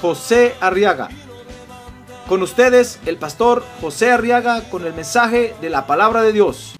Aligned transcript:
José 0.00 0.54
Arriaga. 0.60 1.08
Con 2.28 2.42
ustedes, 2.42 2.98
el 3.06 3.16
pastor 3.18 3.64
José 3.80 4.10
Arriaga 4.10 4.62
con 4.68 4.84
el 4.84 4.92
mensaje 4.92 5.54
de 5.60 5.70
la 5.70 5.86
palabra 5.86 6.22
de 6.22 6.32
Dios. 6.32 6.76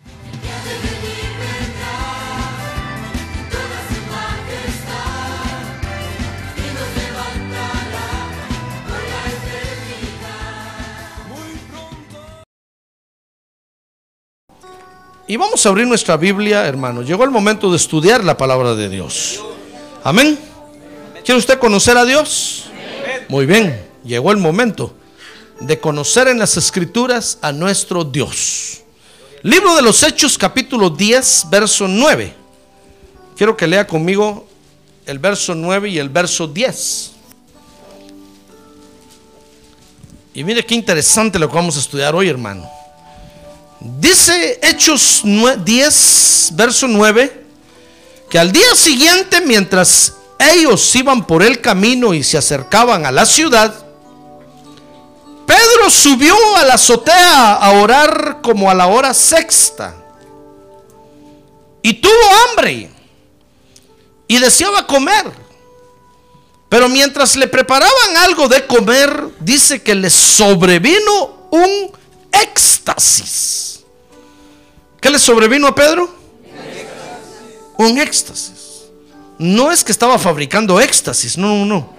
Y 15.29 15.37
vamos 15.37 15.66
a 15.66 15.71
abrir 15.71 15.88
nuestra 15.88 16.16
Biblia, 16.16 16.66
hermano. 16.66 17.02
Llegó 17.02 17.24
el 17.24 17.30
momento 17.30 17.69
de 17.71 17.77
estudiar 17.77 18.23
la 18.23 18.37
palabra 18.37 18.77
de 18.77 18.88
Dios. 18.88 19.43
Amén. 20.05 20.38
¿Quiere 21.24 21.38
usted 21.38 21.59
conocer 21.59 21.98
a 21.98 22.05
Dios? 22.05 22.71
Muy 23.29 23.45
bien, 23.45 23.85
llegó 24.05 24.30
el 24.30 24.37
momento 24.37 24.95
de 25.59 25.80
conocer 25.80 26.29
en 26.29 26.39
las 26.39 26.57
escrituras 26.57 27.38
a 27.43 27.51
nuestro 27.51 28.05
Dios. 28.05 28.83
Libro 29.43 29.74
de 29.74 29.83
los 29.83 30.01
Hechos, 30.05 30.38
capítulo 30.38 30.91
10, 30.91 31.46
verso 31.51 31.88
9. 31.88 32.33
Quiero 33.37 33.57
que 33.57 33.66
lea 33.66 33.85
conmigo 33.85 34.46
el 35.07 35.18
verso 35.18 35.57
9 35.57 35.88
y 35.88 35.99
el 35.99 36.09
verso 36.09 36.46
10. 36.46 37.10
Y 40.35 40.45
mire 40.45 40.65
qué 40.65 40.77
interesante 40.77 41.38
lo 41.40 41.49
que 41.49 41.57
vamos 41.57 41.77
a 41.77 41.80
estudiar 41.80 42.15
hoy, 42.15 42.29
hermano. 42.29 42.71
Dice 43.80 44.61
Hechos 44.63 45.23
10, 45.24 46.51
verso 46.55 46.87
9, 46.87 47.45
que 48.30 48.38
al 48.38 48.52
día 48.52 48.74
siguiente, 48.77 49.40
mientras 49.40 50.15
ellos 50.38 50.95
iban 50.95 51.26
por 51.26 51.42
el 51.42 51.60
camino 51.60 52.15
y 52.15 52.23
se 52.23 52.38
acercaban 52.38 53.06
a 53.06 53.12
la 53.12 53.26
ciudad, 53.26 53.87
Pedro 55.46 55.90
subió 55.90 56.34
a 56.56 56.65
la 56.65 56.74
azotea 56.74 57.54
a 57.54 57.70
orar 57.80 58.40
como 58.43 58.70
a 58.70 58.74
la 58.74 58.88
hora 58.88 59.15
sexta. 59.15 59.95
Y 61.82 61.95
tuvo 61.95 62.12
hambre 62.51 62.90
y 64.26 64.38
deseaba 64.38 64.87
comer. 64.87 65.31
Pero 66.69 66.88
mientras 66.88 67.37
le 67.37 67.47
preparaban 67.47 68.16
algo 68.19 68.48
de 68.48 68.66
comer, 68.66 69.28
dice 69.38 69.82
que 69.82 69.94
le 69.94 70.10
sobrevino 70.10 71.48
un 71.50 71.93
éxtasis. 72.32 73.84
¿Qué 75.00 75.10
le 75.10 75.19
sobrevino 75.19 75.69
a 75.69 75.75
Pedro? 75.75 76.12
Un 77.78 77.98
éxtasis. 77.98 78.75
No 79.38 79.70
es 79.70 79.84
que 79.84 79.92
estaba 79.92 80.19
fabricando 80.19 80.81
éxtasis, 80.81 81.37
no, 81.37 81.65
no. 81.66 81.94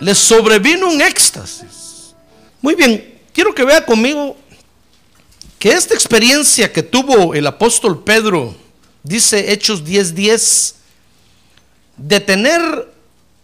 Le 0.00 0.14
sobrevino 0.14 0.88
un 0.88 1.00
éxtasis. 1.00 2.14
Muy 2.60 2.74
bien, 2.74 3.20
quiero 3.32 3.54
que 3.54 3.64
vea 3.64 3.84
conmigo 3.84 4.36
que 5.58 5.72
esta 5.72 5.94
experiencia 5.94 6.72
que 6.72 6.82
tuvo 6.82 7.34
el 7.34 7.46
apóstol 7.46 8.02
Pedro, 8.02 8.54
dice 9.02 9.52
Hechos 9.52 9.84
10:10, 9.84 10.74
de 11.96 12.20
tener 12.20 12.92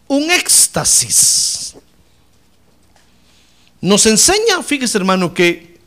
un 0.07 0.31
éxtasis, 0.31 1.75
nos 3.81 4.07
enseña, 4.07 4.63
fíjese 4.63 4.99
hermano, 4.99 5.33
que 5.33 5.79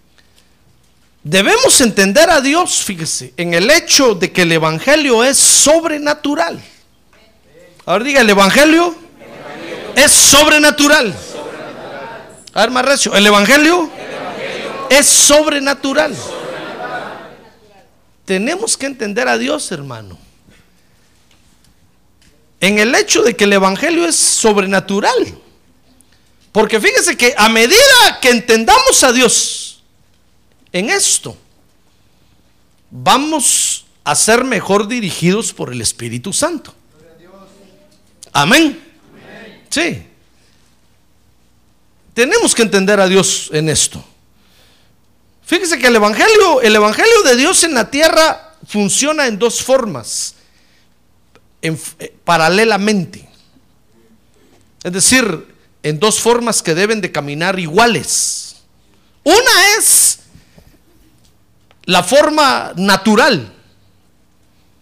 debemos 1.24 1.82
entender 1.82 2.30
a 2.30 2.40
Dios, 2.40 2.84
fíjese, 2.84 3.34
en 3.38 3.54
el 3.54 3.70
hecho 3.70 4.16
de 4.16 4.32
que 4.32 4.44
el 4.44 4.52
Evangelio 4.54 5.24
es 5.24 5.38
sobrenatural. 5.38 6.64
Ahora 7.86 8.04
diga, 8.04 8.22
el 8.22 8.30
Evangelio, 8.30 8.96
es 9.96 10.12
sobrenatural. 10.12 11.16
A 12.54 12.62
ver, 12.62 12.72
más 12.72 12.86
recio, 12.86 13.16
el 13.16 13.26
Evangelio, 13.26 13.90
es 14.90 15.08
sobrenatural. 15.08 16.16
Tenemos 18.26 18.78
que 18.78 18.86
entender 18.86 19.28
a 19.28 19.38
Dios, 19.38 19.72
hermano. 19.72 20.18
En 22.60 22.78
el 22.78 22.94
hecho 22.94 23.24
de 23.24 23.36
que 23.36 23.46
el 23.46 23.54
Evangelio 23.54 24.06
es 24.06 24.16
sobrenatural. 24.16 25.36
Porque 26.52 26.80
fíjese 26.80 27.18
que 27.18 27.34
a 27.38 27.50
medida 27.50 28.20
que 28.22 28.30
entendamos 28.30 29.04
a 29.04 29.12
Dios 29.12 29.82
en 30.72 30.90
esto, 30.90 31.36
vamos 32.90 33.86
a 34.04 34.16
ser 34.16 34.44
mejor 34.44 34.88
dirigidos 34.88 35.54
por 35.54 35.72
el 35.72 35.82
Espíritu 35.82 36.34
Santo. 36.34 36.76
Amén. 38.34 38.82
Sí. 39.70 40.06
Tenemos 42.14 42.54
que 42.54 42.62
entender 42.62 43.00
a 43.00 43.08
Dios 43.08 43.50
en 43.54 43.70
esto. 43.70 44.04
Fíjese 45.46 45.80
que 45.80 45.88
el 45.88 45.96
evangelio, 45.96 46.62
el 46.62 46.76
evangelio 46.76 47.24
de 47.24 47.36
Dios 47.36 47.64
en 47.64 47.74
la 47.74 47.90
tierra 47.90 48.56
funciona 48.68 49.28
en 49.28 49.40
dos 49.40 49.62
formas, 49.62 50.36
eh, 51.62 51.78
paralelamente. 52.24 53.28
Es 54.84 54.94
decir, 54.94 55.48
en 55.84 56.00
dos 56.00 56.20
formas 56.20 56.62
que 56.62 56.76
deben 56.76 57.02
de 57.02 57.12
caminar 57.12 57.60
iguales. 57.60 58.58
Una 59.24 59.78
es 59.78 60.20
la 61.86 62.04
forma 62.04 62.74
natural. 62.76 63.54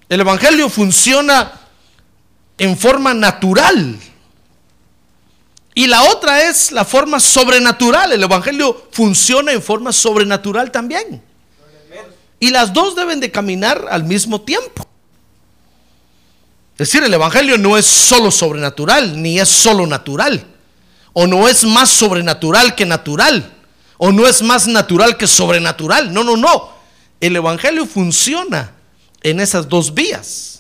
El 0.08 0.20
evangelio 0.20 0.70
funciona 0.70 1.59
en 2.60 2.78
forma 2.78 3.14
natural. 3.14 3.98
Y 5.74 5.88
la 5.88 6.04
otra 6.04 6.44
es 6.44 6.72
la 6.72 6.84
forma 6.84 7.20
sobrenatural. 7.20 8.12
El 8.12 8.22
Evangelio 8.22 8.88
funciona 8.92 9.54
en 9.54 9.62
forma 9.62 9.94
sobrenatural 9.94 10.72
también. 10.72 11.24
Y 12.40 12.50
las 12.52 12.74
dos 12.74 12.96
deben 12.96 13.20
de 13.20 13.32
caminar 13.32 13.86
al 13.90 14.04
mismo 14.04 14.42
tiempo. 14.42 14.86
Es 16.74 16.90
decir, 16.90 17.04
el 17.04 17.14
Evangelio 17.14 17.58
no 17.58 17.78
es 17.78 17.86
solo 17.86 18.32
sobrenatural, 18.32 19.22
ni 19.22 19.40
es 19.40 19.50
solo 19.50 19.86
natural. 19.86 20.46
O 21.14 21.28
no 21.28 21.48
es 21.48 21.64
más 21.64 21.90
sobrenatural 21.90 22.76
que 22.76 22.86
natural. 22.86 23.54
O 23.98 24.12
no 24.12 24.28
es 24.28 24.42
más 24.42 24.68
natural 24.68 25.18
que 25.18 25.28
sobrenatural. 25.28 26.14
No, 26.14 26.24
no, 26.24 26.38
no. 26.38 26.70
El 27.20 27.36
Evangelio 27.36 27.86
funciona 27.86 28.72
en 29.22 29.42
esas 29.42 29.68
dos 29.68 29.94
vías. 29.94 30.59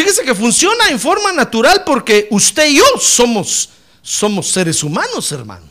Fíjese 0.00 0.22
que 0.22 0.34
funciona 0.34 0.88
en 0.88 0.98
forma 0.98 1.30
natural 1.30 1.82
porque 1.84 2.26
usted 2.30 2.70
y 2.70 2.78
yo 2.78 2.84
somos, 2.98 3.68
somos 4.00 4.48
seres 4.48 4.82
humanos, 4.82 5.30
hermano. 5.30 5.66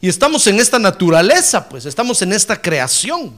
Y 0.00 0.08
estamos 0.08 0.46
en 0.46 0.60
esta 0.60 0.78
naturaleza, 0.78 1.68
pues 1.68 1.84
estamos 1.84 2.22
en 2.22 2.32
esta 2.32 2.62
creación. 2.62 3.34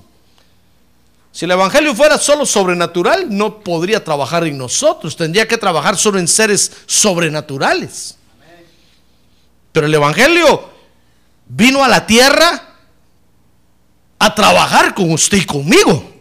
Si 1.33 1.47
el 1.47 1.53
Evangelio 1.53 1.95
fuera 1.95 2.19
solo 2.19 2.45
sobrenatural, 2.45 3.35
no 3.35 3.61
podría 3.61 4.05
trabajar 4.05 4.47
en 4.47 4.59
nosotros, 4.59 5.17
tendría 5.17 5.49
que 5.49 5.57
trabajar 5.57 5.97
solo 5.97 6.19
en 6.19 6.29
seres 6.29 6.71
sobrenaturales. 6.85 8.19
Pero 9.73 9.87
el 9.87 9.95
Evangelio 9.95 10.69
vino 11.47 11.83
a 11.83 11.89
la 11.89 12.07
tierra 12.07 12.75
a 14.19 14.35
trabajar 14.35 14.95
con 14.95 15.11
usted 15.13 15.39
y 15.39 15.47
conmigo. 15.47 16.13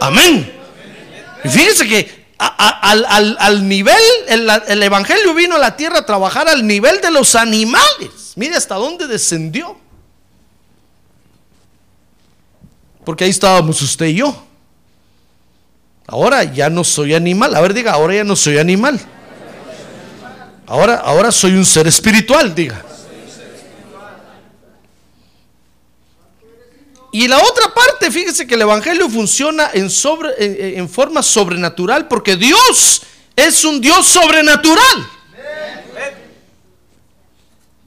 Amén. 0.00 0.52
Y 1.44 1.48
fíjense 1.48 1.86
que 1.86 2.25
al, 2.38 3.68
nivel, 3.68 3.94
el, 4.28 4.82
Evangelio 4.82 5.34
vino 5.34 5.56
a 5.56 5.58
la 5.58 5.76
tierra 5.76 5.98
a 5.98 6.06
trabajar 6.06 6.48
al 6.48 6.66
nivel 6.66 7.00
de 7.00 7.10
los 7.10 7.34
animales. 7.34 8.32
Mire 8.36 8.56
hasta 8.56 8.74
dónde 8.74 9.06
descendió. 9.06 9.76
Porque 13.04 13.24
ahí 13.24 13.30
estábamos 13.30 13.80
usted 13.80 14.06
y 14.06 14.16
yo. 14.16 14.46
Ahora 16.06 16.44
ya 16.44 16.68
no 16.68 16.84
soy 16.84 17.14
animal. 17.14 17.54
A 17.54 17.60
ver, 17.60 17.72
diga, 17.72 17.92
ahora 17.92 18.14
ya 18.14 18.24
no 18.24 18.36
soy 18.36 18.58
animal. 18.58 19.00
Ahora, 20.66 20.96
ahora 20.96 21.30
soy 21.30 21.52
un 21.52 21.64
ser 21.64 21.86
espiritual, 21.86 22.54
diga. 22.54 22.84
Y 27.12 27.28
la 27.28 27.38
otra 27.38 27.72
parte, 27.72 28.10
fíjese 28.10 28.46
que 28.46 28.54
el 28.54 28.62
Evangelio 28.62 29.08
funciona 29.08 29.70
en, 29.72 29.88
sobre, 29.90 30.78
en, 30.78 30.88
forma 30.88 31.22
sobrenatural 31.22 32.08
porque 32.08 32.36
Dios 32.36 33.02
es 33.34 33.64
un 33.64 33.80
Dios 33.80 34.06
sobrenatural. 34.06 35.10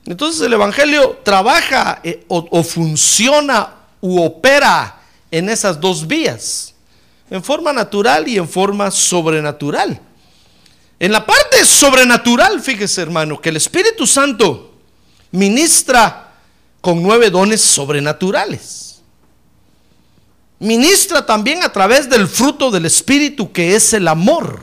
Entonces 0.05 0.41
el 0.41 0.53
Evangelio 0.53 1.19
trabaja 1.23 1.99
eh, 2.03 2.25
o, 2.27 2.47
o 2.49 2.63
funciona 2.63 3.75
u 4.01 4.23
opera 4.23 4.99
en 5.29 5.49
esas 5.49 5.79
dos 5.79 6.07
vías, 6.07 6.73
en 7.29 7.43
forma 7.43 7.71
natural 7.71 8.27
y 8.27 8.37
en 8.37 8.49
forma 8.49 8.89
sobrenatural. 8.89 10.01
En 10.99 11.11
la 11.11 11.25
parte 11.25 11.63
sobrenatural, 11.63 12.59
fíjese 12.61 13.01
hermano, 13.01 13.39
que 13.39 13.49
el 13.49 13.57
Espíritu 13.57 14.07
Santo 14.07 14.73
ministra 15.31 16.33
con 16.81 17.01
nueve 17.01 17.29
dones 17.29 17.61
sobrenaturales. 17.61 18.88
Ministra 20.59 21.25
también 21.25 21.63
a 21.63 21.71
través 21.71 22.09
del 22.09 22.27
fruto 22.27 22.69
del 22.69 22.85
Espíritu 22.85 23.51
que 23.51 23.75
es 23.75 23.93
el 23.93 24.07
amor, 24.07 24.59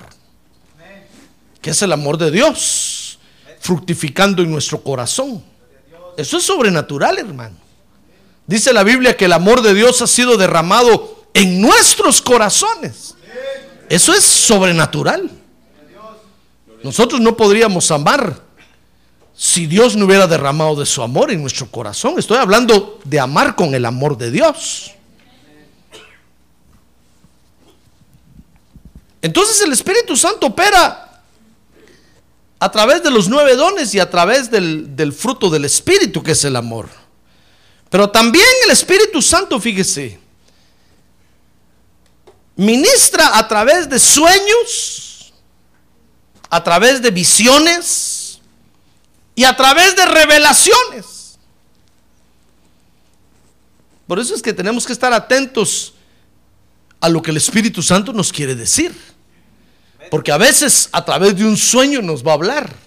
que 1.63 1.71
es 1.71 1.81
el 1.81 1.91
amor 1.93 2.19
de 2.19 2.31
Dios, 2.31 3.19
fructificando 3.61 4.43
en 4.43 4.51
nuestro 4.51 4.83
corazón. 4.83 5.43
Eso 6.17 6.37
es 6.37 6.45
sobrenatural, 6.45 7.19
hermano. 7.19 7.57
Dice 8.47 8.73
la 8.73 8.85
Biblia 8.85 9.17
que 9.17 9.25
el 9.25 9.33
amor 9.33 9.63
de 9.63 9.75
Dios 9.75 10.01
ha 10.03 10.07
sido 10.07 10.37
derramado 10.37 11.27
en 11.33 11.61
nuestros 11.61 12.21
corazones. 12.21 13.15
Eso 13.89 14.13
es 14.13 14.23
sobrenatural. 14.25 15.31
Nosotros 16.83 17.21
no 17.21 17.37
podríamos 17.37 17.91
amar 17.91 18.43
si 19.35 19.67
Dios 19.67 19.97
no 19.97 20.07
hubiera 20.07 20.27
derramado 20.27 20.77
de 20.77 20.87
su 20.87 21.03
amor 21.03 21.31
en 21.31 21.41
nuestro 21.41 21.71
corazón. 21.71 22.19
Estoy 22.19 22.39
hablando 22.39 23.01
de 23.05 23.19
amar 23.19 23.57
con 23.57 23.75
el 23.75 23.85
amor 23.85 24.17
de 24.17 24.31
Dios. 24.31 24.96
Entonces 29.27 29.61
el 29.61 29.73
Espíritu 29.73 30.17
Santo 30.17 30.47
opera 30.47 31.21
a 32.61 32.71
través 32.71 33.03
de 33.03 33.11
los 33.11 33.29
nueve 33.29 33.57
dones 33.57 33.93
y 33.93 33.99
a 33.99 34.09
través 34.09 34.53
del, 34.53 34.95
del 34.95 35.13
fruto 35.13 35.51
del 35.51 35.65
Espíritu, 35.65 36.23
que 36.23 36.31
es 36.31 36.45
el 36.45 36.55
amor. 36.55 36.89
Pero 37.91 38.09
también 38.09 38.47
el 38.65 38.71
Espíritu 38.71 39.21
Santo, 39.21 39.59
fíjese, 39.59 40.21
ministra 42.55 43.37
a 43.37 43.49
través 43.49 43.89
de 43.89 43.99
sueños, 43.99 45.33
a 46.49 46.63
través 46.63 47.03
de 47.03 47.11
visiones 47.11 48.41
y 49.35 49.43
a 49.43 49.57
través 49.57 49.97
de 49.97 50.07
revelaciones. 50.07 51.37
Por 54.07 54.21
eso 54.21 54.37
es 54.37 54.41
que 54.41 54.53
tenemos 54.53 54.87
que 54.87 54.93
estar 54.93 55.13
atentos 55.13 55.95
a 57.01 57.09
lo 57.09 57.21
que 57.21 57.33
el 57.33 57.39
Espíritu 57.39 57.83
Santo 57.83 58.13
nos 58.13 58.33
quiere 58.33 58.55
decir. 58.55 59.16
Porque 60.11 60.33
a 60.33 60.39
veces 60.39 60.89
a 60.93 61.05
través 61.05 61.37
de 61.37 61.45
un 61.45 61.57
sueño 61.57 62.03
nos 62.03 62.25
va 62.25 62.33
a 62.33 62.35
hablar. 62.35 62.87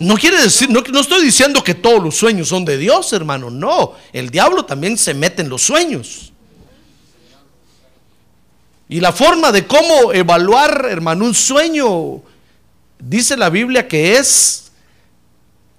No 0.00 0.16
quiere 0.16 0.40
decir, 0.40 0.70
no, 0.70 0.80
estoy 1.00 1.24
diciendo 1.24 1.62
que 1.64 1.74
todos 1.74 2.02
los 2.02 2.16
sueños 2.16 2.48
son 2.48 2.64
de 2.64 2.78
Dios, 2.78 3.12
hermano. 3.12 3.50
No, 3.50 3.94
el 4.12 4.30
diablo 4.30 4.64
también 4.64 4.96
se 4.96 5.12
mete 5.12 5.42
en 5.42 5.48
los 5.48 5.62
sueños. 5.62 6.32
Y 8.88 9.00
la 9.00 9.12
forma 9.12 9.50
de 9.50 9.66
cómo 9.66 10.12
evaluar, 10.12 10.86
hermano, 10.88 11.24
un 11.24 11.34
sueño, 11.34 12.22
dice 12.98 13.36
la 13.36 13.50
Biblia 13.50 13.88
que 13.88 14.16
es, 14.16 14.70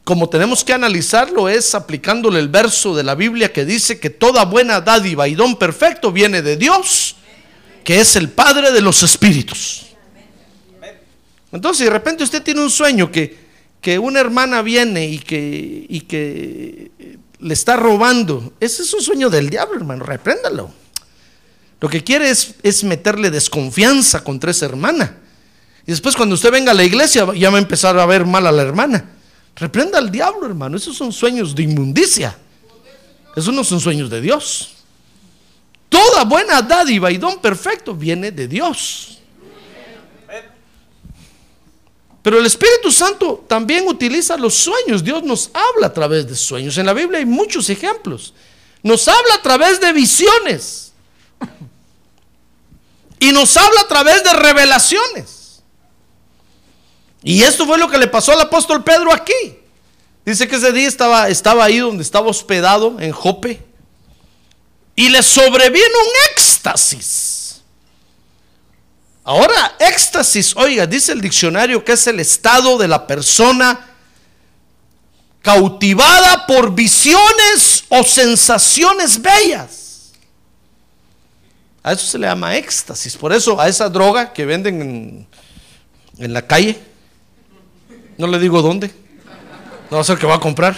como 0.04 0.28
tenemos 0.28 0.64
que 0.64 0.74
analizarlo, 0.74 1.48
es 1.48 1.74
aplicándole 1.74 2.40
el 2.40 2.50
verso 2.50 2.96
de 2.96 3.04
la 3.04 3.16
Biblia 3.16 3.54
que 3.54 3.66
dice 3.66 4.00
que 4.00 4.10
toda 4.10 4.44
buena 4.46 4.82
dádiva 4.82 5.28
y 5.28 5.36
don 5.36 5.56
perfecto 5.56 6.12
viene 6.12 6.42
de 6.42 6.58
Dios, 6.58 7.16
que 7.84 8.02
es 8.02 8.16
el 8.18 8.30
Padre 8.30 8.72
de 8.72 8.82
los 8.82 9.02
Espíritus. 9.02 9.89
Entonces, 11.52 11.86
de 11.86 11.92
repente 11.92 12.24
usted 12.24 12.44
tiene 12.44 12.62
un 12.62 12.70
sueño 12.70 13.12
que, 13.12 13.38
que 13.82 13.98
una 13.98 14.20
hermana 14.20 14.62
viene 14.62 15.08
y 15.08 15.20
que, 15.20 15.86
y 15.88 16.02
que 16.02 16.92
le 17.40 17.54
está 17.54 17.76
robando. 17.76 18.54
Ese 18.60 18.84
es 18.84 18.94
un 18.94 19.02
sueño 19.02 19.30
del 19.30 19.50
diablo, 19.50 19.76
hermano, 19.76 20.04
repréndalo. 20.04 20.72
Lo 21.82 21.90
que 21.90 22.04
quiere 22.04 22.30
es, 22.30 22.56
es, 22.62 22.84
meterle 22.84 23.32
desconfianza 23.32 24.24
contra 24.24 24.52
esa 24.52 24.66
hermana. 24.66 25.18
Y 25.88 25.92
después 25.92 26.16
cuando 26.16 26.36
usted 26.36 26.52
venga 26.52 26.72
a 26.72 26.76
la 26.76 26.84
iglesia 26.84 27.26
ya 27.34 27.50
va 27.50 27.58
a 27.58 27.62
empezar 27.62 27.98
a 27.98 28.06
ver 28.06 28.26
mal 28.26 28.46
a 28.46 28.52
la 28.52 28.62
hermana. 28.62 29.10
Reprenda 29.56 29.98
al 29.98 30.12
diablo, 30.12 30.46
hermano. 30.46 30.78
Esos 30.78 30.96
son 30.96 31.12
sueños 31.12 31.56
de 31.56 31.64
inmundicia. 31.64 32.38
Esos 33.36 33.54
no 33.54 33.64
son 33.64 33.80
sueños 33.80 34.10
de 34.10 34.22
Dios. 34.22 34.76
Toda 35.88 36.24
buena 36.26 36.62
dádiva 36.62 37.12
y 37.12 37.18
don 37.18 37.40
perfecto 37.40 37.96
viene 37.96 38.32
de 38.32 38.48
Dios. 38.48 39.19
Pero 42.30 42.42
el 42.42 42.46
Espíritu 42.46 42.92
Santo 42.92 43.44
también 43.48 43.88
utiliza 43.88 44.38
los 44.38 44.54
sueños. 44.54 45.04
Dios 45.04 45.24
nos 45.24 45.50
habla 45.52 45.88
a 45.88 45.94
través 45.96 46.28
de 46.28 46.36
sueños. 46.36 46.78
En 46.78 46.86
la 46.86 46.94
Biblia 46.94 47.18
hay 47.18 47.26
muchos 47.26 47.68
ejemplos. 47.72 48.36
Nos 48.84 49.08
habla 49.08 49.34
a 49.34 49.42
través 49.42 49.82
de 49.82 49.92
visiones. 49.94 50.94
Y 53.20 53.32
nos 53.32 53.58
habla 53.58 53.82
a 53.82 53.88
través 53.88 54.24
de 54.24 54.32
revelaciones. 54.32 55.64
Y 57.24 57.42
esto 57.42 57.66
fue 57.66 57.80
lo 57.80 57.90
que 57.90 57.98
le 57.98 58.06
pasó 58.06 58.34
al 58.34 58.42
apóstol 58.42 58.84
Pedro 58.84 59.12
aquí. 59.12 59.58
Dice 60.24 60.48
que 60.48 60.58
ese 60.58 60.72
día 60.72 60.88
estaba, 60.88 61.30
estaba 61.30 61.66
ahí 61.66 61.80
donde 61.80 62.04
estaba 62.04 62.28
hospedado, 62.28 62.98
en 63.00 63.12
Jope. 63.12 63.60
Y 64.96 65.10
le 65.10 65.24
sobrevino 65.24 65.98
un 66.00 66.32
éxtasis. 66.36 67.29
Ahora, 69.30 69.76
éxtasis, 69.78 70.56
oiga, 70.56 70.88
dice 70.88 71.12
el 71.12 71.22
diccionario 71.22 71.86
que 71.86 71.92
es 71.92 72.08
el 72.08 72.20
estado 72.20 72.80
de 72.80 72.88
la 72.88 73.06
persona 73.06 73.80
cautivada 75.44 76.48
por 76.48 76.74
visiones 76.74 77.84
o 77.90 78.04
sensaciones 78.04 79.22
bellas. 79.22 80.14
A 81.84 81.92
eso 81.92 82.08
se 82.08 82.18
le 82.18 82.26
llama 82.26 82.56
éxtasis. 82.56 83.16
Por 83.16 83.32
eso 83.32 83.62
a 83.62 83.68
esa 83.68 83.88
droga 83.88 84.34
que 84.34 84.46
venden 84.46 85.28
en, 86.18 86.34
la 86.34 86.48
calle, 86.48 86.82
no 88.18 88.26
le 88.26 88.40
digo 88.40 88.64
dónde, 88.64 88.92
no 89.92 89.98
va 89.98 90.02
a 90.02 90.06
ser 90.06 90.18
que 90.18 90.26
va 90.26 90.38
a 90.38 90.40
comprar. 90.40 90.76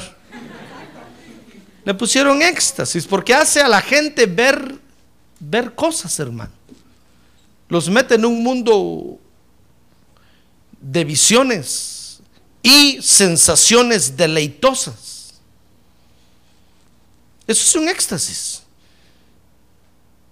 Le 1.86 1.94
pusieron 1.94 2.42
éxtasis 2.42 3.08
porque 3.08 3.34
hace 3.34 3.62
a 3.62 3.70
la 3.70 3.80
gente 3.80 4.26
ver, 4.26 4.76
ver 5.40 5.74
cosas, 5.74 6.20
hermano 6.20 6.61
los 7.72 7.90
mete 7.90 8.16
en 8.16 8.26
un 8.26 8.44
mundo 8.44 9.18
de 10.82 11.06
visiones 11.06 12.20
y 12.62 13.02
sensaciones 13.02 14.18
deleitosas. 14.18 15.36
Eso 17.48 17.64
es 17.64 17.76
un 17.76 17.88
éxtasis. 17.88 18.64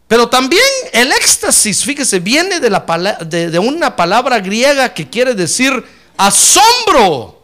Pero 0.09 0.27
también 0.27 0.61
el 0.91 1.13
éxtasis, 1.13 1.81
fíjese, 1.85 2.19
viene 2.19 2.59
de, 2.59 2.69
la, 2.69 2.81
de, 3.25 3.57
una 3.57 3.95
palabra 3.95 4.41
griega 4.41 4.93
que 4.93 5.09
quiere 5.09 5.33
decir 5.33 5.71
asombro, 6.17 7.41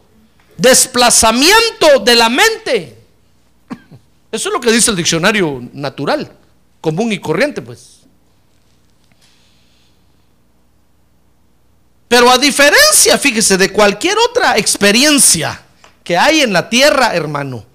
desplazamiento 0.58 2.00
de 2.04 2.16
la 2.16 2.28
mente. 2.28 2.98
Eso 4.30 4.50
es 4.50 4.52
lo 4.52 4.60
que 4.60 4.72
dice 4.72 4.90
el 4.90 4.96
diccionario 4.98 5.66
natural, 5.72 6.30
común 6.82 7.12
y 7.12 7.18
corriente, 7.18 7.62
pues. 7.62 7.95
Pero 12.08 12.30
a 12.30 12.38
diferencia, 12.38 13.18
fíjese, 13.18 13.56
de 13.56 13.72
cualquier 13.72 14.16
otra 14.18 14.56
experiencia 14.56 15.60
que 16.04 16.16
hay 16.16 16.42
en 16.42 16.52
la 16.52 16.68
tierra, 16.68 17.14
hermano, 17.14 17.66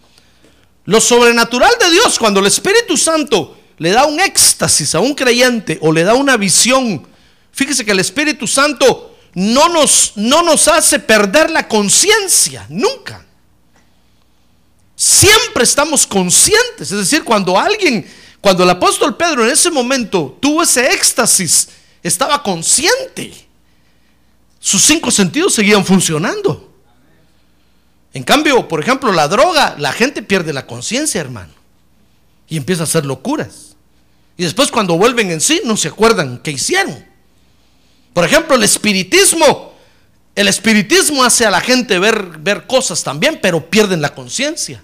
lo 0.85 1.01
sobrenatural 1.01 1.73
de 1.79 1.91
Dios, 1.91 2.17
cuando 2.17 2.39
el 2.39 2.47
Espíritu 2.47 2.95
Santo 2.95 3.57
le 3.77 3.91
da 3.91 4.05
un 4.05 4.19
éxtasis 4.19 4.95
a 4.95 4.99
un 4.99 5.13
creyente 5.13 5.77
o 5.81 5.91
le 5.91 6.03
da 6.03 6.13
una 6.13 6.37
visión, 6.37 7.05
fíjese 7.51 7.83
que 7.83 7.91
el 7.91 7.99
Espíritu 7.99 8.47
Santo 8.47 9.17
no 9.33 9.69
nos, 9.69 10.13
no 10.15 10.43
nos 10.43 10.67
hace 10.67 10.99
perder 10.99 11.51
la 11.51 11.67
conciencia, 11.67 12.65
nunca. 12.69 13.25
Siempre 14.95 15.63
estamos 15.63 16.07
conscientes, 16.07 16.91
es 16.91 16.97
decir, 16.97 17.23
cuando 17.23 17.59
alguien, 17.59 18.07
cuando 18.39 18.63
el 18.63 18.69
apóstol 18.69 19.17
Pedro 19.17 19.43
en 19.43 19.51
ese 19.51 19.71
momento 19.71 20.37
tuvo 20.39 20.63
ese 20.63 20.93
éxtasis, 20.93 21.69
estaba 22.01 22.41
consciente 22.41 23.50
sus 24.61 24.83
cinco 24.83 25.09
sentidos 25.09 25.55
seguían 25.55 25.83
funcionando. 25.83 26.71
En 28.13 28.21
cambio, 28.23 28.67
por 28.67 28.79
ejemplo, 28.79 29.11
la 29.11 29.27
droga, 29.27 29.75
la 29.79 29.91
gente 29.91 30.21
pierde 30.21 30.53
la 30.53 30.67
conciencia, 30.67 31.19
hermano. 31.19 31.51
Y 32.47 32.57
empieza 32.57 32.83
a 32.83 32.85
hacer 32.85 33.05
locuras. 33.05 33.75
Y 34.37 34.43
después 34.43 34.69
cuando 34.69 34.97
vuelven 34.97 35.31
en 35.31 35.41
sí, 35.41 35.61
no 35.65 35.75
se 35.77 35.87
acuerdan 35.87 36.37
qué 36.43 36.51
hicieron. 36.51 37.03
Por 38.13 38.23
ejemplo, 38.23 38.55
el 38.55 38.63
espiritismo. 38.63 39.73
El 40.35 40.47
espiritismo 40.47 41.23
hace 41.23 41.45
a 41.45 41.51
la 41.51 41.59
gente 41.59 41.97
ver, 41.97 42.37
ver 42.39 42.67
cosas 42.67 43.03
también, 43.03 43.39
pero 43.41 43.67
pierden 43.67 44.01
la 44.01 44.13
conciencia. 44.13 44.83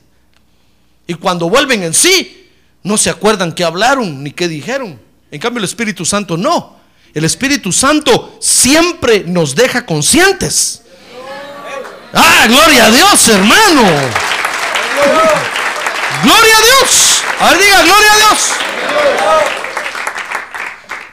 Y 1.06 1.14
cuando 1.14 1.50
vuelven 1.50 1.84
en 1.84 1.94
sí, 1.94 2.50
no 2.82 2.98
se 2.98 3.12
acuerdan 3.12 3.54
qué 3.54 3.64
hablaron 3.64 4.24
ni 4.24 4.32
qué 4.32 4.48
dijeron. 4.48 5.00
En 5.30 5.40
cambio, 5.40 5.60
el 5.60 5.66
Espíritu 5.66 6.04
Santo 6.04 6.36
no. 6.36 6.77
El 7.14 7.26
Espíritu 7.26 7.72
Santo 7.72 8.38
siempre 8.40 9.24
nos 9.26 9.56
deja 9.56 9.86
conscientes. 9.86 10.82
Ah, 12.14 12.46
gloria 12.48 12.86
a 12.86 12.92
Dios, 12.92 13.28
hermano. 13.30 13.84
Dios. 16.62 17.24
A 17.40 17.52
ver, 17.52 17.60
diga, 17.60 17.84
gloria 17.84 18.14
a 18.14 18.18
Dios. 18.18 18.50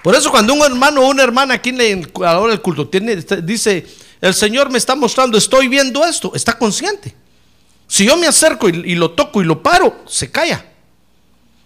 Por 0.02 0.14
eso 0.14 0.30
cuando 0.30 0.54
un 0.54 0.62
hermano 0.62 1.02
o 1.02 1.08
una 1.08 1.22
hermana 1.22 1.54
aquí 1.54 1.70
en 1.70 1.78
la, 2.18 2.30
a 2.30 2.34
la 2.34 2.40
hora 2.40 2.50
del 2.52 2.60
culto 2.60 2.88
tiene, 2.88 3.16
dice, 3.16 3.86
el 4.20 4.34
Señor 4.34 4.70
me 4.70 4.78
está 4.78 4.94
mostrando, 4.94 5.38
estoy 5.38 5.68
viendo 5.68 6.04
esto, 6.04 6.32
está 6.34 6.58
consciente. 6.58 7.14
Si 7.86 8.04
yo 8.04 8.16
me 8.16 8.26
acerco 8.26 8.68
y, 8.68 8.72
y 8.84 8.94
lo 8.94 9.12
toco 9.12 9.40
y 9.40 9.44
lo 9.44 9.62
paro, 9.62 10.02
se 10.06 10.30
calla. 10.30 10.64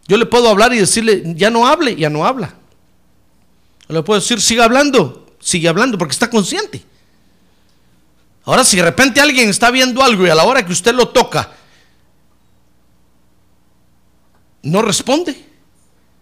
Yo 0.07 0.17
le 0.17 0.27
puedo 0.27 0.49
hablar 0.49 0.73
y 0.73 0.79
decirle, 0.79 1.23
ya 1.35 1.51
no 1.51 1.67
hable, 1.67 1.97
ya 1.97 2.11
no 2.11 2.25
habla. 2.25 2.55
Le 3.89 4.03
puedo 4.03 4.21
decir, 4.21 4.41
siga 4.41 4.65
hablando, 4.65 5.27
sigue 5.41 5.69
hablando, 5.69 5.97
porque 5.97 6.13
está 6.13 6.29
consciente. 6.29 6.85
Ahora, 8.45 8.65
si 8.65 8.77
de 8.77 8.83
repente 8.83 9.21
alguien 9.21 9.49
está 9.49 9.71
viendo 9.71 10.03
algo 10.03 10.27
y 10.27 10.31
a 10.31 10.35
la 10.35 10.45
hora 10.45 10.65
que 10.65 10.73
usted 10.73 10.95
lo 10.95 11.09
toca, 11.09 11.51
no 14.63 14.83
responde, 14.83 15.43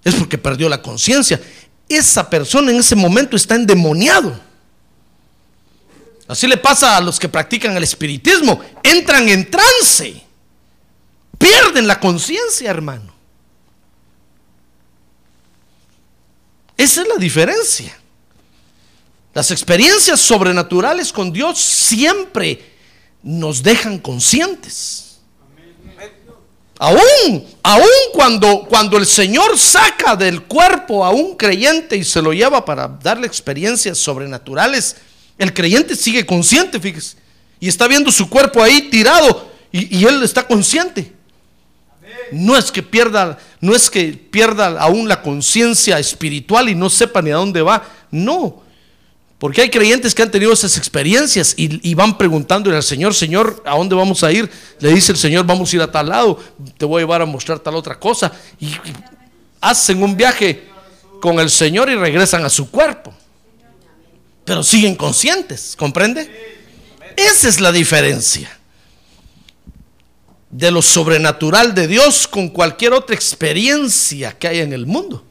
es 0.05 0.15
porque 0.15 0.39
perdió 0.39 0.69
la 0.69 0.81
conciencia. 0.81 1.41
Esa 1.89 2.29
persona 2.29 2.71
en 2.71 2.79
ese 2.79 2.95
momento 2.95 3.37
está 3.37 3.57
endemoniado. 3.57 4.39
Así 6.29 6.47
le 6.47 6.57
pasa 6.57 6.97
a 6.97 7.01
los 7.01 7.19
que 7.19 7.29
practican 7.29 7.77
el 7.77 7.83
espiritismo. 7.83 8.61
Entran 8.83 9.29
en 9.29 9.51
trance. 9.51 10.23
Pierden 11.39 11.87
la 11.87 12.01
conciencia, 12.01 12.71
hermano. 12.71 13.16
Esa 16.77 17.03
es 17.03 17.09
la 17.09 17.17
diferencia. 17.17 17.97
Las 19.33 19.51
experiencias 19.51 20.21
sobrenaturales 20.21 21.13
con 21.13 21.33
Dios 21.33 21.59
siempre 21.59 22.73
nos 23.23 23.63
dejan 23.63 23.99
conscientes. 23.99 25.19
Aún, 26.79 27.47
aún 27.63 27.87
cuando, 28.13 28.67
cuando 28.69 28.99
el 28.99 29.07
Señor 29.07 29.59
saca 29.59 30.15
del 30.15 30.43
cuerpo 30.43 31.05
a 31.05 31.11
un 31.11 31.35
creyente 31.37 31.97
y 31.97 32.05
se 32.05 32.21
lo 32.21 32.35
lleva 32.35 32.65
para 32.65 32.87
darle 32.87 33.27
experiencias 33.27 33.97
sobrenaturales, 33.97 34.97
el 35.39 35.55
creyente 35.55 35.97
sigue 35.97 36.27
consciente, 36.27 36.79
fíjese. 36.79 37.17
Y 37.59 37.69
está 37.69 37.89
viendo 37.89 38.13
su 38.13 38.29
cuerpo 38.29 38.63
ahí 38.63 38.91
tirado 38.91 39.51
y, 39.73 39.99
y 39.99 40.05
él 40.05 40.23
está 40.23 40.47
consciente. 40.47 41.16
No 42.33 42.57
es 42.57 42.71
que 42.71 42.83
pierda, 42.83 43.39
no 43.61 43.75
es 43.75 43.91
que 43.91 44.13
pierda 44.13 44.81
aún 44.81 45.09
la 45.09 45.23
conciencia 45.23 45.99
espiritual 45.99 46.69
y 46.69 46.75
no 46.75 46.91
sepa 46.91 47.23
ni 47.23 47.31
a 47.31 47.37
dónde 47.37 47.63
va. 47.63 47.85
No. 48.11 48.63
Porque 49.39 49.61
hay 49.61 49.71
creyentes 49.71 50.15
que 50.15 50.23
han 50.23 50.31
tenido 50.31 50.53
esas 50.53 50.79
experiencias 50.79 51.55
y, 51.57 51.95
van 51.95 52.17
preguntándole 52.17 52.77
al 52.77 52.83
Señor, 52.83 53.15
Señor, 53.15 53.63
¿a 53.67 53.77
dónde 53.77 53.95
vamos 53.95 54.25
a 54.25 54.33
ir? 54.33 54.51
Le 54.81 54.93
dice 54.95 55.13
el 55.13 55.19
Señor, 55.19 55.45
vamos 55.45 55.73
a 55.73 55.77
ir 55.77 55.83
a 55.83 55.91
tal 55.91 56.09
lado, 56.09 56.39
te 56.79 56.87
voy 56.87 57.01
a 57.01 57.03
llevar 57.03 57.21
a 57.21 57.27
mostrar 57.27 57.59
tal 57.59 57.75
otra 57.75 57.99
cosa. 57.99 58.33
Y 58.59 58.71
hacen 59.61 60.03
un 60.03 60.17
viaje 60.17 60.69
con 61.21 61.39
el 61.39 61.51
Señor 61.51 61.91
y 61.91 61.97
regresan 61.97 62.45
a 62.47 62.49
su 62.49 62.71
cuerpo. 62.71 63.13
Pero 64.45 64.63
siguen 64.63 64.95
conscientes, 64.95 65.75
¿comprende? 65.77 66.31
Esa 67.17 67.49
es 67.49 67.61
la 67.61 67.73
diferencia 67.73 68.56
de 70.57 70.71
lo 70.71 70.81
sobrenatural 70.81 71.75
de 71.75 71.87
Dios 71.87 72.27
con 72.27 72.49
cualquier 72.49 72.95
otra 72.95 73.15
experiencia 73.15 74.33
que 74.39 74.49
haya 74.49 74.63
en 74.63 74.73
el 74.73 74.87
mundo. 74.87 75.23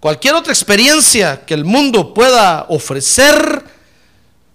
Cualquier 0.00 0.34
otra 0.34 0.54
experiencia 0.54 1.44
que 1.44 1.52
el 1.52 1.66
mundo 1.66 2.14
pueda 2.14 2.64
ofrecer 2.70 3.62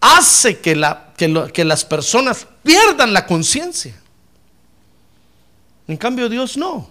hace 0.01 0.57
que 0.57 0.75
las 0.75 1.85
personas 1.85 2.47
pierdan 2.63 3.13
la 3.13 3.27
conciencia. 3.27 3.93
En 5.87 5.95
cambio 5.95 6.27
Dios 6.27 6.57
no. 6.57 6.89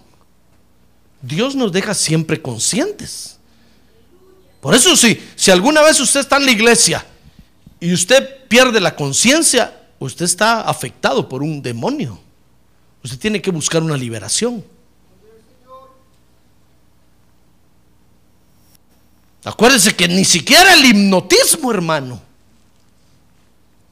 Dios 1.21 1.55
nos 1.55 1.73
deja 1.73 1.93
siempre 1.93 2.41
conscientes. 2.41 3.37
Por 4.61 4.73
eso 4.73 4.95
sí, 4.95 5.21
si 5.35 5.51
alguna 5.51 5.81
vez 5.81 5.99
usted 5.99 6.21
está 6.21 6.37
en 6.37 6.45
la 6.45 6.51
iglesia 6.51 7.05
y 7.81 7.91
usted 7.91 8.47
pierde 8.47 8.79
la 8.79 8.95
conciencia, 8.95 9.77
usted 9.99 10.23
está 10.23 10.61
afectado 10.61 11.27
por 11.27 11.43
un 11.43 11.61
demonio. 11.61 12.21
Usted 13.07 13.19
tiene 13.19 13.41
que 13.41 13.51
buscar 13.51 13.81
una 13.81 13.95
liberación. 13.95 14.61
Acuérdese 19.45 19.95
que 19.95 20.09
ni 20.09 20.25
siquiera 20.25 20.73
el 20.73 20.83
hipnotismo, 20.83 21.71
hermano. 21.71 22.21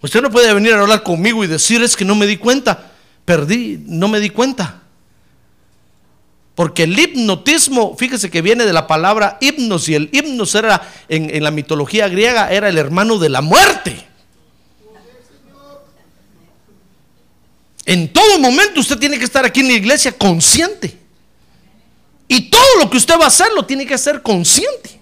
Usted 0.02 0.22
no 0.22 0.30
puede 0.30 0.54
venir 0.54 0.74
a 0.74 0.82
hablar 0.82 1.02
conmigo 1.02 1.46
y 1.46 1.48
decir 1.48 1.82
es 1.82 1.96
que 1.96 2.04
no 2.04 2.14
me 2.14 2.28
di 2.28 2.36
cuenta, 2.36 2.92
perdí, 3.24 3.82
no 3.86 4.10
me 4.10 4.20
di 4.20 4.32
cuenta. 4.32 4.82
Porque 6.54 6.84
el 6.84 7.00
hipnotismo, 7.00 7.96
fíjese 7.98 8.30
que 8.30 8.42
viene 8.42 8.66
de 8.66 8.74
la 8.74 8.86
palabra 8.86 9.38
hipnos 9.40 9.88
y 9.88 9.96
el 9.96 10.10
hipnos 10.12 10.54
era 10.56 10.92
en, 11.08 11.34
en 11.34 11.42
la 11.42 11.52
mitología 11.52 12.10
griega, 12.10 12.52
era 12.52 12.68
el 12.68 12.78
hermano 12.78 13.18
de 13.18 13.30
la 13.30 13.40
muerte. 13.40 14.10
En 17.86 18.12
todo 18.12 18.39
momento 18.39 18.80
usted 18.80 18.98
tiene 18.98 19.18
que 19.20 19.25
estar 19.25 19.46
aquí 19.46 19.60
en 19.60 19.68
la 19.68 19.74
iglesia 19.74 20.12
consciente. 20.12 20.98
Y 22.27 22.50
todo 22.50 22.80
lo 22.82 22.89
que 22.89 22.98
usted 22.98 23.15
va 23.20 23.25
a 23.25 23.27
hacer 23.27 23.48
lo 23.56 23.65
tiene 23.65 23.86
que 23.86 23.94
hacer 23.94 24.22
consciente. 24.22 25.00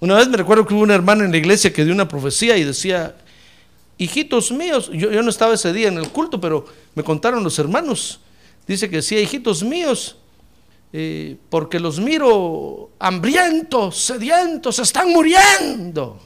Una 0.00 0.16
vez 0.16 0.28
me 0.28 0.36
recuerdo 0.36 0.66
que 0.66 0.74
hubo 0.74 0.82
una 0.82 0.94
hermana 0.94 1.24
en 1.24 1.30
la 1.30 1.38
iglesia 1.38 1.72
que 1.72 1.84
dio 1.84 1.94
una 1.94 2.08
profecía 2.08 2.56
y 2.56 2.64
decía, 2.64 3.14
hijitos 3.98 4.50
míos, 4.50 4.90
yo, 4.92 5.22
no 5.22 5.30
estaba 5.30 5.54
ese 5.54 5.72
día 5.72 5.88
en 5.88 5.96
el 5.96 6.08
culto, 6.08 6.40
pero 6.40 6.66
me 6.94 7.04
contaron 7.04 7.42
los 7.44 7.58
hermanos. 7.58 8.20
Dice 8.66 8.90
que 8.90 8.96
decía, 8.96 9.20
hijitos 9.20 9.62
míos, 9.62 10.16
eh, 10.92 11.36
porque 11.48 11.78
los 11.78 12.00
miro 12.00 12.90
hambrientos, 12.98 13.96
sedientos, 13.96 14.78
están 14.80 15.10
muriendo. 15.10 16.18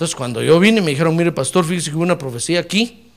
Entonces 0.00 0.16
cuando 0.16 0.42
yo 0.42 0.58
vine 0.58 0.80
me 0.80 0.92
dijeron, 0.92 1.14
mire 1.14 1.30
pastor, 1.30 1.62
fíjese 1.62 1.90
que 1.90 1.96
hubo 1.96 2.04
una 2.04 2.16
profecía 2.16 2.58
aquí, 2.58 3.10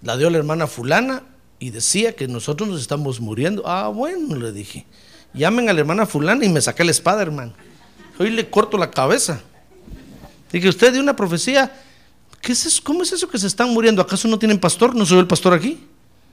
la 0.00 0.16
dio 0.16 0.30
la 0.30 0.38
hermana 0.38 0.66
fulana 0.66 1.22
y 1.58 1.68
decía 1.68 2.16
que 2.16 2.26
nosotros 2.26 2.66
nos 2.66 2.80
estamos 2.80 3.20
muriendo. 3.20 3.64
Ah, 3.66 3.88
bueno, 3.88 4.36
le 4.36 4.52
dije, 4.52 4.86
llamen 5.34 5.68
a 5.68 5.74
la 5.74 5.80
hermana 5.80 6.06
fulana 6.06 6.46
y 6.46 6.48
me 6.48 6.62
saqué 6.62 6.82
la 6.82 6.92
espada, 6.92 7.20
hermano. 7.20 7.52
Hoy 8.18 8.30
le 8.30 8.48
corto 8.48 8.78
la 8.78 8.90
cabeza. 8.90 9.42
Dije, 10.50 10.66
usted 10.66 10.94
dio 10.94 11.02
una 11.02 11.14
profecía, 11.14 11.70
¿qué 12.40 12.52
es 12.52 12.64
eso? 12.64 12.80
¿cómo 12.82 13.02
es 13.02 13.12
eso 13.12 13.28
que 13.28 13.38
se 13.38 13.46
están 13.46 13.68
muriendo? 13.68 14.00
¿Acaso 14.00 14.28
no 14.28 14.38
tienen 14.38 14.58
pastor? 14.58 14.94
¿No 14.94 15.04
soy 15.04 15.18
el 15.18 15.26
pastor 15.26 15.52
aquí? 15.52 15.78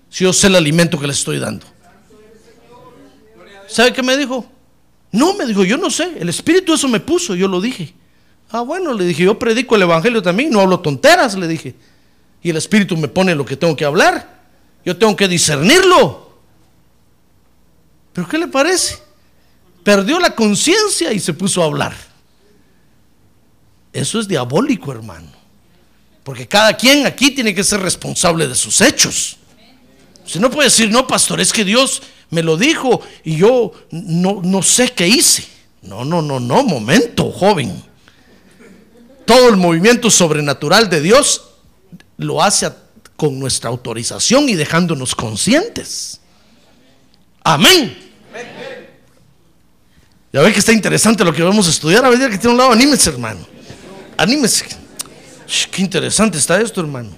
Si 0.10 0.24
yo 0.24 0.32
sé 0.32 0.48
el 0.48 0.56
alimento 0.56 0.98
que 0.98 1.06
les 1.06 1.18
estoy 1.18 1.38
dando. 1.38 1.66
¿Sabe 3.68 3.92
qué 3.92 4.02
me 4.02 4.16
dijo? 4.16 4.46
No, 5.12 5.34
me 5.34 5.46
dijo, 5.46 5.66
yo 5.66 5.76
no 5.76 5.90
sé, 5.90 6.14
el 6.18 6.30
Espíritu 6.30 6.74
eso 6.74 6.88
me 6.88 7.02
puso, 7.02 7.36
yo 7.36 7.50
lo 7.50 7.60
dije. 7.60 7.94
Ah, 8.50 8.62
bueno, 8.62 8.94
le 8.94 9.06
dije, 9.06 9.24
yo 9.24 9.38
predico 9.38 9.76
el 9.76 9.82
Evangelio 9.82 10.22
también, 10.22 10.52
no 10.52 10.62
hablo 10.62 10.80
tonteras, 10.80 11.36
le 11.36 11.48
dije. 11.48 11.76
Y 12.42 12.50
el 12.50 12.58
Espíritu 12.58 12.96
me 12.96 13.08
pone 13.08 13.36
lo 13.36 13.46
que 13.46 13.58
tengo 13.58 13.76
que 13.76 13.84
hablar. 13.84 14.38
Yo 14.86 14.98
tengo 14.98 15.16
que 15.16 15.28
discernirlo. 15.28 16.32
¿Pero 18.14 18.28
qué 18.28 18.38
le 18.38 18.48
parece? 18.48 19.00
Perdió 19.84 20.20
la 20.20 20.34
conciencia 20.34 21.12
y 21.12 21.20
se 21.20 21.34
puso 21.34 21.62
a 21.62 21.66
hablar. 21.66 21.94
Eso 23.92 24.20
es 24.20 24.28
diabólico, 24.28 24.92
hermano. 24.92 25.28
Porque 26.24 26.48
cada 26.48 26.76
quien 26.76 27.06
aquí 27.06 27.32
tiene 27.32 27.54
que 27.54 27.64
ser 27.64 27.82
responsable 27.82 28.48
de 28.48 28.56
sus 28.56 28.80
hechos. 28.80 29.38
Usted 30.26 30.40
no 30.40 30.50
puede 30.50 30.68
decir, 30.70 30.90
no, 30.90 31.06
pastor, 31.06 31.42
es 31.42 31.52
que 31.52 31.66
Dios 31.66 32.02
me 32.30 32.44
lo 32.44 32.58
dijo 32.58 33.02
y 33.24 33.38
yo 33.38 33.72
no, 33.92 34.42
no 34.44 34.62
sé 34.62 34.90
qué 34.90 35.08
hice. 35.08 35.48
No, 35.82 36.06
no, 36.06 36.22
no, 36.22 36.40
no, 36.40 36.64
momento, 36.64 37.32
joven 37.32 37.87
todo 39.28 39.50
el 39.50 39.58
movimiento 39.58 40.10
sobrenatural 40.10 40.90
de 40.90 41.02
Dios 41.02 41.50
lo 42.18 42.42
hace 42.42 42.72
con 43.18 43.38
nuestra 43.38 43.70
autorización 43.70 44.48
y 44.48 44.56
dejándonos 44.56 45.14
conscientes. 45.14 46.22
Amén. 47.44 47.96
Ya 50.32 50.42
ve 50.42 50.54
que 50.54 50.60
está 50.60 50.72
interesante 50.72 51.24
lo 51.24 51.34
que 51.34 51.44
vamos 51.44 51.68
a 51.68 51.70
estudiar. 51.70 52.06
A 52.06 52.10
ver, 52.10 52.32
que 52.32 52.38
tiene 52.38 52.52
un 52.52 52.58
lado, 52.58 52.72
anímese, 52.72 53.10
hermano. 53.10 53.46
Anímese. 54.18 54.66
Qué 55.72 55.82
interesante 55.82 56.38
está 56.38 56.60
esto, 56.62 56.82
hermano. 56.82 57.12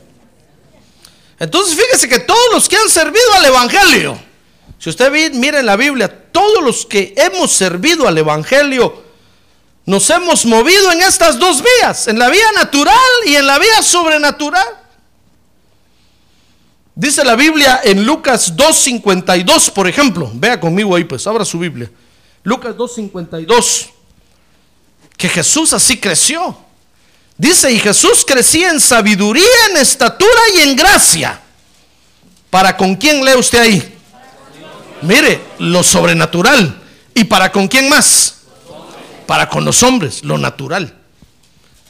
Entonces, 1.40 1.76
fíjese 1.76 2.10
que 2.10 2.20
todos 2.20 2.54
los 2.54 2.68
que 2.68 2.76
han 2.76 2.90
servido 2.90 3.34
al 3.38 3.46
Evangelio, 3.46 4.20
si 4.78 4.90
usted 4.90 5.12
mira 5.34 5.60
en 5.60 5.66
la 5.66 5.76
Biblia, 5.76 6.32
todos 6.32 6.64
los 6.64 6.86
que 6.86 7.14
hemos 7.16 7.52
servido 7.52 8.08
al 8.08 8.18
Evangelio, 8.18 9.09
nos 9.90 10.08
hemos 10.12 10.46
movido 10.46 10.92
en 10.92 11.02
estas 11.02 11.40
dos 11.40 11.64
vías, 11.64 12.08
en 12.08 12.20
la 12.20 12.30
vía 12.30 12.52
natural 12.54 12.96
y 13.26 13.36
en 13.36 13.48
la 13.48 13.58
vía 13.58 13.82
sobrenatural. 13.82 14.68
Dice 16.94 17.26
la 17.26 17.36
Biblia 17.36 17.82
en 17.84 18.06
Lucas 18.06 18.56
2.52, 18.56 19.72
por 19.72 19.88
ejemplo. 19.88 20.30
Vea 20.32 20.60
conmigo 20.60 20.96
ahí, 20.96 21.06
pues, 21.06 21.26
abra 21.26 21.44
su 21.44 21.58
Biblia. 21.58 21.90
Lucas 22.44 22.76
2.52. 22.76 23.90
Que 25.18 25.28
Jesús 25.28 25.74
así 25.74 25.98
creció. 25.98 26.56
Dice, 27.36 27.72
y 27.72 27.80
Jesús 27.80 28.24
crecía 28.28 28.70
en 28.70 28.80
sabiduría, 28.80 29.44
en 29.72 29.78
estatura 29.78 30.42
y 30.56 30.70
en 30.70 30.76
gracia. 30.76 31.42
¿Para 32.52 32.78
con 32.78 32.96
quién 32.96 33.26
lee 33.26 33.38
usted 33.40 33.60
ahí? 33.60 33.98
Mire, 35.02 35.42
lo 35.58 35.82
sobrenatural. 35.82 36.80
¿Y 37.16 37.24
para 37.24 37.52
con 37.52 37.68
quién 37.68 37.90
más? 37.90 38.39
Para 39.30 39.48
con 39.48 39.64
los 39.64 39.84
hombres, 39.84 40.24
lo 40.24 40.40
natural. 40.40 40.92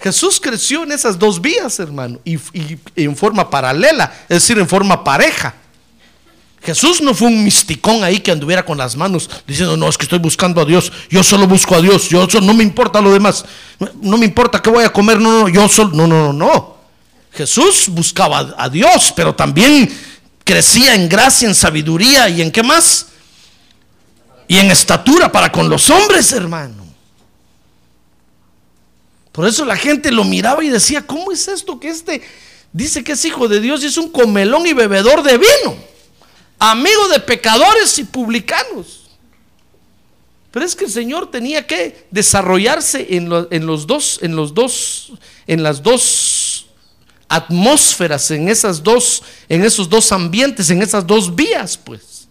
Jesús 0.01 0.41
creció 0.41 0.84
en 0.84 0.91
esas 0.91 1.17
dos 1.17 1.39
vías, 1.39 1.79
hermano, 1.79 2.19
y, 2.25 2.38
en 2.98 3.15
forma 3.15 3.50
paralela, 3.50 4.12
es 4.24 4.41
decir, 4.41 4.60
en 4.60 4.67
forma 4.67 5.05
pareja. 5.05 5.55
Jesús 6.62 7.00
no 7.00 7.13
fue 7.13 7.29
un 7.29 7.41
misticón 7.41 8.03
ahí 8.03 8.19
que 8.19 8.31
anduviera 8.31 8.65
con 8.65 8.77
las 8.77 8.98
manos 8.98 9.29
diciendo, 9.48 9.77
no, 9.77 9.88
es 9.88 9.98
que 9.98 10.03
estoy 10.03 10.19
buscando 10.19 10.60
a 10.60 10.65
Dios, 10.65 10.91
yo 11.10 11.24
solo 11.24 11.48
busco 11.48 11.75
a 11.75 11.81
Dios, 11.81 12.10
yo 12.10 12.27
no 12.41 12.53
me 12.53 12.62
importa 12.62 13.00
lo 13.00 13.13
demás, 13.13 13.46
no 14.01 14.17
me 14.17 14.25
importa 14.25 14.62
qué 14.62 14.69
voy 14.69 14.84
a 14.84 14.91
comer, 14.91 15.17
no, 15.22 15.43
no, 15.43 15.48
yo 15.48 15.69
solo, 15.69 15.91
no, 15.93 16.08
no, 16.08 16.34
no, 16.34 16.34
no. 16.34 16.77
Jesús 17.31 17.86
buscaba 17.88 18.53
a 18.58 18.67
Dios, 18.67 19.13
pero 19.15 19.34
también 19.34 19.89
crecía 20.43 20.93
en 20.93 21.08
gracia, 21.08 21.48
en 21.48 21.55
sabiduría 21.55 22.27
y 22.27 22.41
en 22.41 22.51
qué 22.51 22.63
más? 22.63 23.05
Y 24.46 24.58
en 24.58 24.69
estatura 24.72 25.31
para 25.31 25.50
con 25.50 25.69
los 25.69 25.89
hombres, 25.89 26.34
hermano. 26.34 26.88
Por 29.31 29.48
eso 29.48 29.65
la 29.65 29.75
gente 29.75 30.12
lo 30.12 30.24
miraba 30.24 30.63
y 30.63 30.69
decía, 30.69 31.05
¿cómo 31.05 31.31
es 31.31 31.48
esto 31.48 31.79
que 31.79 31.89
este 31.89 32.21
dice 32.74 33.03
que 33.03 33.13
es 33.13 33.25
hijo 33.25 33.48
de 33.48 33.59
Dios 33.59 33.83
y 33.83 33.88
es 33.88 33.98
un 33.98 34.09
comelón 34.09 34.65
y 34.67 34.74
bebedor 34.74 35.24
de 35.24 35.38
vino? 35.38 35.89
amigo 36.59 37.07
de 37.07 37.19
pecadores 37.21 37.98
y 37.98 38.03
publicanos. 38.03 39.09
Pero 40.51 40.65
es 40.65 40.75
que 40.75 40.86
el 40.86 40.91
Señor 40.91 41.31
tenía 41.31 41.65
que 41.65 42.05
desarrollarse 42.12 43.07
en, 43.12 43.29
los 43.29 43.88
dos, 43.88 44.19
en 44.21 44.36
los 44.36 44.53
dos, 44.53 45.13
en 45.48 45.63
las 45.63 45.81
dos 45.81 46.67
atmósferas, 47.29 48.31
en 48.31 48.50
esas 48.50 48.83
dos, 48.83 49.24
en 49.48 49.63
esos 49.63 49.88
dos 49.88 50.12
ambientes, 50.12 50.69
en 50.69 50.81
esas 50.81 51.05
dos 51.05 51.33
vías, 51.33 51.77
pues. 51.77 52.27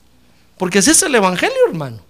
Porque 0.58 0.80
ese 0.80 0.90
es 0.90 1.02
el 1.02 1.14
Evangelio, 1.14 1.56
hermano. 1.68 2.00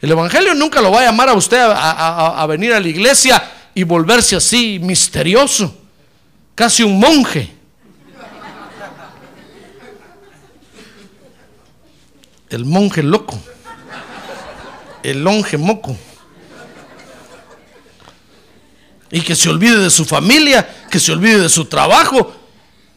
El 0.00 0.10
Evangelio 0.10 0.54
nunca 0.54 0.80
lo 0.80 0.92
va 0.92 1.00
a 1.00 1.04
llamar 1.06 1.30
a 1.30 1.34
usted 1.34 1.58
a 1.60 2.46
venir 2.46 2.72
a 2.72 2.80
la 2.80 2.88
iglesia 2.88 3.42
y 3.74 3.82
volverse 3.82 4.36
así 4.36 4.78
misterioso, 4.78 5.74
casi 6.54 6.82
un 6.82 6.98
monje. 6.98 7.60
el 12.50 12.64
monje 12.64 13.02
loco, 13.02 13.40
el 15.02 15.22
longe 15.22 15.56
moco. 15.56 15.96
Y 19.12 19.22
que 19.22 19.34
se 19.34 19.48
olvide 19.48 19.78
de 19.78 19.90
su 19.90 20.04
familia, 20.04 20.68
que 20.90 21.00
se 21.00 21.10
olvide 21.10 21.40
de 21.40 21.48
su 21.48 21.64
trabajo. 21.64 22.36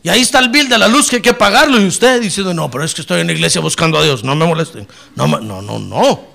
Y 0.03 0.09
ahí 0.09 0.21
está 0.21 0.39
el 0.39 0.49
bill 0.49 0.69
de 0.69 0.77
la 0.77 0.87
luz 0.87 1.09
que 1.09 1.15
hay 1.17 1.21
que 1.21 1.33
pagarlo. 1.33 1.79
Y 1.79 1.85
usted 1.85 2.21
diciendo, 2.21 2.53
no, 2.53 2.69
pero 2.69 2.83
es 2.83 2.93
que 2.93 3.01
estoy 3.01 3.21
en 3.21 3.27
la 3.27 3.33
iglesia 3.33 3.61
buscando 3.61 3.97
a 3.97 4.03
Dios, 4.03 4.23
no 4.23 4.35
me 4.35 4.45
molesten. 4.45 4.87
No, 5.15 5.27
no, 5.27 5.61
no, 5.61 5.79
no. 5.79 6.32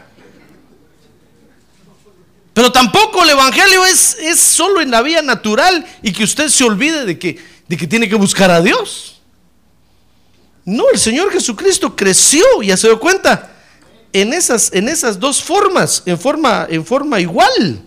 Pero 2.58 2.72
tampoco 2.72 3.22
el 3.22 3.30
Evangelio 3.30 3.84
es, 3.84 4.16
es 4.20 4.40
solo 4.40 4.80
en 4.80 4.90
la 4.90 5.00
vía 5.00 5.22
natural 5.22 5.86
y 6.02 6.10
que 6.10 6.24
usted 6.24 6.48
se 6.48 6.64
olvide 6.64 7.04
de 7.04 7.16
que, 7.16 7.38
de 7.68 7.76
que 7.76 7.86
tiene 7.86 8.08
que 8.08 8.16
buscar 8.16 8.50
a 8.50 8.60
Dios. 8.60 9.20
No, 10.64 10.90
el 10.92 10.98
Señor 10.98 11.30
Jesucristo 11.30 11.94
creció, 11.94 12.44
ya 12.60 12.76
se 12.76 12.88
dio 12.88 12.98
cuenta, 12.98 13.52
en 14.12 14.32
esas, 14.32 14.72
en 14.72 14.88
esas 14.88 15.20
dos 15.20 15.40
formas, 15.40 16.02
en 16.04 16.18
forma, 16.18 16.66
en 16.68 16.84
forma 16.84 17.20
igual. 17.20 17.80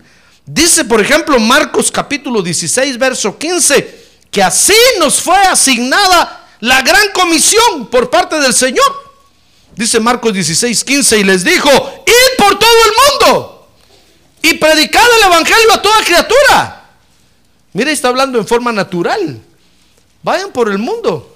Dice, 0.46 0.86
por 0.86 1.02
ejemplo, 1.02 1.38
Marcos 1.38 1.92
capítulo 1.92 2.40
16, 2.40 2.96
verso 2.96 3.36
15, 3.36 4.06
que 4.30 4.42
así 4.42 4.72
nos 4.98 5.20
fue 5.20 5.36
asignada 5.36 6.48
la 6.60 6.80
gran 6.80 7.08
comisión 7.12 7.88
por 7.90 8.08
parte 8.08 8.40
del 8.40 8.54
Señor. 8.54 8.90
Dice 9.76 10.00
Marcos 10.00 10.32
16, 10.32 10.82
15, 10.82 11.18
y 11.18 11.24
les 11.24 11.44
dijo, 11.44 11.68
id 12.06 12.38
por 12.38 12.58
todo 12.58 12.84
el 12.86 12.92
mundo 13.20 13.51
y 14.42 14.54
predicad 14.54 15.04
el 15.18 15.26
Evangelio 15.26 15.72
a 15.72 15.82
toda 15.82 16.04
criatura. 16.04 16.90
Mire, 17.72 17.92
está 17.92 18.08
hablando 18.08 18.38
en 18.38 18.46
forma 18.46 18.72
natural. 18.72 19.40
Vayan 20.22 20.52
por 20.52 20.70
el 20.70 20.78
mundo 20.78 21.32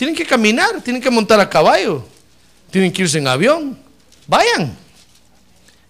tienen 0.00 0.16
que 0.16 0.24
caminar, 0.24 0.80
tienen 0.80 1.02
que 1.02 1.10
montar 1.10 1.38
a 1.40 1.50
caballo, 1.50 2.02
tienen 2.70 2.90
que 2.90 3.02
irse 3.02 3.18
en 3.18 3.28
avión. 3.28 3.78
Vayan. 4.26 4.74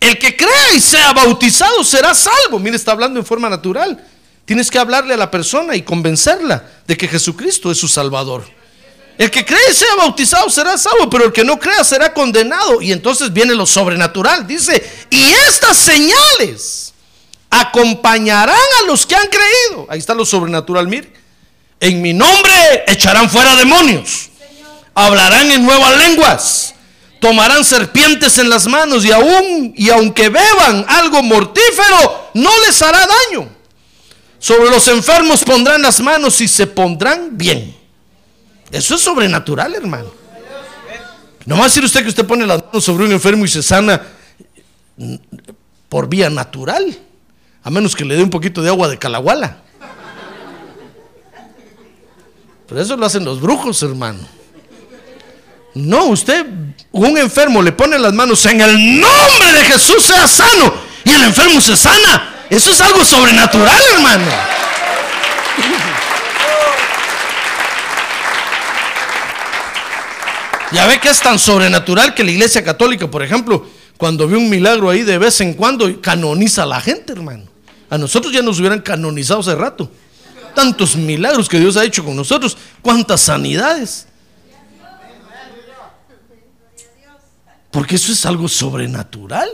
El 0.00 0.18
que 0.18 0.36
crea 0.36 0.74
y 0.74 0.80
sea 0.80 1.12
bautizado 1.12 1.84
será 1.84 2.12
salvo. 2.12 2.58
Mire, 2.58 2.74
está 2.74 2.90
hablando 2.90 3.20
en 3.20 3.24
forma 3.24 3.48
natural. 3.48 4.04
Tienes 4.44 4.68
que 4.68 4.80
hablarle 4.80 5.14
a 5.14 5.16
la 5.16 5.30
persona 5.30 5.76
y 5.76 5.82
convencerla 5.82 6.68
de 6.88 6.96
que 6.96 7.06
Jesucristo 7.06 7.70
es 7.70 7.78
su 7.78 7.86
Salvador. 7.86 8.42
El 9.20 9.30
que 9.30 9.44
cree 9.44 9.60
y 9.70 9.74
sea 9.74 9.96
bautizado 9.96 10.48
será 10.48 10.78
salvo, 10.78 11.10
pero 11.10 11.26
el 11.26 11.32
que 11.32 11.44
no 11.44 11.58
crea 11.58 11.84
será 11.84 12.14
condenado. 12.14 12.80
Y 12.80 12.90
entonces 12.90 13.30
viene 13.30 13.54
lo 13.54 13.66
sobrenatural. 13.66 14.46
Dice, 14.46 14.82
y 15.10 15.32
estas 15.46 15.76
señales 15.76 16.94
acompañarán 17.50 18.56
a 18.56 18.86
los 18.86 19.04
que 19.04 19.14
han 19.14 19.26
creído. 19.26 19.86
Ahí 19.90 19.98
está 19.98 20.14
lo 20.14 20.24
sobrenatural, 20.24 20.88
mire. 20.88 21.12
En 21.80 22.00
mi 22.00 22.14
nombre 22.14 22.84
echarán 22.86 23.28
fuera 23.28 23.54
demonios. 23.56 24.30
Hablarán 24.94 25.50
en 25.50 25.66
nuevas 25.66 25.98
lenguas. 25.98 26.74
Tomarán 27.20 27.62
serpientes 27.62 28.38
en 28.38 28.48
las 28.48 28.66
manos 28.68 29.04
y 29.04 29.12
aún 29.12 29.74
y 29.76 29.90
aunque 29.90 30.30
beban 30.30 30.86
algo 30.88 31.22
mortífero, 31.22 32.30
no 32.32 32.50
les 32.66 32.80
hará 32.80 33.06
daño. 33.06 33.50
Sobre 34.38 34.70
los 34.70 34.88
enfermos 34.88 35.44
pondrán 35.44 35.82
las 35.82 36.00
manos 36.00 36.40
y 36.40 36.48
se 36.48 36.66
pondrán 36.66 37.36
bien. 37.36 37.79
Eso 38.70 38.94
es 38.94 39.00
sobrenatural, 39.00 39.74
hermano. 39.74 40.10
No 41.46 41.56
va 41.56 41.62
a 41.62 41.64
decir 41.64 41.84
usted 41.84 42.02
que 42.02 42.08
usted 42.08 42.26
pone 42.26 42.46
las 42.46 42.64
manos 42.64 42.84
sobre 42.84 43.04
un 43.04 43.12
enfermo 43.12 43.44
y 43.44 43.48
se 43.48 43.62
sana 43.62 44.02
por 45.88 46.08
vía 46.08 46.30
natural, 46.30 46.96
a 47.62 47.70
menos 47.70 47.96
que 47.96 48.04
le 48.04 48.16
dé 48.16 48.22
un 48.22 48.30
poquito 48.30 48.62
de 48.62 48.68
agua 48.68 48.88
de 48.88 48.98
calahuala. 48.98 49.62
Pero 52.68 52.80
eso 52.80 52.96
lo 52.96 53.04
hacen 53.06 53.24
los 53.24 53.40
brujos, 53.40 53.82
hermano. 53.82 54.20
No, 55.74 56.06
usted, 56.06 56.46
un 56.92 57.18
enfermo 57.18 57.62
le 57.62 57.72
pone 57.72 57.98
las 57.98 58.12
manos 58.12 58.44
en 58.46 58.60
el 58.60 59.00
nombre 59.00 59.52
de 59.52 59.64
Jesús, 59.64 60.02
sea 60.04 60.28
sano. 60.28 60.72
Y 61.04 61.10
el 61.10 61.22
enfermo 61.24 61.60
se 61.60 61.76
sana. 61.76 62.44
Eso 62.48 62.70
es 62.70 62.80
algo 62.80 63.04
sobrenatural, 63.04 63.82
hermano. 63.94 64.59
Ya 70.72 70.86
ve 70.86 71.00
que 71.00 71.08
es 71.08 71.20
tan 71.20 71.38
sobrenatural 71.38 72.14
que 72.14 72.24
la 72.24 72.30
iglesia 72.30 72.62
católica, 72.62 73.10
por 73.10 73.22
ejemplo, 73.22 73.66
cuando 73.96 74.28
ve 74.28 74.36
un 74.36 74.48
milagro 74.48 74.88
ahí 74.88 75.02
de 75.02 75.18
vez 75.18 75.40
en 75.40 75.54
cuando, 75.54 76.00
canoniza 76.00 76.62
a 76.62 76.66
la 76.66 76.80
gente, 76.80 77.12
hermano. 77.12 77.44
A 77.88 77.98
nosotros 77.98 78.32
ya 78.32 78.40
nos 78.40 78.58
hubieran 78.60 78.80
canonizado 78.80 79.40
hace 79.40 79.54
rato 79.54 79.90
tantos 80.54 80.96
milagros 80.96 81.48
que 81.48 81.58
Dios 81.58 81.76
ha 81.76 81.84
hecho 81.84 82.04
con 82.04 82.16
nosotros, 82.16 82.56
cuántas 82.82 83.20
sanidades. 83.22 84.06
Porque 87.70 87.96
eso 87.96 88.12
es 88.12 88.26
algo 88.26 88.48
sobrenatural. 88.48 89.50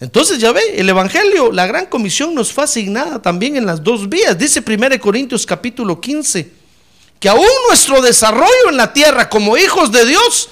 Entonces 0.00 0.38
ya 0.38 0.52
ve, 0.52 0.60
el 0.76 0.88
Evangelio, 0.88 1.50
la 1.50 1.66
gran 1.66 1.86
comisión 1.86 2.34
nos 2.34 2.52
fue 2.52 2.64
asignada 2.64 3.22
también 3.22 3.56
en 3.56 3.64
las 3.64 3.82
dos 3.82 4.08
vías. 4.08 4.36
Dice 4.36 4.62
1 4.66 5.00
Corintios 5.00 5.46
capítulo 5.46 5.98
15, 5.98 6.52
que 7.24 7.30
aún 7.30 7.48
nuestro 7.66 8.02
desarrollo 8.02 8.68
en 8.68 8.76
la 8.76 8.92
tierra 8.92 9.30
como 9.30 9.56
hijos 9.56 9.90
de 9.90 10.04
Dios 10.04 10.50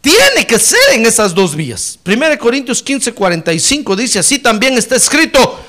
tiene 0.00 0.46
que 0.46 0.56
ser 0.60 0.78
en 0.92 1.04
esas 1.04 1.34
dos 1.34 1.56
vías. 1.56 1.98
1 2.06 2.38
Corintios 2.38 2.80
15, 2.80 3.12
45 3.12 3.96
dice, 3.96 4.20
así 4.20 4.38
también 4.38 4.78
está 4.78 4.94
escrito, 4.94 5.60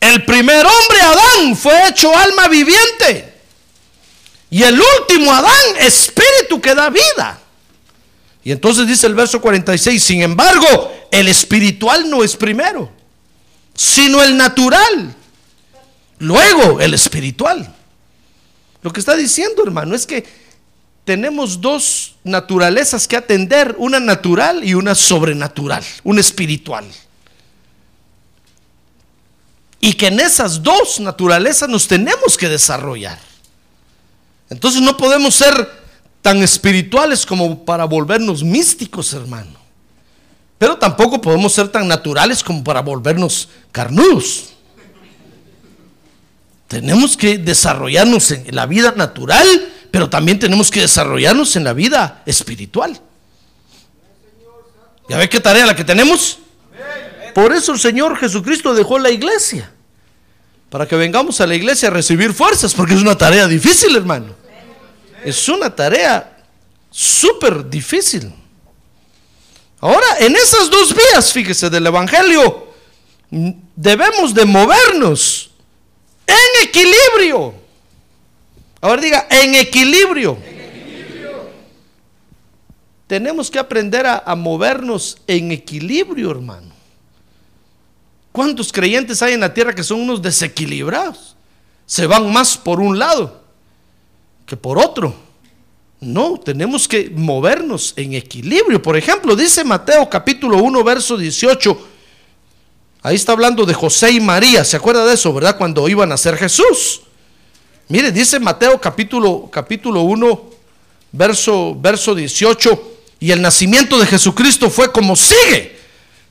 el 0.00 0.24
primer 0.24 0.64
hombre, 0.64 1.00
Adán, 1.02 1.54
fue 1.54 1.86
hecho 1.86 2.16
alma 2.16 2.48
viviente. 2.48 3.34
Y 4.48 4.62
el 4.62 4.80
último 5.00 5.34
Adán, 5.34 5.76
espíritu 5.80 6.62
que 6.62 6.74
da 6.74 6.88
vida. 6.88 7.38
Y 8.42 8.52
entonces 8.52 8.86
dice 8.86 9.06
el 9.06 9.14
verso 9.14 9.38
46, 9.38 10.02
sin 10.02 10.22
embargo, 10.22 11.08
el 11.10 11.28
espiritual 11.28 12.08
no 12.08 12.24
es 12.24 12.36
primero, 12.36 12.90
sino 13.74 14.22
el 14.22 14.34
natural. 14.34 15.14
Luego 16.20 16.80
el 16.80 16.94
espiritual. 16.94 17.74
Lo 18.88 18.92
que 18.94 19.00
está 19.00 19.14
diciendo, 19.16 19.62
hermano, 19.62 19.94
es 19.94 20.06
que 20.06 20.24
tenemos 21.04 21.60
dos 21.60 22.14
naturalezas 22.24 23.06
que 23.06 23.18
atender, 23.18 23.76
una 23.76 24.00
natural 24.00 24.64
y 24.64 24.72
una 24.72 24.94
sobrenatural, 24.94 25.84
una 26.04 26.22
espiritual. 26.22 26.86
Y 29.78 29.92
que 29.92 30.06
en 30.06 30.20
esas 30.20 30.62
dos 30.62 31.00
naturalezas 31.00 31.68
nos 31.68 31.86
tenemos 31.86 32.38
que 32.38 32.48
desarrollar. 32.48 33.18
Entonces 34.48 34.80
no 34.80 34.96
podemos 34.96 35.34
ser 35.34 35.70
tan 36.22 36.42
espirituales 36.42 37.26
como 37.26 37.66
para 37.66 37.84
volvernos 37.84 38.42
místicos, 38.42 39.12
hermano. 39.12 39.58
Pero 40.56 40.78
tampoco 40.78 41.20
podemos 41.20 41.52
ser 41.52 41.68
tan 41.68 41.86
naturales 41.86 42.42
como 42.42 42.64
para 42.64 42.80
volvernos 42.80 43.50
carnudos. 43.70 44.54
Tenemos 46.68 47.16
que 47.16 47.38
desarrollarnos 47.38 48.30
en 48.30 48.54
la 48.54 48.66
vida 48.66 48.92
natural, 48.94 49.72
pero 49.90 50.10
también 50.10 50.38
tenemos 50.38 50.70
que 50.70 50.82
desarrollarnos 50.82 51.56
en 51.56 51.64
la 51.64 51.72
vida 51.72 52.22
espiritual. 52.26 53.00
¿Ya 55.08 55.16
ve 55.16 55.30
qué 55.30 55.40
tarea 55.40 55.64
la 55.64 55.74
que 55.74 55.84
tenemos? 55.84 56.38
Por 57.34 57.54
eso 57.54 57.72
el 57.72 57.78
Señor 57.80 58.18
Jesucristo 58.18 58.74
dejó 58.74 58.98
la 58.98 59.10
iglesia. 59.10 59.72
Para 60.68 60.86
que 60.86 60.96
vengamos 60.96 61.40
a 61.40 61.46
la 61.46 61.54
iglesia 61.54 61.88
a 61.88 61.92
recibir 61.92 62.34
fuerzas, 62.34 62.74
porque 62.74 62.92
es 62.92 63.00
una 63.00 63.16
tarea 63.16 63.46
difícil, 63.46 63.96
hermano. 63.96 64.36
Es 65.24 65.48
una 65.48 65.74
tarea 65.74 66.36
súper 66.90 67.70
difícil. 67.70 68.30
Ahora, 69.80 70.18
en 70.20 70.36
esas 70.36 70.68
dos 70.68 70.94
vías, 70.94 71.32
fíjese, 71.32 71.70
del 71.70 71.86
Evangelio, 71.86 72.74
debemos 73.74 74.34
de 74.34 74.44
movernos 74.44 75.48
en 76.28 76.68
equilibrio. 76.68 77.54
Ahora 78.80 79.02
diga, 79.02 79.26
en 79.30 79.56
equilibrio. 79.56 80.38
Tenemos 83.08 83.50
que 83.50 83.58
aprender 83.58 84.06
a, 84.06 84.22
a 84.24 84.36
movernos 84.36 85.18
en 85.26 85.50
equilibrio, 85.50 86.30
hermano. 86.30 86.72
¿Cuántos 88.30 88.72
creyentes 88.72 89.20
hay 89.22 89.32
en 89.32 89.40
la 89.40 89.52
tierra 89.52 89.74
que 89.74 89.82
son 89.82 90.00
unos 90.00 90.22
desequilibrados? 90.22 91.34
Se 91.86 92.06
van 92.06 92.30
más 92.32 92.56
por 92.56 92.80
un 92.80 92.98
lado 92.98 93.42
que 94.46 94.56
por 94.56 94.78
otro. 94.78 95.14
No, 96.00 96.38
tenemos 96.38 96.86
que 96.86 97.10
movernos 97.10 97.92
en 97.96 98.14
equilibrio. 98.14 98.80
Por 98.80 98.96
ejemplo, 98.96 99.34
dice 99.34 99.64
Mateo 99.64 100.08
capítulo 100.08 100.58
1, 100.58 100.84
verso 100.84 101.16
18. 101.16 101.88
Ahí 103.02 103.14
está 103.14 103.32
hablando 103.32 103.64
de 103.64 103.74
José 103.74 104.10
y 104.10 104.20
María. 104.20 104.64
¿Se 104.64 104.76
acuerda 104.76 105.04
de 105.06 105.14
eso, 105.14 105.32
verdad? 105.32 105.56
Cuando 105.56 105.88
iban 105.88 106.10
a 106.12 106.16
ser 106.16 106.36
Jesús. 106.36 107.02
Mire, 107.88 108.12
dice 108.12 108.38
Mateo 108.38 108.80
capítulo, 108.80 109.48
capítulo 109.50 110.02
1, 110.02 110.50
verso, 111.12 111.76
verso 111.78 112.14
18. 112.14 112.96
Y 113.20 113.30
el 113.30 113.40
nacimiento 113.40 113.98
de 113.98 114.06
Jesucristo 114.06 114.68
fue 114.68 114.92
como 114.92 115.16
sigue. 115.16 115.78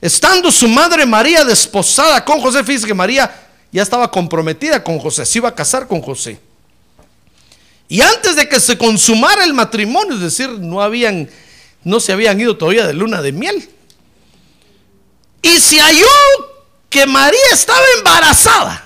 Estando 0.00 0.52
su 0.52 0.68
madre 0.68 1.04
María 1.04 1.44
desposada 1.44 2.24
con 2.24 2.40
José, 2.40 2.62
fíjese 2.62 2.86
que 2.86 2.94
María 2.94 3.48
ya 3.72 3.82
estaba 3.82 4.10
comprometida 4.10 4.82
con 4.82 4.98
José, 4.98 5.26
se 5.26 5.38
iba 5.38 5.48
a 5.48 5.54
casar 5.54 5.88
con 5.88 6.00
José. 6.00 6.38
Y 7.88 8.00
antes 8.00 8.36
de 8.36 8.48
que 8.48 8.60
se 8.60 8.78
consumara 8.78 9.44
el 9.44 9.54
matrimonio, 9.54 10.14
es 10.14 10.20
decir, 10.20 10.50
no 10.50 10.82
habían, 10.82 11.28
no 11.82 12.00
se 12.00 12.12
habían 12.12 12.38
ido 12.40 12.56
todavía 12.56 12.86
de 12.86 12.92
luna 12.92 13.22
de 13.22 13.32
miel. 13.32 13.68
Y 15.42 15.58
se 15.58 15.80
halló 15.80 16.06
que 16.88 17.06
María 17.06 17.38
estaba 17.52 17.84
embarazada. 17.98 18.84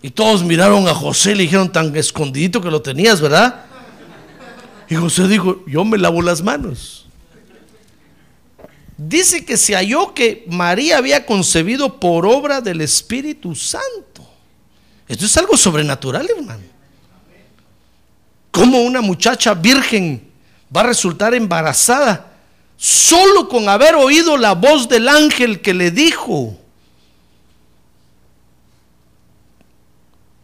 Y 0.00 0.10
todos 0.10 0.44
miraron 0.44 0.86
a 0.86 0.94
José 0.94 1.32
y 1.32 1.34
le 1.34 1.42
dijeron 1.44 1.72
tan 1.72 1.94
escondidito 1.96 2.60
que 2.60 2.70
lo 2.70 2.80
tenías, 2.80 3.20
¿verdad? 3.20 3.64
Y 4.88 4.94
José 4.94 5.26
dijo, 5.28 5.64
yo 5.66 5.84
me 5.84 5.98
lavo 5.98 6.22
las 6.22 6.42
manos. 6.42 7.06
Dice 8.96 9.44
que 9.44 9.56
se 9.56 9.74
halló 9.74 10.14
que 10.14 10.44
María 10.48 10.98
había 10.98 11.24
concebido 11.24 12.00
por 12.00 12.26
obra 12.26 12.60
del 12.60 12.80
Espíritu 12.80 13.54
Santo. 13.54 14.28
Esto 15.06 15.24
es 15.26 15.36
algo 15.36 15.56
sobrenatural, 15.56 16.28
hermano. 16.36 16.64
¿Cómo 18.50 18.80
una 18.80 19.00
muchacha 19.00 19.54
virgen 19.54 20.28
va 20.74 20.80
a 20.80 20.84
resultar 20.84 21.34
embarazada 21.34 22.27
solo 22.78 23.48
con 23.48 23.68
haber 23.68 23.96
oído 23.96 24.36
la 24.36 24.54
voz 24.54 24.88
del 24.88 25.08
ángel 25.08 25.60
que 25.60 25.74
le 25.74 25.90
dijo 25.90 26.56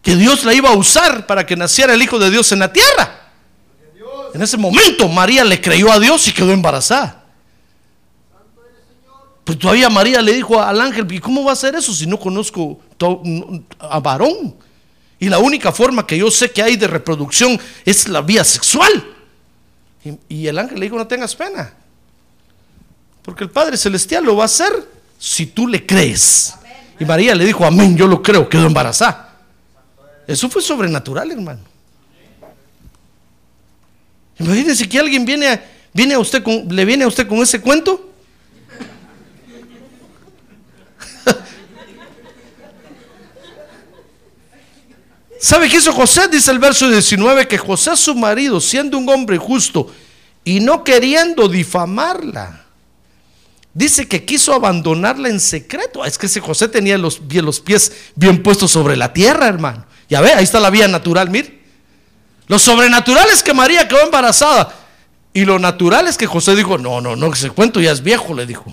que 0.03 0.16
Dios 0.16 0.44
la 0.44 0.53
iba 0.53 0.68
a 0.68 0.77
usar 0.77 1.27
para 1.27 1.47
que 1.47 1.57
naciera 1.57 1.94
el 1.94 2.03
Hijo 2.03 2.18
de 2.18 2.31
Dios 2.31 2.51
en 2.53 2.59
la 2.59 2.73
tierra? 2.73 3.31
En 4.35 4.42
ese 4.42 4.57
momento 4.57 5.09
María 5.09 5.44
le 5.44 5.61
creyó 5.61 5.92
a 5.92 6.01
Dios 6.01 6.27
y 6.27 6.33
quedó 6.33 6.53
embarazada. 6.53 7.25
Pues 9.44 9.59
todavía 9.59 9.88
María 9.88 10.20
le 10.20 10.33
dijo 10.33 10.61
al 10.61 10.81
ángel, 10.81 11.11
¿y 11.11 11.20
cómo 11.20 11.44
va 11.44 11.53
a 11.53 11.57
ser 11.57 11.77
eso 11.77 11.94
si 11.94 12.07
no 12.07 12.18
conozco 12.18 12.81
a 13.79 14.01
varón? 14.01 14.57
Y 15.20 15.29
la 15.29 15.38
única 15.38 15.70
forma 15.70 16.07
que 16.07 16.18
yo 16.18 16.31
sé 16.31 16.51
que 16.51 16.62
hay 16.62 16.77
de 16.77 16.88
reproducción 16.88 17.61
es 17.85 18.09
la 18.09 18.23
vía 18.23 18.42
sexual. 18.42 19.12
Y, 20.29 20.47
el 20.49 20.59
ángel 20.59 20.81
le 20.81 20.87
dijo, 20.87 20.97
no 20.97 21.07
tengas 21.07 21.35
pena. 21.37 21.73
Porque 23.24 23.42
el 23.44 23.50
Padre 23.50 23.76
Celestial 23.76 24.22
lo 24.24 24.37
va 24.37 24.42
a 24.42 24.46
hacer 24.46 24.72
si 25.18 25.46
tú 25.46 25.66
le 25.66 25.84
crees. 25.87 26.54
Y 27.00 27.04
María 27.06 27.34
le 27.34 27.44
dijo, 27.46 27.64
amén, 27.64 27.96
yo 27.96 28.06
lo 28.06 28.22
creo, 28.22 28.48
quedó 28.48 28.66
embarazada. 28.66 29.40
Eso 30.26 30.48
fue 30.50 30.60
sobrenatural, 30.60 31.30
hermano. 31.32 31.62
Imagínense 34.38 34.88
que 34.88 34.98
alguien 34.98 35.24
viene 35.24 35.48
a, 35.48 35.64
viene 35.92 36.14
a 36.14 36.18
usted 36.18 36.42
con, 36.42 36.68
le 36.68 36.84
viene 36.84 37.04
a 37.04 37.08
usted 37.08 37.26
con 37.26 37.38
ese 37.38 37.62
cuento. 37.62 38.12
¿Sabe 45.40 45.70
qué 45.70 45.78
hizo 45.78 45.94
José? 45.94 46.28
Dice 46.28 46.50
el 46.50 46.58
verso 46.58 46.90
19 46.90 47.48
que 47.48 47.56
José 47.56 47.96
su 47.96 48.14
marido, 48.14 48.60
siendo 48.60 48.98
un 48.98 49.08
hombre 49.08 49.38
justo 49.38 49.90
y 50.44 50.60
no 50.60 50.84
queriendo 50.84 51.48
difamarla, 51.48 52.63
dice 53.74 54.08
que 54.08 54.24
quiso 54.24 54.54
abandonarla 54.54 55.28
en 55.28 55.40
secreto. 55.40 56.04
Es 56.04 56.16
que 56.16 56.26
ese 56.26 56.40
José 56.40 56.68
tenía 56.68 56.96
los, 56.96 57.20
los 57.28 57.60
pies 57.60 57.92
bien 58.14 58.42
puestos 58.42 58.70
sobre 58.70 58.96
la 58.96 59.12
tierra, 59.12 59.48
hermano. 59.48 59.84
Ya 60.08 60.20
ve, 60.20 60.32
ahí 60.32 60.44
está 60.44 60.60
la 60.60 60.70
vía 60.70 60.88
natural, 60.88 61.28
mire. 61.30 61.62
Lo 62.46 62.58
sobrenatural 62.58 63.28
es 63.32 63.42
que 63.42 63.54
María 63.54 63.88
quedó 63.88 64.00
embarazada. 64.00 64.72
Y 65.32 65.44
lo 65.44 65.58
natural 65.58 66.06
es 66.06 66.16
que 66.16 66.26
José 66.26 66.54
dijo, 66.54 66.78
no, 66.78 67.00
no, 67.00 67.16
no, 67.16 67.32
ese 67.32 67.50
cuento 67.50 67.80
ya 67.80 67.90
es 67.90 68.02
viejo, 68.02 68.34
le 68.34 68.46
dijo. 68.46 68.72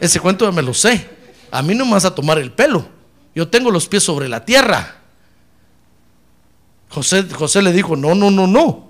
Ese 0.00 0.20
cuento 0.20 0.44
ya 0.44 0.52
me 0.52 0.62
lo 0.62 0.72
sé. 0.72 1.08
A 1.50 1.62
mí 1.62 1.74
no 1.74 1.84
me 1.84 1.92
vas 1.92 2.04
a 2.04 2.14
tomar 2.14 2.38
el 2.38 2.52
pelo. 2.52 2.86
Yo 3.34 3.48
tengo 3.48 3.70
los 3.70 3.88
pies 3.88 4.02
sobre 4.02 4.28
la 4.28 4.44
tierra. 4.44 4.96
José, 6.90 7.24
José 7.32 7.62
le 7.62 7.72
dijo, 7.72 7.96
no, 7.96 8.14
no, 8.14 8.30
no, 8.30 8.46
no. 8.46 8.89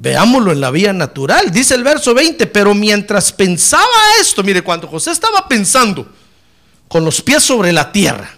Veámoslo 0.00 0.52
en 0.52 0.60
la 0.60 0.70
vía 0.70 0.92
natural. 0.92 1.50
Dice 1.50 1.74
el 1.74 1.82
verso 1.82 2.14
20, 2.14 2.46
pero 2.46 2.72
mientras 2.72 3.32
pensaba 3.32 3.84
esto, 4.20 4.44
mire, 4.44 4.62
cuando 4.62 4.86
José 4.86 5.10
estaba 5.10 5.48
pensando 5.48 6.06
con 6.86 7.04
los 7.04 7.20
pies 7.20 7.42
sobre 7.42 7.72
la 7.72 7.90
tierra, 7.90 8.30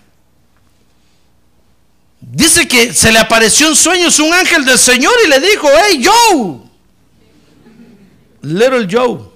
dice 2.19 2.67
que 2.67 2.95
se 2.95 3.13
le 3.13 3.19
apareció 3.19 3.69
en 3.69 3.77
sueños 3.77 4.19
un 4.19 4.33
ángel 4.33 4.65
del 4.65 4.79
Señor 4.79 5.13
y 5.25 5.29
le 5.29 5.39
dijo, 5.39 5.69
hey 5.77 6.03
Joe, 6.03 6.61
little 8.41 8.89
Joe, 8.91 9.30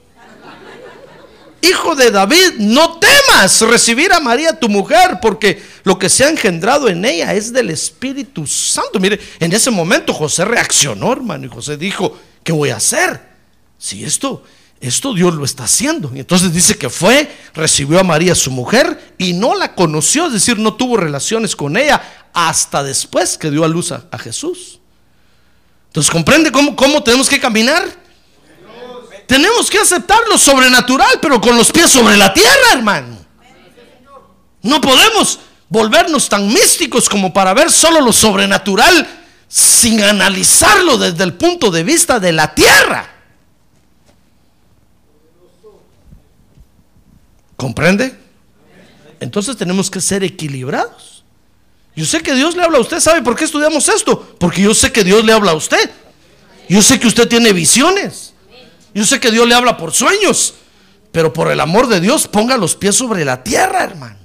hijo 1.69 1.95
de 1.95 2.11
David, 2.11 2.55
no 2.59 2.99
temas 2.99 3.61
recibir 3.63 4.13
a 4.13 4.21
María 4.21 4.59
tu 4.59 4.69
mujer, 4.69 5.19
porque 5.21 5.63
lo 5.85 5.99
que 5.99 6.09
se 6.09 6.25
ha 6.25 6.29
engendrado 6.29 6.89
en 6.89 7.05
ella 7.05 7.35
es 7.35 7.53
del 7.53 7.71
Espíritu 7.71 8.47
Santo. 8.47 9.01
Mire, 9.01 9.19
en 9.41 9.53
ese 9.53 9.71
momento 9.71 10.13
José 10.13 10.45
reaccionó, 10.45 11.13
hermano, 11.13 11.47
y 11.47 11.49
José 11.49 11.77
dijo, 11.77 12.19
¿qué 12.43 12.53
voy 12.53 12.71
a 12.71 12.77
hacer? 12.77 13.21
Si 13.79 14.05
esto, 14.05 14.45
esto 14.81 15.15
Dios 15.15 15.35
lo 15.35 15.45
está 15.45 15.65
haciendo. 15.65 16.11
Y 16.15 16.21
entonces 16.21 16.53
dice 16.53 16.77
que 16.77 16.91
fue, 16.91 17.31
recibió 17.55 17.99
a 17.99 18.05
María 18.05 18.35
su 18.35 18.51
mujer 18.51 19.15
y 19.19 19.33
no 19.33 19.55
la 19.55 19.75
conoció, 19.75 20.27
es 20.27 20.35
decir, 20.35 20.59
no 20.59 20.75
tuvo 20.75 20.97
relaciones 20.97 21.57
con 21.57 21.77
ella 21.77 22.03
hasta 22.33 22.83
después 22.83 23.39
que 23.39 23.51
dio 23.51 23.65
a 23.65 23.69
luz 23.69 23.93
a, 23.93 24.19
Jesús. 24.19 24.81
Entonces, 25.87 26.11
¿comprende 26.11 26.51
cómo, 26.51 26.75
cómo 26.75 27.03
tenemos 27.03 27.29
que 27.29 27.41
caminar? 27.41 28.04
Tenemos 29.27 29.71
que 29.71 29.79
aceptar 29.79 30.21
lo 30.29 30.37
sobrenatural, 30.39 31.19
pero 31.21 31.41
con 31.41 31.57
los 31.57 31.71
pies 31.73 31.91
sobre 31.91 32.17
la 32.17 32.33
tierra, 32.33 32.73
hermano. 32.73 33.19
No 34.63 34.81
podemos 34.81 35.41
volvernos 35.69 36.29
tan 36.29 36.47
místicos 36.49 37.09
como 37.09 37.33
para 37.33 37.55
ver 37.55 37.71
solo 37.71 38.01
lo 38.01 38.13
sobrenatural 38.13 39.07
sin 39.49 40.03
analizarlo 40.03 40.99
desde 40.99 41.25
el 41.25 41.35
punto 41.35 41.71
de 41.71 41.85
vista 41.85 42.19
de 42.19 42.33
la 42.33 42.55
tierra. 42.55 43.09
¿Comprende? 47.57 48.19
Entonces 49.21 49.57
tenemos 49.57 49.91
que 49.91 50.01
ser 50.01 50.23
equilibrados. 50.23 51.25
Yo 51.97 52.05
sé 52.05 52.23
que 52.23 52.35
Dios 52.35 52.57
le 52.57 52.63
habla 52.63 52.79
a 52.79 52.81
usted. 52.81 53.01
¿Sabe 53.01 53.23
por 53.23 53.37
qué 53.37 53.45
estudiamos 53.45 53.89
esto? 53.89 54.37
Porque 54.39 54.63
yo 54.63 54.75
sé 54.75 54.93
que 54.93 55.05
Dios 55.05 55.25
le 55.25 55.33
habla 55.33 55.53
a 55.53 55.55
usted. 55.55 55.91
Yo 56.69 56.83
sé 56.83 56.99
que 56.99 57.07
usted 57.07 57.29
tiene 57.29 57.53
visiones. 57.53 58.34
Yo 58.95 59.05
sé 59.05 59.19
que 59.19 59.31
Dios 59.31 59.47
le 59.49 59.55
habla 59.55 59.77
por 59.77 59.93
sueños, 59.93 60.55
pero 61.11 61.33
por 61.33 61.51
el 61.51 61.61
amor 61.61 61.89
de 61.89 62.01
Dios 62.01 62.29
ponga 62.29 62.57
los 62.57 62.77
pies 62.77 62.95
sobre 62.95 63.25
la 63.25 63.43
tierra, 63.43 63.83
hermano. 63.83 64.19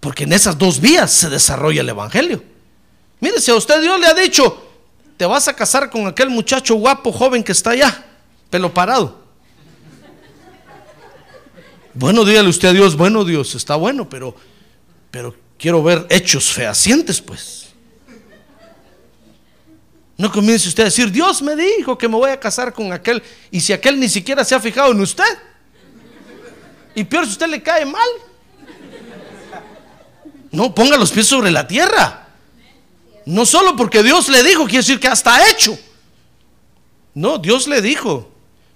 Porque 0.00 0.24
en 0.24 0.32
esas 0.32 0.58
dos 0.58 0.80
vías 0.80 1.12
se 1.12 1.30
desarrolla 1.30 1.80
el 1.80 1.88
Evangelio. 1.88 2.42
Mire, 3.20 3.40
si 3.40 3.52
a 3.52 3.54
usted 3.54 3.80
Dios 3.80 4.00
le 4.00 4.08
ha 4.08 4.14
dicho, 4.14 4.68
te 5.16 5.24
vas 5.24 5.46
a 5.46 5.54
casar 5.54 5.88
con 5.88 6.08
aquel 6.08 6.28
muchacho 6.28 6.74
guapo, 6.74 7.12
joven 7.12 7.44
que 7.44 7.52
está 7.52 7.70
allá, 7.70 8.04
pelo 8.50 8.74
parado. 8.74 9.22
Bueno, 11.94 12.24
dígale 12.24 12.48
usted 12.48 12.68
a 12.68 12.72
Dios, 12.72 12.96
bueno 12.96 13.24
Dios, 13.24 13.54
está 13.54 13.76
bueno, 13.76 14.08
pero, 14.08 14.34
pero 15.12 15.36
quiero 15.56 15.80
ver 15.84 16.04
hechos 16.10 16.52
fehacientes, 16.52 17.20
pues. 17.20 17.61
No 20.16 20.30
comience 20.30 20.68
usted 20.68 20.84
a 20.84 20.86
decir, 20.86 21.10
Dios 21.10 21.42
me 21.42 21.56
dijo 21.56 21.96
que 21.96 22.08
me 22.08 22.16
voy 22.16 22.30
a 22.30 22.38
casar 22.38 22.72
con 22.72 22.92
aquel, 22.92 23.22
y 23.50 23.60
si 23.60 23.72
aquel 23.72 23.98
ni 23.98 24.08
siquiera 24.08 24.44
se 24.44 24.54
ha 24.54 24.60
fijado 24.60 24.92
en 24.92 25.00
usted, 25.00 25.24
y 26.94 27.04
peor 27.04 27.24
si 27.24 27.32
usted 27.32 27.48
le 27.48 27.62
cae 27.62 27.84
mal. 27.86 28.08
No, 30.50 30.74
ponga 30.74 30.96
los 30.98 31.10
pies 31.10 31.26
sobre 31.26 31.50
la 31.50 31.66
tierra. 31.66 32.28
No 33.24 33.46
solo 33.46 33.74
porque 33.74 34.02
Dios 34.02 34.28
le 34.28 34.42
dijo, 34.42 34.64
quiere 34.64 34.78
decir 34.78 35.00
que 35.00 35.08
hasta 35.08 35.48
hecho. 35.48 35.78
No, 37.14 37.38
Dios 37.38 37.66
le 37.66 37.80
dijo. 37.80 38.30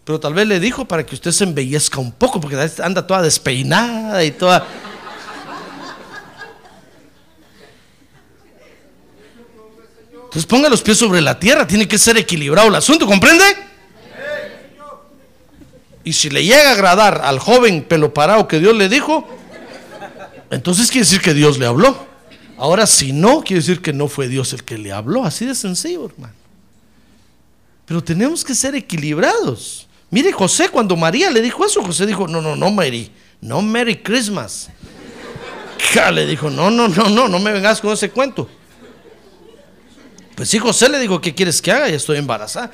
Pero 0.04 0.20
tal 0.20 0.34
vez 0.34 0.46
le 0.46 0.60
dijo 0.60 0.86
para 0.86 1.04
que 1.04 1.14
usted 1.14 1.32
se 1.32 1.44
embellezca 1.44 1.98
un 1.98 2.12
poco, 2.12 2.40
porque 2.40 2.56
anda 2.82 3.06
toda 3.06 3.22
despeinada 3.22 4.24
y 4.24 4.30
toda... 4.30 4.66
Entonces 10.36 10.50
ponga 10.50 10.68
los 10.68 10.82
pies 10.82 10.98
sobre 10.98 11.22
la 11.22 11.40
tierra, 11.40 11.66
tiene 11.66 11.88
que 11.88 11.96
ser 11.96 12.18
equilibrado 12.18 12.68
el 12.68 12.74
asunto, 12.74 13.06
¿comprende? 13.06 13.42
Y 16.04 16.12
si 16.12 16.28
le 16.28 16.44
llega 16.44 16.68
a 16.68 16.72
agradar 16.72 17.22
al 17.24 17.38
joven 17.38 17.82
pelo 17.82 18.12
parado 18.12 18.46
que 18.46 18.58
Dios 18.58 18.76
le 18.76 18.90
dijo, 18.90 19.26
entonces 20.50 20.90
quiere 20.90 21.06
decir 21.06 21.22
que 21.22 21.32
Dios 21.32 21.58
le 21.58 21.64
habló. 21.64 22.06
Ahora, 22.58 22.86
si 22.86 23.14
no, 23.14 23.40
quiere 23.40 23.62
decir 23.62 23.80
que 23.80 23.94
no 23.94 24.08
fue 24.08 24.28
Dios 24.28 24.52
el 24.52 24.62
que 24.62 24.76
le 24.76 24.92
habló. 24.92 25.24
Así 25.24 25.46
de 25.46 25.54
sencillo, 25.54 26.04
hermano. 26.04 26.34
Pero 27.86 28.04
tenemos 28.04 28.44
que 28.44 28.54
ser 28.54 28.74
equilibrados. 28.74 29.88
Mire, 30.10 30.32
José, 30.32 30.68
cuando 30.68 30.96
María 30.96 31.30
le 31.30 31.40
dijo 31.40 31.64
eso, 31.64 31.82
José 31.82 32.04
dijo, 32.04 32.28
no, 32.28 32.42
no, 32.42 32.56
no, 32.56 32.70
Mary, 32.70 33.10
no 33.40 33.62
Merry 33.62 34.02
Christmas. 34.02 34.68
Le 36.12 36.26
dijo, 36.26 36.50
no, 36.50 36.70
no, 36.70 36.88
no, 36.88 37.08
no, 37.08 37.26
no 37.26 37.38
me 37.38 37.52
vengas 37.52 37.80
con 37.80 37.94
ese 37.94 38.10
cuento. 38.10 38.46
Pues 40.36 40.50
sí, 40.50 40.58
José 40.58 40.90
le 40.90 41.00
dijo, 41.00 41.20
¿qué 41.20 41.34
quieres 41.34 41.62
que 41.62 41.72
haga? 41.72 41.88
Ya 41.88 41.96
estoy 41.96 42.18
embarazada. 42.18 42.70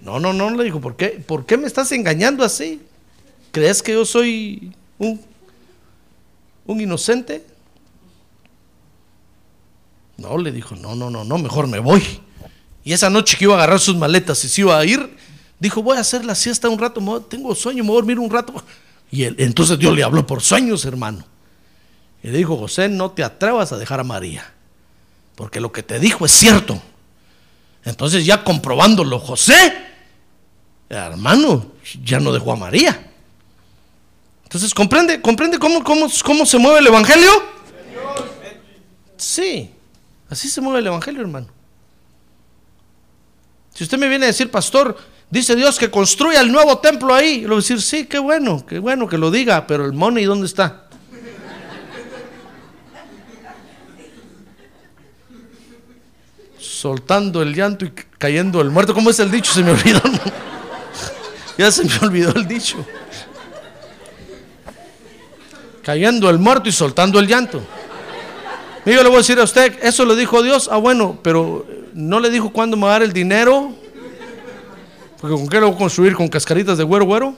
No, 0.00 0.18
no, 0.18 0.32
no, 0.32 0.50
le 0.50 0.64
dijo, 0.64 0.80
¿por 0.80 0.96
qué, 0.96 1.08
¿por 1.10 1.44
qué 1.44 1.58
me 1.58 1.66
estás 1.66 1.92
engañando 1.92 2.42
así? 2.42 2.80
¿Crees 3.52 3.82
que 3.82 3.92
yo 3.92 4.06
soy 4.06 4.72
un, 4.98 5.20
un 6.64 6.80
inocente? 6.80 7.44
No, 10.16 10.38
le 10.38 10.50
dijo, 10.50 10.76
no, 10.76 10.94
no, 10.94 11.10
no, 11.10 11.24
no, 11.24 11.38
mejor 11.38 11.66
me 11.66 11.78
voy. 11.78 12.02
Y 12.84 12.94
esa 12.94 13.10
noche 13.10 13.36
que 13.36 13.44
iba 13.44 13.54
a 13.54 13.58
agarrar 13.58 13.80
sus 13.80 13.96
maletas 13.96 14.42
y 14.44 14.48
se 14.48 14.62
iba 14.62 14.78
a 14.78 14.84
ir, 14.84 15.14
dijo, 15.60 15.82
voy 15.82 15.98
a 15.98 16.00
hacer 16.00 16.24
la 16.24 16.34
siesta 16.34 16.70
un 16.70 16.78
rato, 16.78 17.00
tengo 17.28 17.54
sueño, 17.54 17.84
me 17.84 17.88
voy 17.88 17.98
a 17.98 18.00
dormir 18.00 18.18
un 18.18 18.30
rato. 18.30 18.54
Y 19.10 19.24
entonces 19.24 19.78
Dios 19.78 19.94
le 19.94 20.02
habló 20.02 20.26
por 20.26 20.40
sueños, 20.40 20.86
hermano. 20.86 21.26
Y 22.22 22.28
le 22.28 22.38
dijo, 22.38 22.56
José, 22.56 22.88
no 22.88 23.10
te 23.10 23.22
atrevas 23.22 23.72
a 23.72 23.76
dejar 23.76 24.00
a 24.00 24.04
María, 24.04 24.54
porque 25.34 25.60
lo 25.60 25.70
que 25.70 25.82
te 25.82 25.98
dijo 25.98 26.24
es 26.24 26.32
cierto. 26.32 26.80
Entonces 27.84 28.24
ya 28.24 28.42
comprobándolo, 28.42 29.18
José, 29.18 29.74
hermano, 30.88 31.72
ya 32.02 32.18
no 32.18 32.32
dejó 32.32 32.52
a 32.52 32.56
María. 32.56 33.10
Entonces, 34.44 34.72
¿comprende, 34.72 35.20
comprende 35.20 35.58
cómo, 35.58 35.82
cómo, 35.82 36.06
cómo 36.24 36.46
se 36.46 36.58
mueve 36.58 36.78
el 36.78 36.86
Evangelio? 36.86 37.30
Sí, 39.16 39.70
así 40.30 40.48
se 40.48 40.60
mueve 40.60 40.78
el 40.78 40.86
Evangelio, 40.86 41.20
hermano. 41.20 41.48
Si 43.74 43.82
usted 43.82 43.98
me 43.98 44.08
viene 44.08 44.26
a 44.26 44.28
decir, 44.28 44.50
pastor, 44.50 44.96
dice 45.28 45.56
Dios 45.56 45.78
que 45.78 45.90
construya 45.90 46.40
el 46.40 46.52
nuevo 46.52 46.78
templo 46.78 47.12
ahí, 47.12 47.40
yo 47.40 47.48
le 47.48 47.48
voy 47.48 47.56
a 47.56 47.60
decir, 47.60 47.82
sí, 47.82 48.06
qué 48.06 48.18
bueno, 48.18 48.64
qué 48.64 48.78
bueno 48.78 49.08
que 49.08 49.18
lo 49.18 49.30
diga, 49.30 49.66
pero 49.66 49.84
el 49.84 49.92
money, 49.92 50.24
¿dónde 50.24 50.46
está? 50.46 50.83
Soltando 56.84 57.40
el 57.40 57.54
llanto 57.54 57.86
y 57.86 57.92
cayendo 58.18 58.60
el 58.60 58.68
muerto. 58.68 58.92
¿Cómo 58.92 59.08
es 59.08 59.18
el 59.18 59.30
dicho? 59.30 59.50
Se 59.54 59.62
me 59.62 59.70
olvidó. 59.70 60.02
ya 61.56 61.70
se 61.70 61.82
me 61.82 61.96
olvidó 62.02 62.34
el 62.34 62.46
dicho. 62.46 62.76
Cayendo 65.82 66.28
el 66.28 66.38
muerto 66.38 66.68
y 66.68 66.72
soltando 66.72 67.18
el 67.18 67.26
llanto. 67.26 67.62
Y 68.84 68.92
yo 68.92 69.02
le 69.02 69.08
voy 69.08 69.14
a 69.14 69.18
decir 69.20 69.40
a 69.40 69.44
usted, 69.44 69.78
eso 69.82 70.04
lo 70.04 70.14
dijo 70.14 70.42
Dios. 70.42 70.68
Ah, 70.70 70.76
bueno, 70.76 71.18
pero 71.22 71.66
no 71.94 72.20
le 72.20 72.28
dijo 72.28 72.52
cuándo 72.52 72.76
me 72.76 72.82
va 72.82 72.90
a 72.90 72.92
dar 72.92 73.02
el 73.04 73.14
dinero. 73.14 73.72
Porque 75.22 75.36
con 75.36 75.48
qué 75.48 75.60
lo 75.60 75.68
voy 75.68 75.76
a 75.76 75.78
construir, 75.78 76.14
con 76.14 76.28
cascaritas 76.28 76.76
de 76.76 76.84
güero 76.84 77.06
güero. 77.06 77.34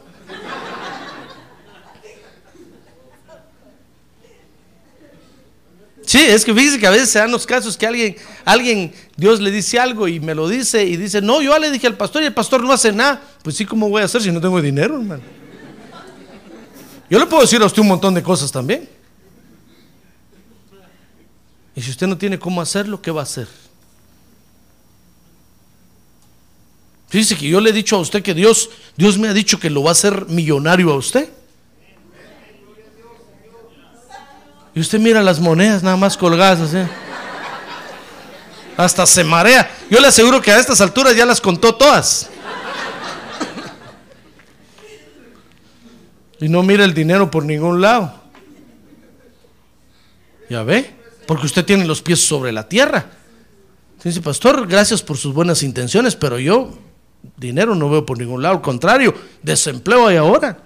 Sí, 6.07 6.19
es 6.19 6.45
que 6.45 6.55
fíjese 6.55 6.79
que 6.79 6.87
a 6.87 6.91
veces 6.91 7.11
se 7.11 7.19
dan 7.19 7.33
los 7.33 7.45
casos 7.45 7.77
que 7.77 7.85
alguien, 7.85 8.17
alguien, 8.45 8.95
Dios 9.17 9.41
le 9.41 9.51
dice 9.51 9.81
algo 9.81 10.07
y 10.07 10.21
me 10.21 10.37
lo 10.37 10.49
dice 10.49 10.85
y 10.85 10.97
dice, 10.97 11.21
no, 11.21 11.43
yo 11.43 11.59
le 11.59 11.69
dije 11.73 11.89
al 11.89 11.97
pastor 11.97 12.23
y 12.23 12.27
el 12.27 12.33
pastor 12.33 12.63
no 12.63 12.73
hace 12.73 12.93
nada. 12.93 13.21
Pues 13.43 13.57
sí, 13.57 13.67
¿cómo 13.67 13.89
voy 13.89 14.03
a 14.03 14.05
hacer 14.05 14.23
si 14.23 14.31
no 14.31 14.41
tengo 14.41 14.63
dinero, 14.63 14.99
hermano? 14.99 15.25
Yo 17.11 17.19
le 17.19 17.27
puedo 17.27 17.43
decir 17.43 17.61
a 17.61 17.67
usted 17.67 17.83
un 17.83 17.89
montón 17.89 18.15
de 18.15 18.23
cosas 18.23 18.53
también. 18.53 18.89
Y 21.75 21.83
si 21.83 21.91
usted 21.91 22.07
no 22.07 22.17
tiene 22.17 22.39
cómo 22.39 22.61
hacerlo, 22.61 23.03
¿qué 23.03 23.11
va 23.11 23.23
a 23.23 23.25
hacer? 23.25 23.49
Fíjese 27.09 27.37
que 27.37 27.49
yo 27.49 27.61
le 27.61 27.71
he 27.71 27.73
dicho 27.73 27.97
a 27.97 27.99
usted 27.99 28.23
que 28.23 28.33
Dios, 28.33 28.71
Dios 28.97 29.19
me 29.19 29.27
ha 29.27 29.33
dicho 29.33 29.59
que 29.59 29.71
lo 29.71 29.83
va 29.83 29.91
a 29.91 29.93
hacer 29.93 30.27
millonario 30.27 30.93
a 30.93 30.97
usted. 30.97 31.29
Y 34.77 34.81
usted 34.81 35.01
mira 35.01 35.23
las 35.23 35.41
monedas 35.41 35.83
nada 35.83 35.97
más 35.97 36.19
colgadas 36.19 36.61
así. 36.61 36.87
Hasta 38.77 39.07
se 39.07 39.25
marea. 39.25 39.71
Yo 39.89 39.99
le 39.99 40.07
aseguro 40.07 40.43
que 40.43 40.53
a 40.53 40.59
estas 40.59 40.83
alturas 40.83 41.17
ya 41.17 41.25
las 41.25 41.41
contó 41.41 41.75
todas. 41.75 42.29
Y 46.39 46.51
no 46.51 46.63
mira 46.63 46.85
el 46.85 46.93
dinero 46.93 47.31
por 47.31 47.47
ningún 47.47 47.81
lado. 47.81 48.13
¿Ya 50.51 50.63
ve? 50.63 50.95
Porque 51.27 51.47
usted 51.47 51.65
tiene 51.65 51.87
los 51.87 52.03
pies 52.03 52.21
sobre 52.21 52.53
la 52.53 52.69
tierra. 52.69 53.07
Dice, 54.05 54.21
pastor, 54.21 54.67
gracias 54.67 55.03
por 55.03 55.17
sus 55.17 55.33
buenas 55.33 55.63
intenciones, 55.63 56.15
pero 56.15 56.39
yo 56.39 56.79
dinero 57.39 57.75
no 57.75 57.89
veo 57.89 58.05
por 58.05 58.19
ningún 58.19 58.43
lado. 58.43 58.57
Al 58.57 58.61
contrario, 58.61 59.15
desempleo 59.43 60.07
hay 60.07 60.17
ahora. 60.17 60.59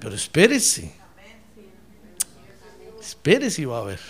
Pero 0.00 0.16
espérese. 0.16 0.98
Espérese 3.22 3.60
y 3.60 3.64
va 3.66 3.80
a 3.80 3.84
ver. 3.84 4.00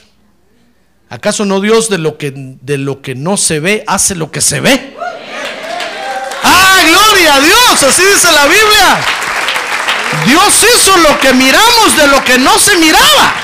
¿Acaso 1.09 1.45
no 1.45 1.61
Dios 1.61 1.89
de 1.89 1.99
lo 1.99 2.17
que 2.17 2.33
de 2.33 2.79
lo 2.79 3.03
que 3.03 3.17
no 3.17 3.37
se 3.37 3.59
ve 3.59 3.83
hace 3.89 4.15
lo 4.15 4.31
que 4.31 4.41
se 4.41 4.61
ve? 4.61 4.97
¡Ah, 6.45 6.79
gloria 6.87 7.35
a 7.35 7.41
Dios! 7.41 7.83
Así 7.83 8.05
dice 8.05 8.31
la 8.31 8.45
Biblia. 8.45 9.01
Dios 10.27 10.65
hizo 10.77 10.97
lo 10.99 11.19
que 11.19 11.33
miramos 11.33 11.97
de 11.97 12.07
lo 12.07 12.23
que 12.23 12.39
no 12.39 12.57
se 12.61 12.77
miraba. 12.77 13.35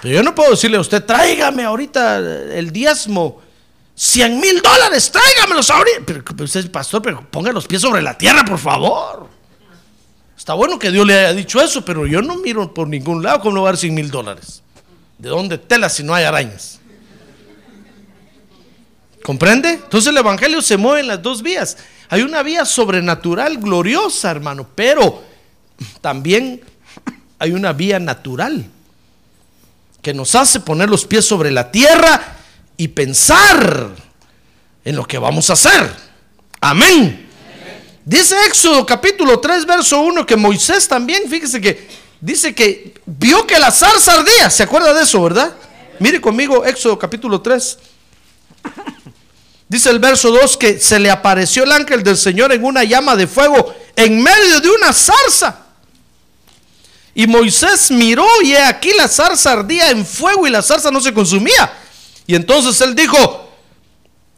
Pero 0.00 0.14
yo 0.14 0.22
no 0.22 0.34
puedo 0.34 0.52
decirle 0.52 0.78
a 0.78 0.80
usted, 0.80 1.04
tráigame 1.04 1.64
ahorita 1.64 2.16
el 2.16 2.72
diezmo, 2.72 3.42
100 3.94 4.40
mil 4.40 4.62
dólares, 4.62 5.12
tráigamelos 5.12 5.68
ahorita. 5.68 6.00
Pero, 6.06 6.24
pero 6.24 6.44
usted, 6.44 6.70
pastor, 6.70 7.02
pero 7.02 7.30
ponga 7.30 7.52
los 7.52 7.66
pies 7.66 7.82
sobre 7.82 8.00
la 8.00 8.16
tierra, 8.16 8.42
por 8.42 8.58
favor. 8.58 9.39
Está 10.40 10.54
bueno 10.54 10.78
que 10.78 10.90
Dios 10.90 11.06
le 11.06 11.18
haya 11.18 11.34
dicho 11.34 11.60
eso, 11.60 11.84
pero 11.84 12.06
yo 12.06 12.22
no 12.22 12.38
miro 12.38 12.72
por 12.72 12.88
ningún 12.88 13.22
lado 13.22 13.42
cómo 13.42 13.56
le 13.56 13.60
va 13.60 13.68
a 13.68 13.72
dar 13.72 13.76
100 13.76 13.94
mil 13.94 14.10
dólares. 14.10 14.62
¿De 15.18 15.28
dónde 15.28 15.58
tela 15.58 15.90
si 15.90 16.02
no 16.02 16.14
hay 16.14 16.24
arañas? 16.24 16.80
¿Comprende? 19.22 19.68
Entonces 19.72 20.10
el 20.10 20.16
Evangelio 20.16 20.62
se 20.62 20.78
mueve 20.78 21.00
en 21.00 21.08
las 21.08 21.20
dos 21.20 21.42
vías. 21.42 21.76
Hay 22.08 22.22
una 22.22 22.42
vía 22.42 22.64
sobrenatural 22.64 23.58
gloriosa, 23.58 24.30
hermano, 24.30 24.66
pero 24.74 25.22
también 26.00 26.62
hay 27.38 27.52
una 27.52 27.74
vía 27.74 28.00
natural 28.00 28.64
que 30.00 30.14
nos 30.14 30.34
hace 30.36 30.60
poner 30.60 30.88
los 30.88 31.04
pies 31.04 31.26
sobre 31.26 31.50
la 31.50 31.70
tierra 31.70 32.38
y 32.78 32.88
pensar 32.88 33.90
en 34.86 34.96
lo 34.96 35.04
que 35.04 35.18
vamos 35.18 35.50
a 35.50 35.52
hacer. 35.52 35.94
Amén. 36.62 37.29
Dice 38.10 38.34
Éxodo 38.44 38.84
capítulo 38.84 39.38
3, 39.38 39.64
verso 39.66 40.00
1 40.00 40.26
que 40.26 40.34
Moisés 40.34 40.88
también, 40.88 41.30
fíjese 41.30 41.60
que 41.60 41.86
dice 42.20 42.52
que 42.52 42.94
vio 43.06 43.46
que 43.46 43.56
la 43.56 43.70
zarza 43.70 44.14
ardía. 44.14 44.50
¿Se 44.50 44.64
acuerda 44.64 44.92
de 44.92 45.04
eso, 45.04 45.22
verdad? 45.22 45.54
Mire 46.00 46.20
conmigo 46.20 46.64
Éxodo 46.64 46.98
capítulo 46.98 47.40
3. 47.40 47.78
Dice 49.68 49.90
el 49.90 50.00
verso 50.00 50.32
2 50.32 50.56
que 50.56 50.80
se 50.80 50.98
le 50.98 51.08
apareció 51.08 51.62
el 51.62 51.70
ángel 51.70 52.02
del 52.02 52.16
Señor 52.16 52.52
en 52.52 52.64
una 52.64 52.82
llama 52.82 53.14
de 53.14 53.28
fuego 53.28 53.72
en 53.94 54.20
medio 54.20 54.60
de 54.60 54.70
una 54.70 54.92
zarza. 54.92 55.66
Y 57.14 57.28
Moisés 57.28 57.92
miró 57.92 58.26
y 58.42 58.56
aquí 58.56 58.90
la 58.98 59.06
zarza 59.06 59.52
ardía 59.52 59.88
en 59.92 60.04
fuego 60.04 60.48
y 60.48 60.50
la 60.50 60.62
zarza 60.62 60.90
no 60.90 61.00
se 61.00 61.14
consumía. 61.14 61.72
Y 62.26 62.34
entonces 62.34 62.80
él 62.80 62.96
dijo, 62.96 63.49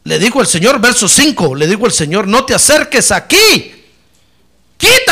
le 0.03 0.19
dijo 0.19 0.41
el 0.41 0.47
Señor, 0.47 0.79
verso 0.79 1.07
5, 1.07 1.55
le 1.55 1.67
dijo 1.67 1.85
el 1.85 1.91
Señor, 1.91 2.27
no 2.27 2.45
te 2.45 2.53
acerques 2.53 3.11
aquí, 3.11 3.73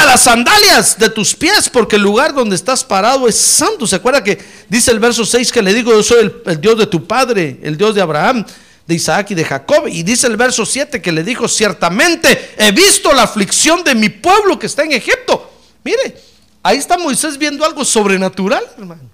las 0.05 0.21
sandalias 0.23 0.97
de 0.97 1.09
tus 1.09 1.33
pies, 1.33 1.69
porque 1.69 1.95
el 1.95 2.01
lugar 2.01 2.33
donde 2.33 2.55
estás 2.55 2.83
parado 2.83 3.27
es 3.27 3.35
santo. 3.35 3.87
¿Se 3.87 3.95
acuerda 3.95 4.23
que 4.23 4.37
dice 4.67 4.91
el 4.91 4.99
verso 4.99 5.25
6 5.25 5.51
que 5.51 5.61
le 5.61 5.73
digo, 5.73 5.91
yo 5.91 6.03
soy 6.03 6.19
el, 6.25 6.41
el 6.45 6.61
Dios 6.61 6.77
de 6.77 6.87
tu 6.87 7.05
padre, 7.07 7.59
el 7.63 7.77
Dios 7.77 7.95
de 7.95 8.01
Abraham, 8.01 8.45
de 8.85 8.95
Isaac 8.95 9.31
y 9.31 9.35
de 9.35 9.45
Jacob? 9.45 9.87
Y 9.87 10.03
dice 10.03 10.27
el 10.27 10.37
verso 10.37 10.65
7 10.65 11.01
que 11.01 11.11
le 11.11 11.23
dijo, 11.23 11.47
ciertamente 11.47 12.55
he 12.57 12.71
visto 12.71 13.13
la 13.13 13.23
aflicción 13.23 13.83
de 13.83 13.95
mi 13.95 14.09
pueblo 14.09 14.59
que 14.59 14.67
está 14.67 14.83
en 14.83 14.91
Egipto. 14.91 15.49
Mire, 15.83 16.17
ahí 16.61 16.77
está 16.77 16.97
Moisés 16.97 17.37
viendo 17.37 17.65
algo 17.65 17.85
sobrenatural, 17.85 18.63
hermano. 18.77 19.09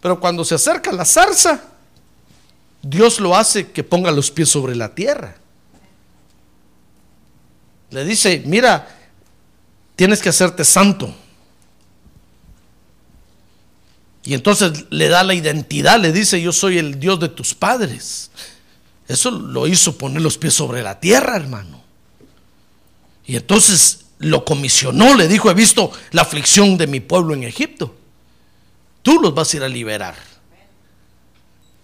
Pero 0.00 0.20
cuando 0.20 0.44
se 0.44 0.54
acerca 0.54 0.92
la 0.92 1.04
zarza, 1.04 1.60
Dios 2.88 3.20
lo 3.20 3.36
hace 3.36 3.70
que 3.72 3.82
ponga 3.82 4.10
los 4.10 4.30
pies 4.30 4.48
sobre 4.48 4.76
la 4.76 4.94
tierra. 4.94 5.36
Le 7.90 8.04
dice, 8.04 8.42
mira, 8.46 8.88
tienes 9.96 10.20
que 10.20 10.28
hacerte 10.28 10.64
santo. 10.64 11.14
Y 14.22 14.34
entonces 14.34 14.86
le 14.90 15.08
da 15.08 15.22
la 15.22 15.34
identidad, 15.34 16.00
le 16.00 16.12
dice, 16.12 16.40
yo 16.40 16.52
soy 16.52 16.78
el 16.78 16.98
Dios 16.98 17.18
de 17.20 17.28
tus 17.28 17.54
padres. 17.54 18.30
Eso 19.08 19.30
lo 19.30 19.66
hizo 19.66 19.96
poner 19.96 20.20
los 20.20 20.38
pies 20.38 20.54
sobre 20.54 20.82
la 20.82 20.98
tierra, 20.98 21.36
hermano. 21.36 21.82
Y 23.24 23.36
entonces 23.36 24.06
lo 24.18 24.44
comisionó, 24.44 25.14
le 25.14 25.28
dijo, 25.28 25.50
he 25.50 25.54
visto 25.54 25.92
la 26.12 26.22
aflicción 26.22 26.76
de 26.76 26.86
mi 26.86 27.00
pueblo 27.00 27.34
en 27.34 27.44
Egipto. 27.44 27.96
Tú 29.02 29.20
los 29.20 29.34
vas 29.34 29.52
a 29.52 29.56
ir 29.56 29.62
a 29.62 29.68
liberar. 29.68 30.35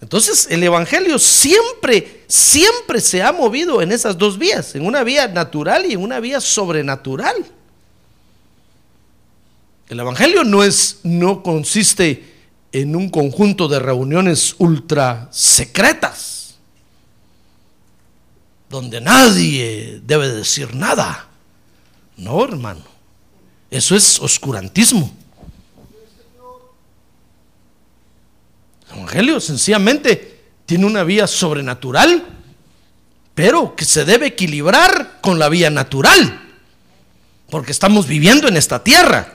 Entonces 0.03 0.49
el 0.51 0.61
Evangelio 0.61 1.17
siempre, 1.17 2.25
siempre 2.27 2.99
se 2.99 3.23
ha 3.23 3.31
movido 3.31 3.81
en 3.81 3.93
esas 3.93 4.17
dos 4.17 4.37
vías, 4.37 4.75
en 4.75 4.85
una 4.85 5.01
vía 5.01 5.29
natural 5.29 5.85
y 5.85 5.93
en 5.93 6.03
una 6.03 6.19
vía 6.19 6.41
sobrenatural. 6.41 7.37
El 9.87 9.99
Evangelio 10.01 10.43
no 10.43 10.61
es, 10.61 10.99
no 11.03 11.41
consiste 11.41 12.21
en 12.73 12.97
un 12.97 13.09
conjunto 13.09 13.69
de 13.69 13.79
reuniones 13.79 14.55
ultra 14.57 15.29
secretas, 15.31 16.55
donde 18.69 18.99
nadie 18.99 20.01
debe 20.05 20.27
decir 20.27 20.75
nada. 20.75 21.29
No, 22.17 22.43
hermano. 22.43 22.83
Eso 23.71 23.95
es 23.95 24.19
oscurantismo. 24.19 25.13
El 28.93 28.99
Evangelio 28.99 29.39
sencillamente 29.39 30.41
tiene 30.65 30.85
una 30.85 31.03
vía 31.03 31.27
sobrenatural, 31.27 32.23
pero 33.33 33.75
que 33.75 33.85
se 33.85 34.05
debe 34.05 34.27
equilibrar 34.27 35.19
con 35.21 35.39
la 35.39 35.49
vía 35.49 35.69
natural, 35.69 36.41
porque 37.49 37.71
estamos 37.71 38.07
viviendo 38.07 38.47
en 38.47 38.55
esta 38.55 38.83
tierra. 38.83 39.33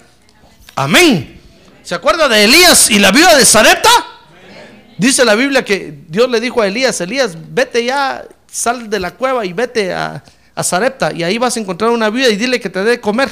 Amén. 0.77 1.41
¿Se 1.83 1.95
acuerda 1.95 2.29
de 2.29 2.45
Elías 2.45 2.91
y 2.91 2.99
la 2.99 3.11
viuda 3.11 3.37
de 3.37 3.45
Sarepta? 3.45 3.91
Dice 4.97 5.25
la 5.25 5.35
Biblia 5.35 5.65
que 5.65 6.03
Dios 6.09 6.29
le 6.31 6.41
dijo 6.41 6.63
a 6.63 6.67
Elías, 6.67 7.01
Elías, 7.01 7.37
vete 7.51 7.85
ya, 7.85 8.25
sal 8.51 8.89
de 8.89 9.01
la 9.01 9.15
cueva 9.15 9.45
y 9.45 9.53
vete 9.53 9.93
a, 9.93 10.23
a 10.55 10.63
Sarepta 10.63 11.13
y 11.13 11.23
ahí 11.23 11.39
vas 11.39 11.57
a 11.57 11.61
encontrar 11.61 11.91
una 11.91 12.11
viuda 12.11 12.29
y 12.29 12.37
dile 12.37 12.61
que 12.61 12.71
te 12.71 12.85
dé 12.85 12.91
de 12.91 13.01
comer. 13.01 13.31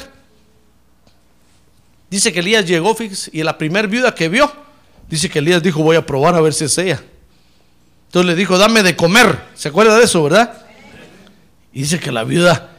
Dice 2.09 2.31
que 2.31 2.39
Elías 2.39 2.65
llegó 2.65 2.95
fíjese, 2.95 3.29
y 3.33 3.43
la 3.43 3.57
primer 3.57 3.87
viuda 3.87 4.15
que 4.15 4.29
vio, 4.29 4.51
dice 5.09 5.29
que 5.29 5.39
Elías 5.39 5.63
dijo, 5.63 5.81
voy 5.81 5.95
a 5.95 6.05
probar 6.05 6.35
a 6.35 6.41
ver 6.41 6.53
si 6.53 6.65
es 6.65 6.77
ella. 6.77 7.01
Entonces 8.07 8.27
le 8.27 8.35
dijo, 8.35 8.57
dame 8.57 8.83
de 8.83 8.95
comer. 8.95 9.39
¿Se 9.55 9.69
acuerda 9.69 9.97
de 9.97 10.05
eso, 10.05 10.23
verdad? 10.23 10.65
Y 11.73 11.81
dice 11.81 11.99
que 11.99 12.11
la 12.11 12.23
viuda 12.23 12.71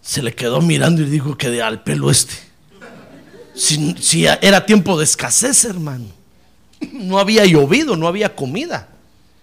se 0.00 0.22
le 0.22 0.34
quedó 0.34 0.60
mirando 0.60 1.02
y 1.02 1.06
dijo 1.06 1.36
que 1.36 1.50
de 1.50 1.62
al 1.62 1.82
pelo 1.82 2.10
este. 2.10 2.34
Si, 3.54 3.96
si 4.00 4.26
era 4.26 4.64
tiempo 4.64 4.98
de 4.98 5.04
escasez, 5.04 5.64
hermano. 5.64 6.06
No 6.92 7.18
había 7.18 7.44
llovido, 7.44 7.96
no 7.96 8.06
había 8.06 8.34
comida. 8.34 8.88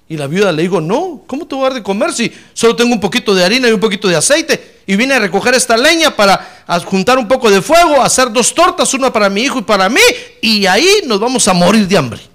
Y 0.07 0.17
la 0.17 0.27
viuda 0.27 0.51
le 0.51 0.61
dijo, 0.61 0.79
no, 0.79 1.23
¿cómo 1.25 1.47
te 1.47 1.55
voy 1.55 1.65
a 1.65 1.69
dar 1.69 1.73
de 1.75 1.83
comer 1.83 2.13
si 2.13 2.31
solo 2.53 2.75
tengo 2.75 2.93
un 2.93 2.99
poquito 2.99 3.33
de 3.33 3.43
harina 3.43 3.67
y 3.67 3.71
un 3.71 3.79
poquito 3.79 4.07
de 4.07 4.15
aceite? 4.15 4.81
Y 4.85 4.95
vine 4.95 5.13
a 5.15 5.19
recoger 5.19 5.55
esta 5.55 5.75
leña 5.77 6.15
para 6.15 6.65
juntar 6.85 7.17
un 7.17 7.27
poco 7.27 7.49
de 7.49 7.61
fuego, 7.61 8.01
hacer 8.01 8.31
dos 8.31 8.53
tortas, 8.53 8.93
una 8.93 9.11
para 9.11 9.29
mi 9.29 9.41
hijo 9.41 9.59
y 9.59 9.63
para 9.63 9.89
mí, 9.89 10.01
y 10.41 10.65
ahí 10.65 11.01
nos 11.05 11.19
vamos 11.19 11.47
a 11.47 11.53
morir 11.53 11.87
de 11.87 11.97
hambre. 11.97 12.32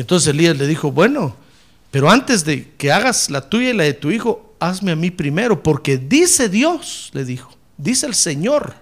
Entonces 0.00 0.28
Elías 0.28 0.56
le 0.56 0.66
dijo, 0.66 0.90
bueno, 0.90 1.36
pero 1.90 2.10
antes 2.10 2.46
de 2.46 2.72
que 2.78 2.90
hagas 2.90 3.28
la 3.28 3.50
tuya 3.50 3.68
y 3.68 3.74
la 3.74 3.84
de 3.84 3.92
tu 3.92 4.10
hijo, 4.10 4.54
hazme 4.58 4.92
a 4.92 4.96
mí 4.96 5.10
primero, 5.10 5.62
porque 5.62 5.98
dice 5.98 6.48
Dios, 6.48 7.10
le 7.12 7.26
dijo, 7.26 7.54
dice 7.76 8.06
el 8.06 8.14
Señor, 8.14 8.74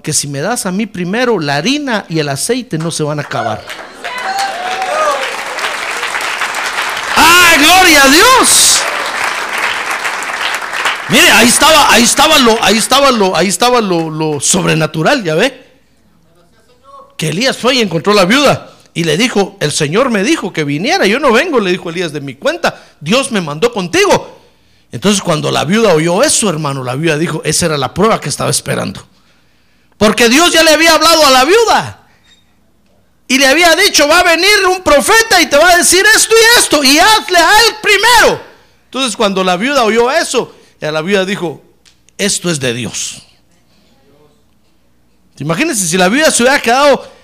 que 0.00 0.12
si 0.12 0.28
me 0.28 0.40
das 0.40 0.64
a 0.64 0.70
mí 0.70 0.86
primero, 0.86 1.40
la 1.40 1.56
harina 1.56 2.06
y 2.08 2.20
el 2.20 2.28
aceite 2.28 2.78
no 2.78 2.92
se 2.92 3.02
van 3.02 3.18
a 3.18 3.22
acabar. 3.22 3.64
¡Ah, 7.16 7.54
gloria 7.58 8.04
a 8.04 8.08
Dios! 8.08 8.82
Mire, 11.08 11.30
ahí 11.32 11.48
estaba, 11.48 11.92
ahí 11.92 12.02
estaba 12.04 12.38
lo, 12.38 12.62
ahí 12.62 12.78
estaba 12.78 13.10
lo, 13.10 13.36
ahí 13.36 13.48
estaba 13.48 13.80
lo, 13.80 14.08
lo 14.08 14.38
sobrenatural, 14.38 15.24
ya 15.24 15.34
ve. 15.34 15.66
Que 17.16 17.30
Elías 17.30 17.56
fue 17.56 17.74
y 17.74 17.80
encontró 17.80 18.14
la 18.14 18.24
viuda 18.24 18.77
y 18.98 19.04
le 19.04 19.16
dijo, 19.16 19.56
el 19.60 19.70
Señor 19.70 20.10
me 20.10 20.24
dijo 20.24 20.52
que 20.52 20.64
viniera, 20.64 21.06
yo 21.06 21.20
no 21.20 21.30
vengo, 21.30 21.60
le 21.60 21.70
dijo 21.70 21.88
Elías 21.88 22.12
de 22.12 22.20
mi 22.20 22.34
cuenta, 22.34 22.82
Dios 22.98 23.30
me 23.30 23.40
mandó 23.40 23.72
contigo. 23.72 24.40
Entonces 24.90 25.22
cuando 25.22 25.52
la 25.52 25.64
viuda 25.64 25.94
oyó 25.94 26.24
eso, 26.24 26.50
hermano, 26.50 26.82
la 26.82 26.96
viuda 26.96 27.16
dijo, 27.16 27.40
esa 27.44 27.66
era 27.66 27.78
la 27.78 27.94
prueba 27.94 28.20
que 28.20 28.28
estaba 28.28 28.50
esperando. 28.50 29.06
Porque 29.98 30.28
Dios 30.28 30.52
ya 30.52 30.64
le 30.64 30.72
había 30.72 30.96
hablado 30.96 31.24
a 31.24 31.30
la 31.30 31.44
viuda. 31.44 32.08
Y 33.28 33.38
le 33.38 33.46
había 33.46 33.76
dicho, 33.76 34.08
va 34.08 34.18
a 34.18 34.24
venir 34.24 34.66
un 34.68 34.82
profeta 34.82 35.40
y 35.40 35.46
te 35.46 35.56
va 35.56 35.70
a 35.70 35.76
decir 35.76 36.04
esto 36.16 36.34
y 36.34 36.58
esto, 36.58 36.82
y 36.82 36.98
hazle 36.98 37.38
a 37.38 37.50
él 37.66 37.74
primero. 37.80 38.40
Entonces 38.86 39.16
cuando 39.16 39.44
la 39.44 39.56
viuda 39.56 39.84
oyó 39.84 40.10
eso, 40.10 40.56
ya 40.80 40.90
la 40.90 41.02
viuda 41.02 41.24
dijo, 41.24 41.62
esto 42.16 42.50
es 42.50 42.58
de 42.58 42.74
Dios. 42.74 43.22
Imagínense 45.38 45.86
si 45.86 45.96
la 45.96 46.08
viuda 46.08 46.32
se 46.32 46.42
hubiera 46.42 46.60
quedado 46.60 47.17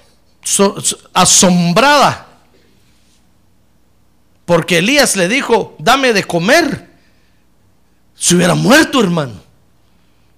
so- 0.45 0.81
so- 0.81 0.99
asombrada. 1.13 2.29
Porque 4.45 4.79
Elías 4.79 5.17
le 5.17 5.29
dijo, 5.29 5.75
dame 5.79 6.13
de 6.13 6.25
comer. 6.25 6.91
Se 8.15 8.37
hubiera 8.37 8.55
muerto, 8.55 9.01
hermano. 9.01 9.33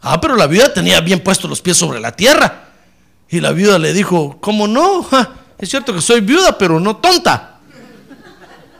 Ah, 0.00 0.20
pero 0.20 0.36
la 0.36 0.46
viuda 0.46 0.72
tenía 0.72 1.00
bien 1.00 1.20
puestos 1.22 1.50
los 1.50 1.60
pies 1.60 1.76
sobre 1.76 2.00
la 2.00 2.12
tierra. 2.12 2.68
Y 3.28 3.40
la 3.40 3.50
viuda 3.50 3.78
le 3.78 3.92
dijo, 3.92 4.38
¿cómo 4.40 4.68
no? 4.68 5.06
Es 5.58 5.70
cierto 5.70 5.92
que 5.94 6.00
soy 6.00 6.20
viuda, 6.20 6.56
pero 6.56 6.78
no 6.78 6.96
tonta. 6.96 7.58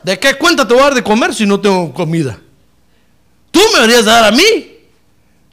¿De 0.03 0.17
qué 0.19 0.35
cuenta 0.35 0.65
te 0.65 0.73
voy 0.73 0.81
a 0.81 0.85
dar 0.85 0.93
de 0.95 1.03
comer 1.03 1.33
si 1.33 1.45
no 1.45 1.59
tengo 1.59 1.91
comida? 1.93 2.39
Tú 3.51 3.59
me 3.73 3.81
deberías 3.81 4.05
dar 4.05 4.23
a 4.25 4.31
mí. 4.31 4.77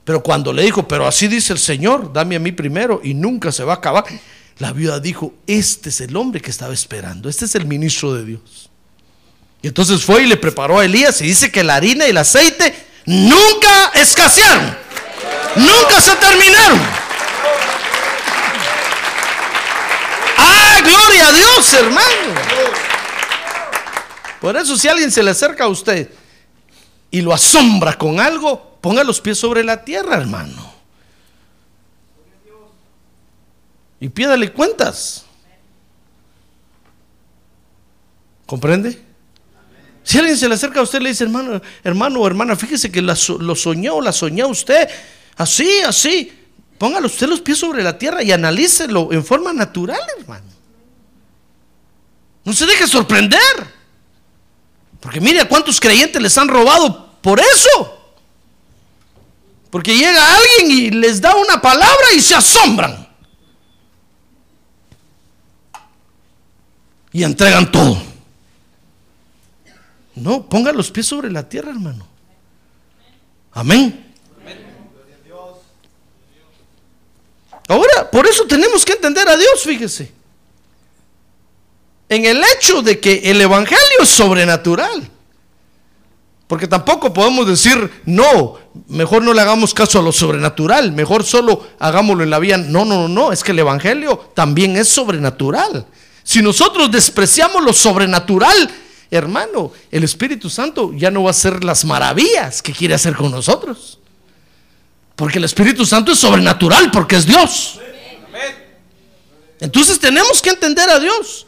Pero 0.05 0.23
cuando 0.23 0.53
le 0.53 0.63
dijo, 0.63 0.87
pero 0.87 1.07
así 1.07 1.27
dice 1.27 1.55
el 1.55 1.59
Señor, 1.59 2.13
dame 2.13 2.37
a 2.37 2.39
mí 2.39 2.53
primero 2.53 3.01
y 3.03 3.15
nunca 3.15 3.51
se 3.51 3.65
va 3.65 3.73
a 3.73 3.77
acabar. 3.77 4.05
La 4.59 4.73
viuda 4.73 5.01
dijo, 5.01 5.35
este 5.47 5.89
es 5.89 6.01
el 6.01 6.17
hombre 6.17 6.41
que 6.41 6.51
estaba 6.51 6.73
esperando, 6.73 7.29
este 7.29 7.45
es 7.45 7.55
el 7.55 7.67
ministro 7.67 8.15
de 8.15 8.25
Dios. 8.25 8.71
Y 9.63 9.69
entonces 9.69 10.05
fue 10.05 10.23
y 10.23 10.27
le 10.27 10.37
preparó 10.37 10.79
a 10.79 10.85
Elías 10.85 11.21
y 11.21 11.27
dice 11.27 11.51
que 11.51 11.65
la 11.65 11.77
harina 11.77 12.07
y 12.07 12.11
el 12.11 12.19
aceite 12.19 12.75
nunca 13.07 13.89
escasearon, 13.95 14.77
nunca 15.57 16.01
se 16.01 16.15
terminaron. 16.17 16.81
¡Ah, 20.37 20.81
gloria 20.83 21.29
a 21.29 21.33
Dios, 21.33 21.73
hermano! 21.75 22.41
Por 24.41 24.57
eso 24.57 24.77
si 24.77 24.87
alguien 24.87 25.11
se 25.11 25.23
le 25.23 25.31
acerca 25.31 25.65
a 25.65 25.69
usted 25.69 26.11
y 27.11 27.23
lo 27.23 27.33
asombra 27.33 27.97
con 27.97 28.21
algo, 28.21 28.79
ponga 28.81 29.03
los 29.03 29.21
pies 29.21 29.39
sobre 29.39 29.65
la 29.65 29.83
tierra, 29.85 30.17
hermano. 30.17 30.74
Y 34.05 34.11
pídale 34.11 34.53
cuentas. 34.53 35.25
¿Comprende? 38.45 39.03
Si 40.03 40.19
alguien 40.19 40.37
se 40.37 40.47
le 40.47 40.57
acerca 40.57 40.81
a 40.81 40.83
usted 40.83 41.01
le 41.01 41.09
dice, 41.09 41.25
hermano, 41.25 41.63
hermano 41.83 42.21
o 42.21 42.27
hermana, 42.27 42.55
fíjese 42.55 42.93
que 42.93 43.01
lo 43.01 43.17
soñó, 43.17 44.03
la 44.03 44.13
soñó 44.13 44.49
usted, 44.49 44.91
así, 45.39 45.81
así. 45.81 46.31
Póngale 46.77 47.07
usted 47.07 47.27
los 47.27 47.41
pies 47.41 47.57
sobre 47.57 47.83
la 47.83 47.97
tierra 47.97 48.23
y 48.23 48.31
analícelo 48.31 49.11
en 49.11 49.25
forma 49.25 49.55
natural, 49.55 50.03
hermano. 50.19 50.53
No 52.45 52.53
se 52.53 52.67
deje 52.67 52.87
sorprender. 52.87 53.41
Porque 55.01 55.19
mire 55.19 55.41
a 55.41 55.49
cuántos 55.49 55.81
creyentes 55.81 56.21
les 56.21 56.37
han 56.37 56.49
robado 56.49 57.15
por 57.23 57.41
eso. 57.41 58.13
Porque 59.71 59.97
llega 59.97 60.37
alguien 60.37 60.71
y 60.71 60.91
les 60.91 61.23
da 61.23 61.35
una 61.37 61.63
palabra 61.63 62.13
y 62.15 62.21
se 62.21 62.35
asombran. 62.35 63.04
Y 67.15 67.23
entregan 67.23 67.71
todo. 67.71 67.97
No, 70.17 70.47
ponga 70.49 70.73
los 70.73 70.91
pies 70.91 71.07
sobre 71.07 71.31
la 71.31 71.49
tierra, 71.49 71.71
hermano. 71.71 72.07
Amén. 73.53 74.01
por 78.11 78.27
eso 78.27 78.47
tenemos 78.47 78.85
que 78.85 78.93
entender 78.93 79.29
a 79.29 79.37
Dios, 79.37 79.63
fíjese. 79.63 80.13
En 82.09 82.25
el 82.25 82.43
hecho 82.57 82.83
de 82.83 83.01
que 83.01 83.31
el 83.31 83.41
Evangelio 83.41 84.03
es 84.03 84.09
sobrenatural. 84.09 85.09
Porque 86.47 86.69
tampoco 86.69 87.13
podemos 87.13 87.47
decir, 87.47 87.91
no, 88.05 88.59
mejor 88.89 89.23
no 89.23 89.33
le 89.33 89.41
hagamos 89.41 89.73
caso 89.73 89.99
a 89.99 90.03
lo 90.03 90.13
sobrenatural, 90.13 90.93
mejor 90.93 91.25
solo 91.25 91.67
hagámoslo 91.79 92.23
en 92.23 92.31
la 92.31 92.39
vía. 92.39 92.59
No, 92.59 92.85
no, 92.85 93.03
no, 93.03 93.09
no, 93.09 93.33
es 93.33 93.43
que 93.43 93.53
el 93.53 93.61
Evangelio 93.61 94.31
también 94.35 94.77
es 94.77 94.89
sobrenatural. 94.89 95.87
Si 96.25 96.41
nosotros 96.41 96.91
despreciamos 96.91 97.63
lo 97.63 97.73
sobrenatural, 97.73 98.71
hermano, 99.11 99.71
el 99.91 100.03
Espíritu 100.03 100.49
Santo 100.49 100.93
ya 100.95 101.11
no 101.11 101.23
va 101.23 101.29
a 101.29 101.31
hacer 101.31 101.63
las 101.63 101.85
maravillas 101.85 102.63
que 102.63 102.73
quiere 102.73 102.95
hacer 102.95 103.15
con 103.15 103.31
nosotros. 103.31 103.99
Porque 105.15 105.39
el 105.39 105.45
Espíritu 105.45 105.85
Santo 105.85 106.13
es 106.13 106.19
sobrenatural, 106.19 106.91
porque 106.91 107.17
es 107.17 107.27
Dios. 107.27 107.79
Entonces 109.61 110.01
tenemos 110.01 110.43
que 110.43 110.51
entender 110.51 110.89
a 110.89 110.99
Dios 110.99 111.47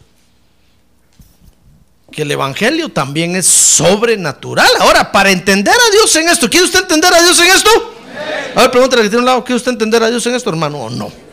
que 2.13 2.23
el 2.23 2.31
Evangelio 2.31 2.89
también 2.91 3.35
es 3.35 3.47
sobrenatural. 3.47 4.71
Ahora, 4.81 5.11
para 5.11 5.31
entender 5.31 5.75
a 5.75 5.91
Dios 5.91 6.15
en 6.17 6.29
esto, 6.29 6.49
¿quiere 6.49 6.65
usted 6.65 6.81
entender 6.81 7.13
a 7.13 7.23
Dios 7.23 7.39
en 7.41 7.49
esto? 7.49 7.71
A 8.55 8.63
ver, 8.63 8.71
pregúntale 8.71 9.03
que 9.03 9.09
tiene 9.09 9.21
un 9.21 9.27
lado, 9.27 9.45
¿quiere 9.45 9.57
usted 9.57 9.73
entender 9.73 10.03
a 10.03 10.09
Dios 10.09 10.25
en 10.27 10.35
esto, 10.35 10.49
hermano, 10.49 10.79
o 10.79 10.91
no? 10.91 11.26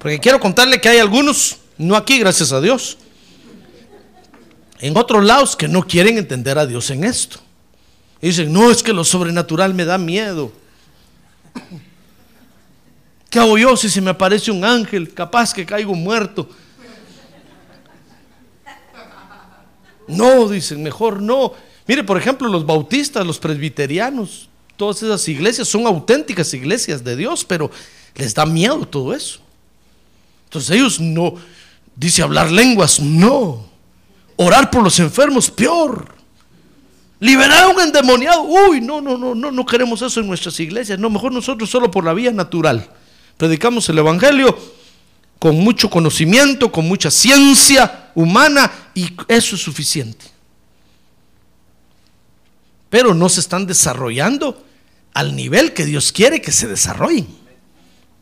Porque 0.00 0.18
quiero 0.18 0.40
contarle 0.40 0.80
que 0.80 0.88
hay 0.88 0.98
algunos, 0.98 1.58
no 1.76 1.94
aquí, 1.94 2.18
gracias 2.18 2.52
a 2.52 2.60
Dios, 2.60 2.96
en 4.78 4.96
otros 4.96 5.22
lados 5.22 5.54
que 5.54 5.68
no 5.68 5.86
quieren 5.86 6.16
entender 6.16 6.58
a 6.58 6.64
Dios 6.64 6.88
en 6.88 7.04
esto. 7.04 7.38
Y 8.22 8.28
dicen, 8.28 8.50
no, 8.50 8.70
es 8.70 8.82
que 8.82 8.94
lo 8.94 9.04
sobrenatural 9.04 9.74
me 9.74 9.84
da 9.84 9.98
miedo. 9.98 10.52
¿Qué 13.28 13.38
hago 13.38 13.58
yo 13.58 13.76
si 13.76 13.90
se 13.90 14.00
me 14.00 14.10
aparece 14.10 14.50
un 14.50 14.64
ángel? 14.64 15.12
Capaz 15.12 15.52
que 15.52 15.66
caigo 15.66 15.94
muerto. 15.94 16.48
No, 20.08 20.48
dicen, 20.48 20.82
mejor 20.82 21.20
no. 21.20 21.52
Mire, 21.86 22.04
por 22.04 22.16
ejemplo, 22.16 22.48
los 22.48 22.64
bautistas, 22.64 23.26
los 23.26 23.38
presbiterianos, 23.38 24.48
todas 24.78 25.02
esas 25.02 25.28
iglesias 25.28 25.68
son 25.68 25.86
auténticas 25.86 26.54
iglesias 26.54 27.04
de 27.04 27.16
Dios, 27.16 27.44
pero 27.44 27.70
les 28.14 28.34
da 28.34 28.46
miedo 28.46 28.88
todo 28.88 29.14
eso. 29.14 29.40
Entonces 30.50 30.70
ellos 30.72 30.98
no, 30.98 31.34
dice 31.94 32.22
hablar 32.22 32.50
lenguas, 32.50 32.98
no. 32.98 33.70
Orar 34.34 34.68
por 34.68 34.82
los 34.82 34.98
enfermos, 34.98 35.48
peor. 35.48 36.12
Liberar 37.20 37.64
a 37.64 37.68
un 37.68 37.80
endemoniado, 37.80 38.42
uy, 38.42 38.80
no, 38.80 39.00
no, 39.00 39.16
no, 39.16 39.36
no, 39.36 39.52
no 39.52 39.64
queremos 39.64 40.02
eso 40.02 40.18
en 40.18 40.26
nuestras 40.26 40.58
iglesias. 40.58 40.98
No, 40.98 41.08
mejor 41.08 41.30
nosotros 41.30 41.70
solo 41.70 41.88
por 41.88 42.04
la 42.04 42.12
vía 42.14 42.32
natural. 42.32 42.90
Predicamos 43.36 43.88
el 43.90 43.98
Evangelio 43.98 44.58
con 45.38 45.54
mucho 45.54 45.88
conocimiento, 45.88 46.72
con 46.72 46.88
mucha 46.88 47.12
ciencia 47.12 48.10
humana 48.16 48.72
y 48.92 49.06
eso 49.28 49.54
es 49.54 49.62
suficiente. 49.62 50.24
Pero 52.88 53.14
no 53.14 53.28
se 53.28 53.38
están 53.38 53.66
desarrollando 53.66 54.64
al 55.14 55.36
nivel 55.36 55.74
que 55.74 55.84
Dios 55.84 56.10
quiere 56.10 56.42
que 56.42 56.50
se 56.50 56.66
desarrollen. 56.66 57.28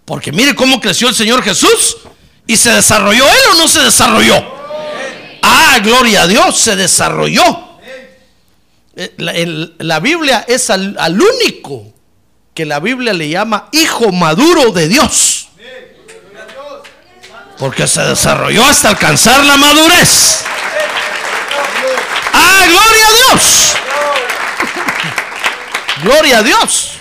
Porque 0.04 0.30
mire 0.30 0.54
cómo 0.54 0.78
creció 0.78 1.08
el 1.08 1.14
Señor 1.14 1.42
Jesús 1.42 1.96
y 2.48 2.56
se 2.56 2.72
desarrolló 2.72 3.24
él 3.24 3.40
o 3.52 3.54
no 3.54 3.68
se 3.68 3.80
desarrolló. 3.80 4.58
Ah, 5.42 5.78
gloria 5.82 6.22
a 6.22 6.26
Dios, 6.26 6.58
se 6.58 6.74
desarrolló. 6.74 7.68
Eh, 8.96 9.14
la, 9.78 10.00
Biblia 10.00 10.44
es 10.48 10.70
al, 10.70 10.96
al 10.98 11.20
único 11.20 11.92
que 12.54 12.64
la 12.64 12.80
Biblia 12.80 13.12
le 13.12 13.28
llama 13.28 13.68
hijo 13.70 14.10
maduro 14.10 14.72
de 14.72 14.88
Dios. 14.88 15.48
Porque 17.58 17.86
se 17.86 18.00
desarrolló 18.02 18.64
hasta 18.64 18.88
alcanzar 18.88 19.44
la 19.44 19.56
madurez. 19.56 20.40
¡Ah, 22.32 22.64
gloria 22.66 23.06
a 23.06 23.12
Dios! 23.12 23.76
gloria 26.02 26.38
a 26.38 26.42
Dios. 26.42 26.92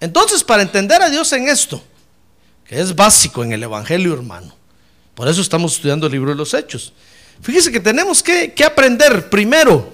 Entonces, 0.00 0.42
para 0.42 0.62
entender 0.62 1.00
a 1.00 1.10
Dios 1.10 1.32
en 1.32 1.48
esto, 1.48 1.82
que 2.70 2.80
es 2.80 2.94
básico 2.94 3.42
en 3.42 3.52
el 3.52 3.64
Evangelio, 3.64 4.14
hermano, 4.14 4.54
por 5.16 5.26
eso 5.26 5.40
estamos 5.40 5.74
estudiando 5.74 6.06
el 6.06 6.12
libro 6.12 6.30
de 6.30 6.36
los 6.36 6.54
Hechos. 6.54 6.92
Fíjese 7.42 7.72
que 7.72 7.80
tenemos 7.80 8.22
que, 8.22 8.54
que 8.54 8.62
aprender 8.62 9.28
primero 9.28 9.90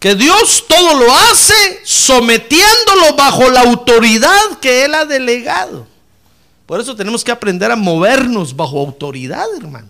que 0.00 0.14
Dios 0.14 0.64
todo 0.66 0.98
lo 0.98 1.14
hace 1.14 1.82
sometiéndolo 1.84 3.16
bajo 3.18 3.50
la 3.50 3.60
autoridad 3.60 4.58
que 4.62 4.86
Él 4.86 4.94
ha 4.94 5.04
delegado. 5.04 5.86
Por 6.64 6.80
eso 6.80 6.96
tenemos 6.96 7.22
que 7.22 7.32
aprender 7.32 7.70
a 7.70 7.76
movernos 7.76 8.56
bajo 8.56 8.80
autoridad, 8.80 9.44
hermano. 9.58 9.88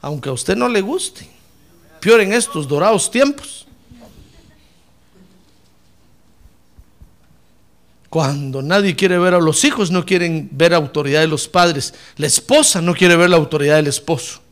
Aunque 0.00 0.28
a 0.28 0.32
usted 0.32 0.54
no 0.54 0.68
le 0.68 0.82
guste. 0.82 1.28
Peor 1.98 2.20
en 2.20 2.32
estos 2.32 2.68
dorados 2.68 3.10
tiempos. 3.10 3.66
Cuando 8.12 8.60
nadie 8.60 8.94
quiere 8.94 9.16
ver 9.16 9.32
a 9.32 9.40
los 9.40 9.64
hijos, 9.64 9.90
no 9.90 10.04
quieren 10.04 10.50
ver 10.52 10.74
autoridad 10.74 11.22
de 11.22 11.28
los 11.28 11.48
padres. 11.48 11.94
La 12.18 12.26
esposa 12.26 12.82
no 12.82 12.92
quiere 12.92 13.16
ver 13.16 13.30
la 13.30 13.38
autoridad 13.38 13.76
del 13.76 13.86
esposo. 13.86 14.42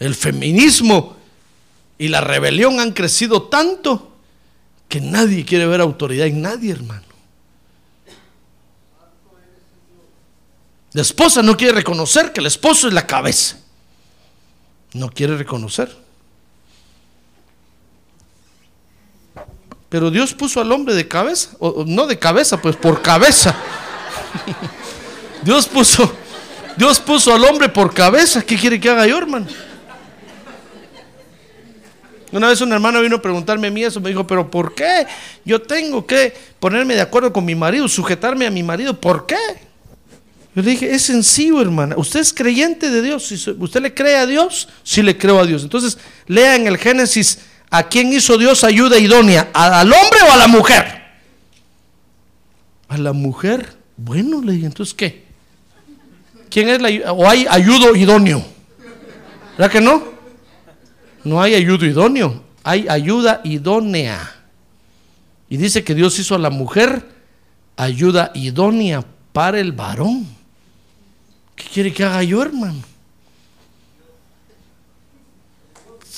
El 0.00 0.16
feminismo 0.16 1.16
y 1.96 2.08
la 2.08 2.20
rebelión 2.20 2.80
han 2.80 2.90
crecido 2.90 3.44
tanto 3.44 4.16
que 4.88 5.00
nadie 5.00 5.44
quiere 5.44 5.64
ver 5.68 5.80
autoridad 5.80 6.26
en 6.26 6.42
nadie, 6.42 6.72
hermano. 6.72 7.06
La 10.92 11.02
esposa 11.02 11.40
no 11.40 11.56
quiere 11.56 11.72
reconocer 11.72 12.32
que 12.32 12.40
el 12.40 12.46
esposo 12.46 12.88
es 12.88 12.94
la 12.94 13.06
cabeza. 13.06 13.60
No 14.94 15.08
quiere 15.08 15.36
reconocer. 15.36 15.96
Pero 19.96 20.10
Dios 20.10 20.34
puso 20.34 20.60
al 20.60 20.70
hombre 20.72 20.94
de 20.94 21.08
cabeza, 21.08 21.52
o 21.58 21.82
no 21.86 22.06
de 22.06 22.18
cabeza, 22.18 22.60
pues 22.60 22.76
por 22.76 23.00
cabeza. 23.00 23.56
Dios 25.42 25.66
puso, 25.66 26.14
Dios 26.76 27.00
puso 27.00 27.34
al 27.34 27.42
hombre 27.42 27.70
por 27.70 27.94
cabeza. 27.94 28.42
¿Qué 28.44 28.58
quiere 28.58 28.78
que 28.78 28.90
haga 28.90 29.06
yo, 29.06 29.16
hermano? 29.16 29.46
Una 32.30 32.48
vez 32.48 32.60
un 32.60 32.74
hermano 32.74 33.00
vino 33.00 33.16
a 33.16 33.22
preguntarme 33.22 33.68
a 33.68 33.70
mí 33.70 33.84
eso, 33.84 33.98
me 33.98 34.10
dijo, 34.10 34.26
pero 34.26 34.50
¿por 34.50 34.74
qué 34.74 35.06
yo 35.46 35.62
tengo 35.62 36.06
que 36.06 36.34
ponerme 36.60 36.94
de 36.94 37.00
acuerdo 37.00 37.32
con 37.32 37.46
mi 37.46 37.54
marido, 37.54 37.88
sujetarme 37.88 38.46
a 38.46 38.50
mi 38.50 38.62
marido? 38.62 39.00
¿Por 39.00 39.24
qué? 39.24 39.38
Yo 40.54 40.60
le 40.60 40.72
dije, 40.72 40.94
es 40.94 41.04
sencillo, 41.04 41.62
hermana. 41.62 41.94
Usted 41.96 42.20
es 42.20 42.34
creyente 42.34 42.90
de 42.90 43.00
Dios. 43.00 43.32
Usted 43.32 43.80
le 43.80 43.94
cree 43.94 44.16
a 44.16 44.26
Dios, 44.26 44.68
sí 44.82 45.02
le 45.02 45.16
creo 45.16 45.38
a 45.40 45.46
Dios. 45.46 45.62
Entonces, 45.62 45.96
lea 46.26 46.54
en 46.54 46.66
el 46.66 46.76
Génesis 46.76 47.38
a 47.70 47.82
quién 47.88 48.12
hizo 48.12 48.38
Dios 48.38 48.64
ayuda 48.64 48.98
idónea, 48.98 49.50
¿A- 49.52 49.80
al 49.80 49.92
hombre 49.92 50.18
o 50.28 50.32
a 50.32 50.36
la 50.36 50.46
mujer. 50.48 51.02
A 52.88 52.96
la 52.98 53.12
mujer. 53.12 53.76
Bueno, 53.96 54.40
le 54.42 54.52
dije, 54.52 54.66
entonces, 54.66 54.94
¿qué? 54.94 55.24
¿Quién 56.50 56.68
es 56.68 56.80
la 56.80 57.12
o 57.12 57.28
hay 57.28 57.46
ayudo 57.50 57.96
idóneo? 57.96 58.44
¿Verdad 59.58 59.72
que 59.72 59.80
no? 59.80 60.02
No 61.24 61.42
hay 61.42 61.54
ayudo 61.54 61.84
idóneo, 61.86 62.44
hay 62.62 62.86
ayuda 62.88 63.40
idónea. 63.42 64.32
Y 65.48 65.56
dice 65.56 65.82
que 65.82 65.94
Dios 65.94 66.18
hizo 66.18 66.34
a 66.34 66.38
la 66.38 66.50
mujer 66.50 67.04
ayuda 67.76 68.30
idónea 68.34 69.04
para 69.32 69.58
el 69.58 69.72
varón. 69.72 70.26
¿Qué 71.56 71.64
quiere 71.72 71.92
que 71.92 72.04
haga 72.04 72.22
yo, 72.22 72.42
hermano? 72.42 72.80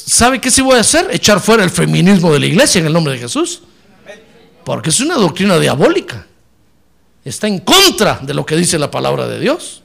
¿Sabe 0.09 0.41
qué 0.41 0.51
sí 0.51 0.63
voy 0.63 0.77
a 0.77 0.81
hacer? 0.81 1.09
Echar 1.13 1.39
fuera 1.39 1.63
el 1.63 1.69
feminismo 1.69 2.33
de 2.33 2.41
la 2.41 2.47
iglesia 2.47 2.79
en 2.79 2.87
el 2.87 2.95
nombre 2.95 3.13
de 3.13 3.19
Jesús. 3.19 3.61
Porque 4.65 4.89
es 4.89 5.01
una 5.01 5.17
doctrina 5.17 5.59
diabólica. 5.59 6.27
Está 7.23 7.47
en 7.47 7.59
contra 7.59 8.19
de 8.23 8.33
lo 8.33 8.47
que 8.47 8.57
dice 8.57 8.79
la 8.79 8.91
palabra 8.91 9.27
de 9.27 9.39
Dios. 9.39 9.83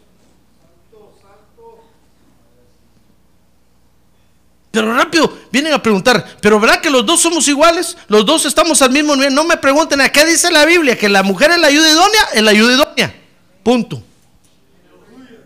Pero 4.71 4.95
rápido 4.95 5.39
vienen 5.51 5.73
a 5.73 5.83
preguntar, 5.83 6.25
¿pero 6.39 6.57
verdad 6.57 6.79
que 6.79 6.89
los 6.89 7.05
dos 7.05 7.19
somos 7.19 7.45
iguales? 7.49 7.97
¿Los 8.07 8.25
dos 8.25 8.45
estamos 8.45 8.81
al 8.81 8.91
mismo 8.91 9.17
nivel? 9.17 9.35
No 9.35 9.43
me 9.43 9.57
pregunten, 9.57 9.99
¿a 9.99 10.09
qué 10.09 10.25
dice 10.25 10.49
la 10.51 10.65
Biblia? 10.65 10.97
Que 10.97 11.09
la 11.09 11.21
mujer 11.21 11.51
es 11.51 11.59
la 11.59 11.67
ayuda 11.67 11.89
idónea, 11.89 12.21
es 12.33 12.41
la 12.41 12.51
ayuda 12.51 12.73
idónea. 12.73 13.15
Punto. 13.61 14.01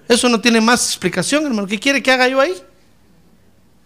Eso 0.07 0.29
no 0.29 0.39
tiene 0.39 0.61
más 0.61 0.85
explicación, 0.85 1.47
hermano. 1.47 1.67
¿Qué 1.67 1.79
quiere 1.79 2.03
que 2.03 2.11
haga 2.11 2.27
yo 2.27 2.39
ahí? 2.39 2.53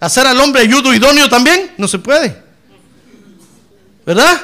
hacer 0.02 0.28
al 0.28 0.40
hombre 0.42 0.64
ayudo 0.64 0.94
idóneo 0.94 1.30
también, 1.30 1.72
no 1.78 1.88
se 1.88 2.00
puede. 2.00 2.44
¿Verdad? 4.06 4.42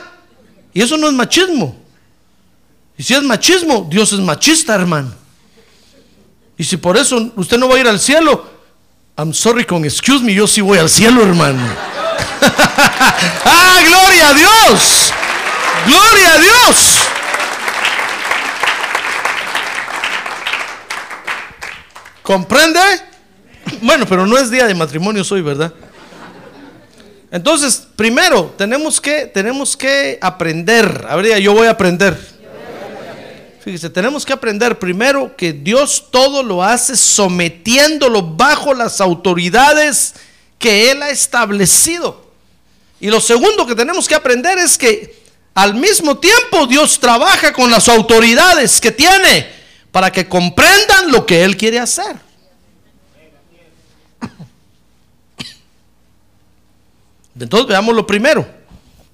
Y 0.74 0.82
eso 0.82 0.96
no 0.96 1.08
es 1.08 1.14
machismo. 1.14 1.76
Y 2.96 3.04
si 3.04 3.16
es 3.16 3.24
machismo, 3.24 3.88
Dios 3.90 4.14
es 4.14 4.20
machista, 4.20 4.76
hermano. 4.76 5.14
Y 6.58 6.64
si 6.64 6.78
por 6.78 6.96
eso 6.96 7.32
usted 7.36 7.58
no 7.58 7.68
va 7.68 7.76
a 7.76 7.80
ir 7.80 7.88
al 7.88 8.00
cielo, 8.00 8.48
I'm 9.18 9.34
sorry 9.34 9.66
con 9.66 9.84
excuse 9.84 10.24
me, 10.24 10.34
yo 10.34 10.48
sí 10.48 10.62
voy 10.62 10.78
al 10.78 10.90
cielo, 10.90 11.24
hermano. 11.24 11.60
¡Ah, 13.46 13.80
gloria 13.86 14.30
a 14.30 14.34
Dios! 14.34 15.14
¡Gloria 15.88 16.34
a 16.34 16.38
Dios! 16.38 16.98
¿Comprende? 22.22 23.07
Bueno, 23.82 24.06
pero 24.08 24.26
no 24.26 24.38
es 24.38 24.50
día 24.50 24.66
de 24.66 24.76
matrimonio 24.76 25.24
hoy, 25.30 25.42
¿verdad? 25.42 25.74
Entonces, 27.30 27.88
primero, 27.96 28.54
tenemos 28.58 29.02
que, 29.02 29.26
tenemos 29.26 29.76
que 29.76 30.18
aprender. 30.22 31.06
A 31.10 31.16
ver, 31.16 31.40
yo 31.40 31.54
voy 31.54 31.68
a 31.68 31.72
aprender. 31.72 32.18
Fíjese, 33.64 33.90
tenemos 33.90 34.26
que 34.26 34.32
aprender 34.32 34.80
primero 34.80 35.36
que 35.36 35.52
Dios 35.52 36.06
todo 36.10 36.42
lo 36.42 36.64
hace 36.64 36.96
sometiéndolo 36.96 38.24
bajo 38.24 38.74
las 38.74 39.02
autoridades 39.02 40.14
que 40.58 40.90
Él 40.90 41.04
ha 41.04 41.10
establecido. 41.10 42.32
Y 43.02 43.10
lo 43.10 43.20
segundo 43.20 43.68
que 43.68 43.76
tenemos 43.76 44.08
que 44.08 44.16
aprender 44.16 44.58
es 44.58 44.78
que 44.78 45.22
al 45.54 45.76
mismo 45.76 46.18
tiempo 46.18 46.66
Dios 46.66 46.98
trabaja 46.98 47.52
con 47.52 47.70
las 47.70 47.90
autoridades 47.90 48.80
que 48.80 48.92
tiene 48.92 49.50
para 49.92 50.12
que 50.12 50.30
comprendan 50.30 51.12
lo 51.12 51.26
que 51.26 51.44
Él 51.44 51.58
quiere 51.58 51.80
hacer. 51.80 52.27
Entonces 57.40 57.68
veamos 57.68 57.96
lo 57.96 58.08
primero. 58.08 58.48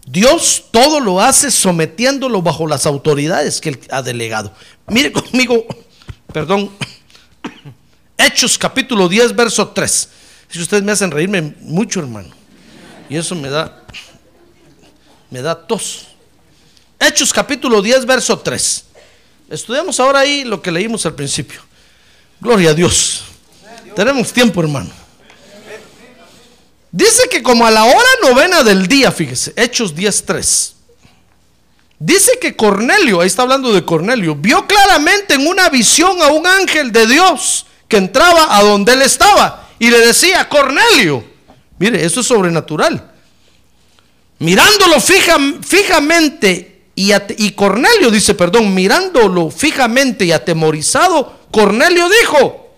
Dios 0.05 0.65
todo 0.71 0.99
lo 0.99 1.21
hace 1.21 1.49
sometiéndolo 1.49 2.41
bajo 2.41 2.67
las 2.67 2.86
autoridades 2.86 3.61
que 3.61 3.69
Él 3.69 3.80
ha 3.89 4.01
delegado. 4.01 4.53
Mire 4.88 5.11
conmigo, 5.11 5.65
perdón, 6.32 6.69
Hechos 8.17 8.57
capítulo 8.57 9.09
10, 9.09 9.36
verso 9.36 9.67
3. 9.69 10.09
Si 10.49 10.61
ustedes 10.61 10.84
me 10.84 10.91
hacen 10.91 11.11
reírme 11.11 11.55
mucho, 11.61 11.99
hermano. 11.99 12.30
Y 13.09 13.17
eso 13.17 13.36
me 13.36 13.49
da, 13.49 13.84
me 15.30 15.41
da 15.41 15.55
tos. 15.55 16.07
Hechos 16.99 17.34
capítulo 17.34 17.82
10, 17.82 18.05
verso 18.05 18.39
3. 18.39 18.86
Estudiamos 19.49 19.99
ahora 19.99 20.19
ahí 20.19 20.43
lo 20.43 20.61
que 20.61 20.71
leímos 20.71 21.05
al 21.05 21.15
principio. 21.15 21.61
Gloria 22.39 22.71
a 22.71 22.74
Dios. 22.74 23.24
Tenemos 23.95 24.32
tiempo, 24.32 24.61
hermano. 24.61 25.03
Dice 26.94 27.28
que 27.28 27.41
como 27.41 27.66
a 27.66 27.72
la 27.72 27.86
hora 27.86 28.10
novena 28.22 28.62
del 28.62 28.86
día, 28.88 29.12
fíjese, 29.12 29.52
Hechos 29.56 29.96
10.3. 29.96 30.74
Dice 31.98 32.38
que 32.39 32.56
Cornelio, 32.56 33.20
ahí 33.20 33.26
está 33.26 33.41
hablando 33.41 33.74
de 33.74 33.84
Cornelio, 33.84 34.36
vio 34.36 34.68
claramente 34.68 35.34
en 35.34 35.48
una 35.48 35.70
visión 35.70 36.22
a 36.22 36.28
un 36.28 36.46
ángel 36.46 36.91
de 36.91 37.08
Dios 37.08 37.66
que 37.88 37.98
entraba 37.98 38.56
a 38.56 38.62
donde 38.62 38.94
él 38.94 39.02
estaba 39.02 39.70
y 39.80 39.89
le 39.89 40.06
decía, 40.06 40.48
Cornelio, 40.48 41.24
mire, 41.80 42.06
eso 42.06 42.20
es 42.20 42.28
sobrenatural. 42.28 43.12
Mirándolo 44.38 45.00
fijamente 45.00 46.89
y, 46.94 47.12
y 47.38 47.52
Cornelio 47.54 48.12
dice, 48.12 48.36
perdón, 48.36 48.72
mirándolo 48.72 49.50
fijamente 49.50 50.26
y 50.26 50.32
atemorizado, 50.32 51.39
Cornelio 51.50 52.08
dijo, 52.22 52.70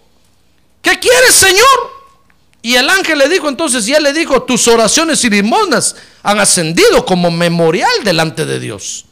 ¿qué 0.82 1.00
quieres, 1.00 1.36
Señor? 1.36 1.95
Y 2.66 2.78
el 2.78 2.90
ángel 2.90 3.20
le 3.20 3.30
dijo 3.30 3.48
entonces, 3.48 3.88
y 3.88 3.94
él 3.94 4.02
le 4.02 4.12
dijo, 4.12 4.42
tus 4.42 4.68
oraciones 4.68 5.24
y 5.24 5.30
limosnas 5.30 5.96
han 6.24 6.40
ascendido 6.40 7.06
como 7.06 7.30
memorial 7.30 8.04
delante 8.04 8.44
de 8.44 8.60
Dios. 8.60 9.06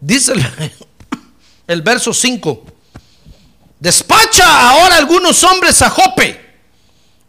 Dice 0.00 0.34
el, 1.66 1.82
verso 1.82 2.14
5, 2.14 2.64
despacha 3.80 4.70
ahora 4.70 4.98
algunos 4.98 5.42
hombres 5.42 5.82
a 5.82 5.90
Jope 5.90 6.40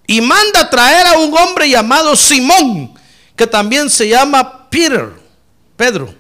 y 0.06 0.22
manda 0.22 0.70
traer 0.70 1.08
a 1.08 1.18
un 1.18 1.36
hombre 1.36 1.68
llamado 1.68 2.16
Simón, 2.16 2.94
que 3.36 3.48
también 3.48 3.90
se 3.90 4.10
llama 4.10 4.70
Peter, 4.70 5.12
Pedro. 5.76 6.14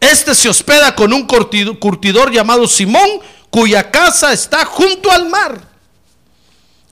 Este 0.00 0.34
se 0.34 0.48
hospeda 0.48 0.96
con 0.96 1.12
un 1.12 1.24
curtidor 1.24 2.32
llamado 2.32 2.66
Simón, 2.66 3.08
cuya 3.48 3.92
casa 3.92 4.32
está 4.32 4.64
junto 4.64 5.08
al 5.12 5.28
mar. 5.28 5.69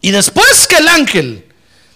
Y 0.01 0.11
después 0.11 0.67
que 0.67 0.77
el 0.77 0.89
ángel, 0.89 1.45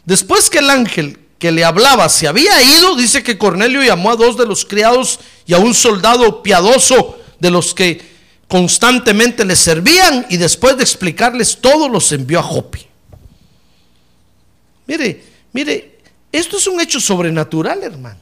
después 0.04 0.50
que 0.50 0.58
el 0.58 0.70
ángel 0.70 1.18
que 1.38 1.52
le 1.52 1.64
hablaba 1.64 2.08
se 2.08 2.28
había 2.28 2.60
ido, 2.62 2.94
dice 2.96 3.22
que 3.22 3.38
Cornelio 3.38 3.82
llamó 3.82 4.10
a 4.10 4.16
dos 4.16 4.36
de 4.36 4.46
los 4.46 4.64
criados 4.64 5.20
y 5.46 5.54
a 5.54 5.58
un 5.58 5.74
soldado 5.74 6.42
piadoso 6.42 7.18
de 7.38 7.50
los 7.50 7.74
que 7.74 8.12
constantemente 8.48 9.44
le 9.44 9.56
servían 9.56 10.26
y 10.28 10.36
después 10.36 10.76
de 10.76 10.82
explicarles 10.82 11.58
todo 11.60 11.88
los 11.88 12.12
envió 12.12 12.38
a 12.38 12.42
Jope. 12.42 12.86
Mire, 14.86 15.24
mire, 15.52 15.98
esto 16.30 16.58
es 16.58 16.66
un 16.66 16.80
hecho 16.80 17.00
sobrenatural, 17.00 17.82
hermano. 17.82 18.20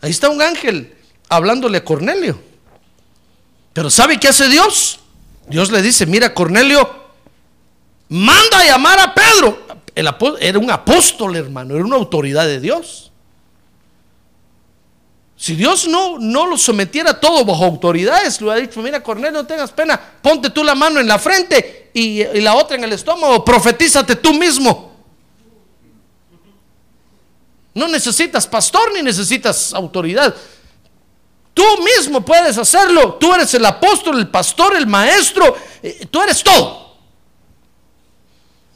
Ahí 0.00 0.10
está 0.10 0.28
un 0.28 0.42
ángel 0.42 0.94
hablándole 1.28 1.78
a 1.78 1.84
Cornelio. 1.84 2.40
Pero 3.72 3.90
¿sabe 3.90 4.18
qué 4.18 4.28
hace 4.28 4.48
Dios? 4.48 5.00
Dios 5.48 5.70
le 5.70 5.82
dice, 5.82 6.06
mira 6.06 6.34
Cornelio, 6.34 7.05
manda 8.08 8.58
a 8.58 8.64
llamar 8.64 8.98
a 9.00 9.14
Pedro. 9.14 9.66
Era 10.40 10.58
un 10.58 10.70
apóstol, 10.70 11.36
hermano, 11.36 11.74
era 11.74 11.84
una 11.84 11.96
autoridad 11.96 12.46
de 12.46 12.60
Dios. 12.60 13.10
Si 15.36 15.54
Dios 15.54 15.86
no, 15.86 16.18
no 16.18 16.46
lo 16.46 16.56
sometiera 16.56 17.20
todo 17.20 17.44
bajo 17.44 17.64
autoridades, 17.64 18.40
le 18.40 18.46
hubiera 18.46 18.60
dicho, 18.66 18.80
mira 18.80 19.02
Cornelio, 19.02 19.42
no 19.42 19.46
tengas 19.46 19.70
pena, 19.70 20.00
ponte 20.22 20.48
tú 20.48 20.64
la 20.64 20.74
mano 20.74 20.98
en 20.98 21.06
la 21.06 21.18
frente 21.18 21.90
y, 21.92 22.22
y 22.22 22.40
la 22.40 22.54
otra 22.54 22.76
en 22.76 22.84
el 22.84 22.92
estómago, 22.92 23.44
profetízate 23.44 24.16
tú 24.16 24.32
mismo. 24.32 24.96
No 27.74 27.86
necesitas 27.88 28.46
pastor 28.46 28.90
ni 28.94 29.02
necesitas 29.02 29.74
autoridad. 29.74 30.34
Tú 31.52 31.64
mismo 31.82 32.22
puedes 32.22 32.56
hacerlo. 32.56 33.14
Tú 33.14 33.34
eres 33.34 33.52
el 33.54 33.64
apóstol, 33.64 34.18
el 34.18 34.28
pastor, 34.28 34.76
el 34.76 34.86
maestro. 34.86 35.56
Eh, 35.82 36.06
tú 36.10 36.22
eres 36.22 36.42
todo. 36.42 36.85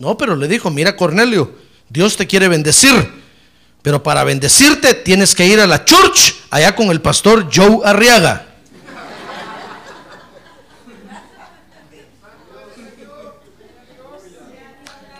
No, 0.01 0.17
pero 0.17 0.35
le 0.35 0.49
dijo, 0.49 0.71
mira 0.71 0.97
Cornelio, 0.97 1.55
Dios 1.91 2.17
te 2.17 2.27
quiere 2.27 2.49
bendecir, 2.49 2.91
pero 3.83 4.03
para 4.03 4.25
bendecirte 4.25 4.95
tienes 4.95 5.35
que 5.35 5.47
ir 5.47 5.61
a 5.61 5.67
la 5.67 5.85
church 5.85 6.37
allá 6.49 6.75
con 6.75 6.91
el 6.91 7.03
pastor 7.03 7.51
Joe 7.55 7.81
Arriaga. 7.85 8.47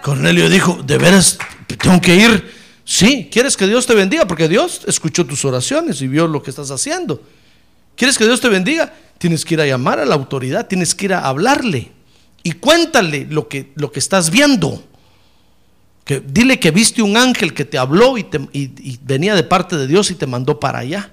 Cornelio 0.03 0.49
dijo, 0.49 0.81
¿de 0.83 0.97
veras 0.97 1.37
tengo 1.79 2.01
que 2.01 2.17
ir? 2.17 2.51
Sí, 2.83 3.29
¿quieres 3.31 3.59
que 3.59 3.67
Dios 3.67 3.87
te 3.87 3.95
bendiga? 3.95 4.27
Porque 4.27 4.49
Dios 4.49 4.81
escuchó 4.87 5.27
tus 5.27 5.45
oraciones 5.45 6.01
y 6.01 6.09
vio 6.09 6.27
lo 6.27 6.43
que 6.43 6.49
estás 6.49 6.71
haciendo. 6.71 7.23
¿Quieres 7.97 8.17
que 8.17 8.25
Dios 8.25 8.41
te 8.41 8.49
bendiga? 8.49 8.95
Tienes 9.19 9.45
que 9.45 9.55
ir 9.55 9.61
a 9.61 9.67
llamar 9.67 10.01
a 10.01 10.07
la 10.07 10.15
autoridad, 10.15 10.67
tienes 10.67 10.95
que 10.95 11.05
ir 11.05 11.13
a 11.13 11.29
hablarle 11.29 12.00
y 12.43 12.53
cuéntale 12.53 13.27
lo 13.29 13.49
que, 13.49 13.73
lo 13.75 13.93
que 13.93 13.99
estás 13.99 14.31
viendo. 14.31 14.83
Que, 16.05 16.21
dile 16.21 16.59
que 16.59 16.71
viste 16.71 17.03
un 17.03 17.17
ángel 17.17 17.53
que 17.55 17.65
te 17.65 17.79
habló 17.79 18.17
y, 18.17 18.27
venía 19.03 19.35
de 19.35 19.43
parte 19.43 19.77
de 19.77 19.87
Dios 19.87 20.11
y 20.11 20.15
te 20.15 20.27
mandó 20.27 20.59
para 20.59 20.79
allá. 20.79 21.11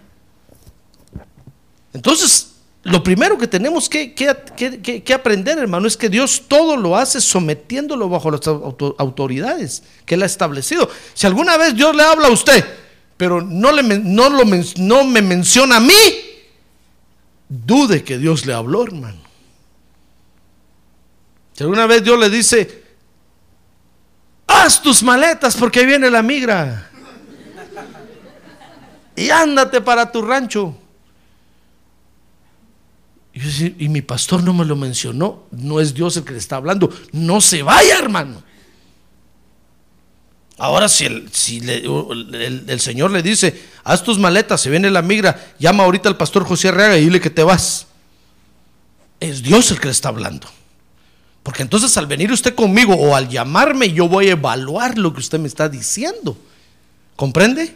Entonces, 1.94 2.54
lo 2.84 3.04
primero 3.04 3.38
que 3.38 3.48
tenemos 3.48 3.90
que, 3.90 4.14
que, 4.16 5.14
aprender, 5.14 5.58
hermano, 5.58 5.88
es 5.88 5.98
que 5.98 6.10
Dios 6.10 6.44
todo 6.48 6.78
lo 6.78 6.96
hace 6.96 7.20
sometiéndolo 7.20 8.08
bajo 8.08 8.32
las 8.32 8.48
autoridades 8.48 9.84
que 10.06 10.16
Él 10.16 10.24
ha 10.24 10.28
establecido. 10.28 10.90
Si 11.14 11.28
alguna 11.28 11.58
vez 11.58 11.76
Dios 11.76 11.94
le 11.96 12.04
habla 12.04 12.28
a 12.28 12.32
usted, 12.32 12.64
pero 13.18 13.42
no, 13.42 13.72
le, 13.74 13.84
no, 13.84 14.30
lo, 14.30 14.44
no 14.78 15.04
me 15.04 15.22
menciona 15.22 15.78
a 15.78 15.80
mí, 15.82 15.94
dude 17.50 18.04
que 18.04 18.18
Dios 18.18 18.46
le 18.46 18.54
habló, 18.54 18.84
hermano. 18.84 19.27
Si 21.58 21.64
alguna 21.64 21.88
vez 21.88 22.04
Dios 22.04 22.20
le 22.20 22.30
dice, 22.30 22.84
haz 24.46 24.80
tus 24.80 25.02
maletas 25.02 25.56
porque 25.56 25.88
viene 25.88 26.12
la 26.12 26.22
migra. 26.22 26.92
Y 29.16 29.32
ándate 29.32 29.82
para 29.82 30.12
tu 30.12 30.22
rancho. 30.22 30.78
Y, 33.34 33.90
mi 33.90 34.04
pastor 34.04 34.44
no 34.44 34.54
me 34.54 34.66
lo 34.66 34.76
mencionó. 34.76 35.46
No 35.50 35.80
es 35.80 35.96
Dios 35.96 36.16
el 36.18 36.26
que 36.26 36.34
le 36.34 36.38
está 36.38 36.58
hablando. 36.58 36.96
No 37.12 37.42
se 37.42 37.64
vaya, 37.64 37.98
hermano. 37.98 38.44
Ahora, 40.60 40.88
si, 40.88 41.06
el, 41.06 41.34
si 41.34 41.58
el, 41.58 42.80
Señor 42.80 43.10
le 43.10 43.24
dice, 43.24 43.60
haz 43.84 44.04
tus 44.04 44.20
maletas, 44.20 44.62
se 44.62 44.70
viene 44.70 44.92
la 44.92 45.02
migra, 45.02 45.54
llama 45.58 45.86
ahorita 45.86 46.08
al 46.08 46.18
pastor 46.18 46.46
José 46.46 46.68
Arreaga 46.68 47.00
y 47.00 47.06
dile 47.06 47.20
que 47.20 47.32
te 47.32 47.42
vas. 47.42 47.88
Es 49.20 49.42
Dios 49.42 49.72
el 49.72 49.80
que 49.80 49.86
le 49.86 49.92
está 49.92 50.10
hablando. 50.10 50.48
Porque 51.48 51.62
entonces 51.62 51.96
al 51.96 52.08
venir 52.08 52.30
usted 52.30 52.54
conmigo 52.56 52.94
o 52.94 53.16
al 53.16 53.30
llamarme, 53.30 53.94
yo 53.94 54.10
voy 54.10 54.28
a 54.28 54.32
evaluar 54.32 54.98
lo 54.98 55.14
que 55.14 55.22
usted 55.22 55.40
me 55.40 55.48
está 55.48 55.70
diciendo. 55.70 56.38
¿Comprende? 57.16 57.74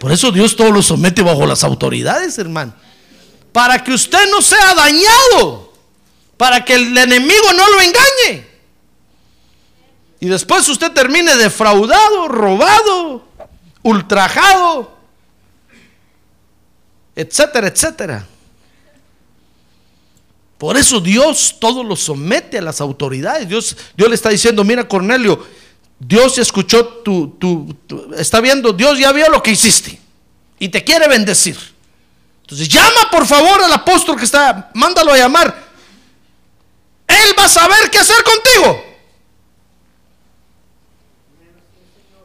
Por 0.00 0.12
eso 0.12 0.32
Dios 0.32 0.56
todo 0.56 0.70
lo 0.70 0.80
somete 0.80 1.20
bajo 1.20 1.44
las 1.44 1.62
autoridades, 1.62 2.38
hermano. 2.38 2.72
Para 3.52 3.84
que 3.84 3.92
usted 3.92 4.30
no 4.30 4.40
sea 4.40 4.74
dañado. 4.74 5.74
Para 6.38 6.64
que 6.64 6.72
el 6.72 6.96
enemigo 6.96 7.52
no 7.54 7.68
lo 7.68 7.80
engañe. 7.82 8.46
Y 10.18 10.28
después 10.28 10.66
usted 10.70 10.90
termine 10.92 11.36
defraudado, 11.36 12.28
robado, 12.28 13.28
ultrajado, 13.82 14.96
etcétera, 17.14 17.66
etcétera. 17.66 18.26
Por 20.62 20.76
eso 20.76 21.00
Dios 21.00 21.56
todo 21.58 21.82
lo 21.82 21.96
somete 21.96 22.56
a 22.58 22.62
las 22.62 22.80
autoridades. 22.80 23.48
Dios, 23.48 23.76
Dios 23.96 24.08
le 24.08 24.14
está 24.14 24.28
diciendo, 24.28 24.62
mira 24.62 24.86
Cornelio, 24.86 25.44
Dios 25.98 26.38
escuchó 26.38 26.86
tu, 26.86 27.30
tu, 27.30 27.74
tu- 27.84 28.14
está 28.14 28.40
viendo, 28.40 28.72
Dios 28.72 28.96
ya 28.96 29.10
vio 29.10 29.28
lo 29.28 29.42
que 29.42 29.50
hiciste 29.50 29.98
y 30.60 30.68
te 30.68 30.84
quiere 30.84 31.08
bendecir. 31.08 31.58
Entonces 32.42 32.68
llama 32.68 33.10
por 33.10 33.26
favor 33.26 33.60
al 33.60 33.72
apóstol 33.72 34.16
que 34.16 34.24
está, 34.24 34.70
mándalo 34.74 35.10
a 35.12 35.18
llamar. 35.18 35.52
Él 37.08 37.34
va 37.36 37.46
a 37.46 37.48
saber 37.48 37.90
qué 37.90 37.98
hacer 37.98 38.22
contigo. 38.22 38.84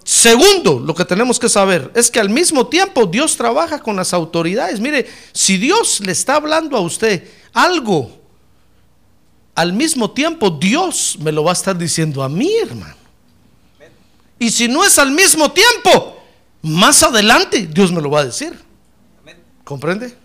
Segundo, 0.04 0.80
lo 0.80 0.94
que 0.94 1.06
tenemos 1.06 1.40
que 1.40 1.50
saber 1.50 1.92
es 1.96 2.12
que 2.12 2.20
al 2.20 2.30
mismo 2.30 2.68
tiempo 2.68 3.08
Dios 3.08 3.36
trabaja 3.36 3.80
con 3.80 3.96
las 3.96 4.14
autoridades. 4.14 4.80
Mire, 4.80 5.10
si 5.34 5.58
Dios 5.58 6.02
le 6.02 6.12
está 6.12 6.36
hablando 6.36 6.78
a 6.78 6.82
usted 6.82 7.28
algo, 7.52 8.17
al 9.58 9.74
mismo 9.74 10.12
tiempo 10.12 10.52
Dios 10.52 11.18
me 11.20 11.32
lo 11.32 11.44
va 11.44 11.50
a 11.50 11.54
estar 11.54 11.76
diciendo 11.76 12.22
a 12.22 12.30
mí, 12.30 12.56
hermano. 12.62 12.96
Y 14.38 14.52
si 14.52 14.68
no 14.68 14.86
es 14.86 15.00
al 15.00 15.10
mismo 15.12 15.52
tiempo, 15.52 16.22
más 16.62 17.02
adelante 17.02 17.66
Dios 17.66 17.92
me 17.92 18.00
lo 18.00 18.12
va 18.12 18.20
a 18.20 18.26
decir. 18.26 18.54
¿Comprende? 19.64 20.16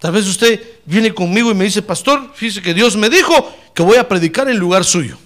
Tal 0.00 0.10
vez 0.10 0.26
usted 0.26 0.60
viene 0.84 1.14
conmigo 1.14 1.52
y 1.52 1.54
me 1.54 1.64
dice, 1.64 1.82
pastor, 1.82 2.32
fíjese 2.34 2.60
que 2.62 2.74
Dios 2.74 2.96
me 2.96 3.08
dijo 3.08 3.54
que 3.72 3.84
voy 3.84 3.96
a 3.96 4.08
predicar 4.08 4.48
en 4.50 4.58
lugar 4.58 4.84
suyo. 4.84 5.16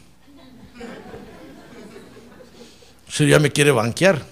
Si 3.09 3.27
ya 3.27 3.39
me 3.39 3.51
quiere 3.51 3.71
banquear. 3.71 4.23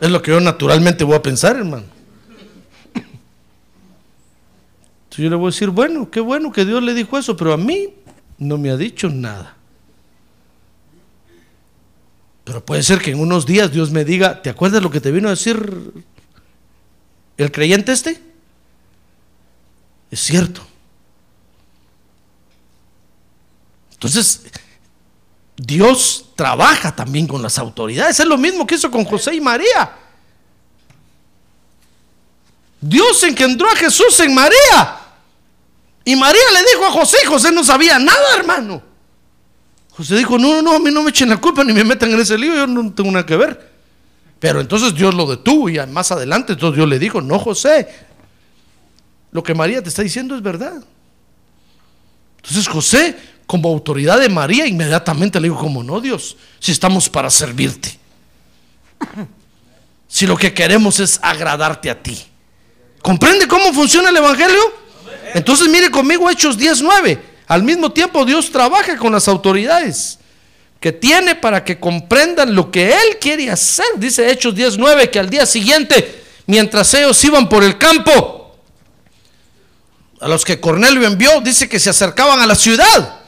Es 0.00 0.08
lo 0.08 0.22
que 0.22 0.30
yo 0.30 0.40
naturalmente 0.40 1.02
voy 1.02 1.16
a 1.16 1.22
pensar, 1.22 1.56
hermano. 1.56 1.86
Entonces 5.10 5.24
yo 5.24 5.30
le 5.30 5.36
voy 5.36 5.48
a 5.48 5.50
decir, 5.50 5.70
bueno, 5.70 6.08
qué 6.08 6.20
bueno 6.20 6.52
que 6.52 6.64
Dios 6.64 6.80
le 6.84 6.94
dijo 6.94 7.18
eso, 7.18 7.36
pero 7.36 7.52
a 7.52 7.56
mí 7.56 7.88
no 8.38 8.56
me 8.58 8.70
ha 8.70 8.76
dicho 8.76 9.08
nada. 9.08 9.56
Pero 12.44 12.64
puede 12.64 12.84
ser 12.84 13.00
que 13.00 13.10
en 13.10 13.18
unos 13.18 13.44
días 13.44 13.72
Dios 13.72 13.90
me 13.90 14.04
diga, 14.04 14.40
¿te 14.40 14.50
acuerdas 14.50 14.80
lo 14.80 14.88
que 14.88 15.00
te 15.00 15.10
vino 15.10 15.26
a 15.26 15.32
decir 15.32 16.04
el 17.36 17.50
creyente 17.50 17.90
este? 17.90 18.22
Es 20.12 20.20
cierto. 20.20 20.64
Entonces, 23.94 24.44
Dios 25.56 26.26
trabaja 26.36 26.94
también 26.94 27.26
con 27.26 27.42
las 27.42 27.58
autoridades. 27.58 28.20
Es 28.20 28.26
lo 28.26 28.38
mismo 28.38 28.64
que 28.64 28.76
hizo 28.76 28.92
con 28.92 29.04
José 29.04 29.34
y 29.34 29.40
María. 29.40 29.90
Dios 32.80 33.24
engendró 33.24 33.68
a 33.68 33.74
Jesús 33.74 34.20
en 34.20 34.32
María. 34.32 34.99
Y 36.10 36.16
María 36.16 36.42
le 36.52 36.58
dijo 36.72 36.86
a 36.86 36.90
José, 36.90 37.18
José 37.24 37.52
no 37.52 37.62
sabía 37.62 37.96
nada, 38.00 38.36
hermano. 38.36 38.82
José 39.92 40.16
dijo, 40.16 40.38
no, 40.38 40.54
no, 40.54 40.62
no, 40.62 40.74
a 40.74 40.78
mí 40.80 40.90
no 40.90 41.04
me 41.04 41.10
echen 41.10 41.28
la 41.28 41.36
culpa 41.36 41.62
ni 41.62 41.72
me 41.72 41.84
metan 41.84 42.10
en 42.10 42.18
ese 42.18 42.36
lío, 42.36 42.52
yo 42.52 42.66
no 42.66 42.92
tengo 42.92 43.12
nada 43.12 43.24
que 43.24 43.36
ver. 43.36 43.70
Pero 44.40 44.60
entonces 44.60 44.92
Dios 44.92 45.14
lo 45.14 45.24
detuvo 45.24 45.68
y 45.68 45.78
más 45.86 46.10
adelante 46.10 46.54
entonces 46.54 46.74
Dios 46.74 46.88
le 46.88 46.98
dijo, 46.98 47.20
no, 47.20 47.38
José, 47.38 47.86
lo 49.30 49.40
que 49.40 49.54
María 49.54 49.80
te 49.84 49.88
está 49.88 50.02
diciendo 50.02 50.34
es 50.34 50.42
verdad. 50.42 50.82
Entonces 52.38 52.66
José, 52.66 53.16
como 53.46 53.68
autoridad 53.68 54.18
de 54.18 54.28
María, 54.28 54.66
inmediatamente 54.66 55.38
le 55.38 55.46
dijo, 55.46 55.60
como 55.60 55.84
no, 55.84 56.00
Dios, 56.00 56.36
si 56.58 56.72
estamos 56.72 57.08
para 57.08 57.30
servirte. 57.30 58.00
Si 60.08 60.26
lo 60.26 60.36
que 60.36 60.52
queremos 60.52 60.98
es 60.98 61.20
agradarte 61.22 61.88
a 61.88 62.02
ti. 62.02 62.20
¿Comprende 63.00 63.46
cómo 63.46 63.72
funciona 63.72 64.08
el 64.08 64.16
Evangelio? 64.16 64.80
Entonces 65.34 65.68
mire 65.68 65.90
conmigo 65.90 66.28
Hechos 66.30 66.58
10.9. 66.58 67.18
Al 67.46 67.62
mismo 67.62 67.90
tiempo 67.90 68.24
Dios 68.24 68.50
trabaja 68.50 68.96
con 68.96 69.12
las 69.12 69.28
autoridades 69.28 70.18
que 70.80 70.92
tiene 70.92 71.34
para 71.34 71.62
que 71.64 71.78
comprendan 71.78 72.54
lo 72.54 72.70
que 72.70 72.92
Él 72.92 73.18
quiere 73.20 73.50
hacer. 73.50 73.86
Dice 73.96 74.30
Hechos 74.30 74.54
10.9 74.54 75.10
que 75.10 75.18
al 75.18 75.28
día 75.28 75.44
siguiente, 75.46 76.22
mientras 76.46 76.92
ellos 76.94 77.22
iban 77.24 77.48
por 77.48 77.62
el 77.62 77.76
campo, 77.76 78.56
a 80.20 80.28
los 80.28 80.44
que 80.44 80.60
Cornelio 80.60 81.06
envió, 81.06 81.40
dice 81.40 81.68
que 81.68 81.80
se 81.80 81.90
acercaban 81.90 82.40
a 82.40 82.46
la 82.46 82.54
ciudad. 82.54 83.20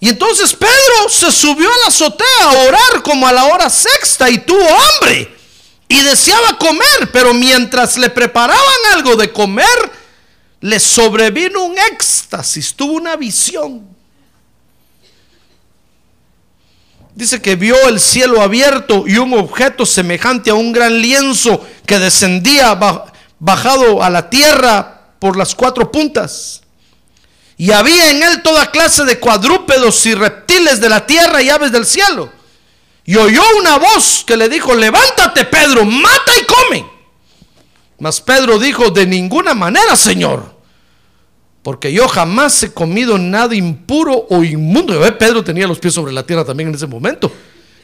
Y 0.00 0.08
entonces 0.08 0.54
Pedro 0.54 1.08
se 1.08 1.32
subió 1.32 1.68
a 1.68 1.78
la 1.78 1.86
azotea 1.88 2.42
a 2.42 2.68
orar 2.68 3.02
como 3.02 3.26
a 3.26 3.32
la 3.32 3.44
hora 3.46 3.68
sexta 3.68 4.30
y 4.30 4.38
tuvo 4.38 4.62
hambre 4.62 5.36
y 5.88 6.02
deseaba 6.02 6.58
comer, 6.58 7.10
pero 7.12 7.32
mientras 7.32 7.96
le 7.96 8.10
preparaban 8.10 8.62
algo 8.92 9.16
de 9.16 9.32
comer, 9.32 9.66
le 10.60 10.80
sobrevino 10.80 11.64
un 11.64 11.78
éxtasis, 11.78 12.74
tuvo 12.74 12.94
una 12.94 13.16
visión. 13.16 13.86
Dice 17.14 17.42
que 17.42 17.56
vio 17.56 17.76
el 17.88 17.98
cielo 17.98 18.40
abierto 18.40 19.04
y 19.06 19.16
un 19.16 19.34
objeto 19.34 19.84
semejante 19.84 20.50
a 20.50 20.54
un 20.54 20.72
gran 20.72 21.00
lienzo 21.00 21.66
que 21.84 21.98
descendía 21.98 22.78
bajado 23.40 24.02
a 24.02 24.10
la 24.10 24.30
tierra 24.30 25.14
por 25.18 25.36
las 25.36 25.54
cuatro 25.54 25.90
puntas. 25.90 26.62
Y 27.56 27.72
había 27.72 28.10
en 28.10 28.22
él 28.22 28.42
toda 28.42 28.70
clase 28.70 29.04
de 29.04 29.18
cuadrúpedos 29.18 30.06
y 30.06 30.14
reptiles 30.14 30.80
de 30.80 30.88
la 30.88 31.04
tierra 31.06 31.42
y 31.42 31.50
aves 31.50 31.72
del 31.72 31.86
cielo. 31.86 32.30
Y 33.04 33.16
oyó 33.16 33.42
una 33.58 33.78
voz 33.78 34.22
que 34.24 34.36
le 34.36 34.48
dijo, 34.48 34.74
levántate 34.74 35.44
Pedro, 35.46 35.84
mata 35.84 36.32
y 36.40 36.44
come. 36.44 36.97
Mas 37.98 38.20
Pedro 38.20 38.58
dijo, 38.58 38.90
de 38.90 39.06
ninguna 39.06 39.54
manera, 39.54 39.96
Señor, 39.96 40.56
porque 41.62 41.92
yo 41.92 42.08
jamás 42.08 42.62
he 42.62 42.72
comido 42.72 43.18
nada 43.18 43.54
impuro 43.54 44.26
o 44.30 44.44
inmundo. 44.44 44.98
¿Ve? 45.00 45.12
Pedro 45.12 45.42
tenía 45.42 45.66
los 45.66 45.78
pies 45.78 45.94
sobre 45.94 46.12
la 46.12 46.24
tierra 46.24 46.44
también 46.44 46.68
en 46.68 46.76
ese 46.76 46.86
momento. 46.86 47.30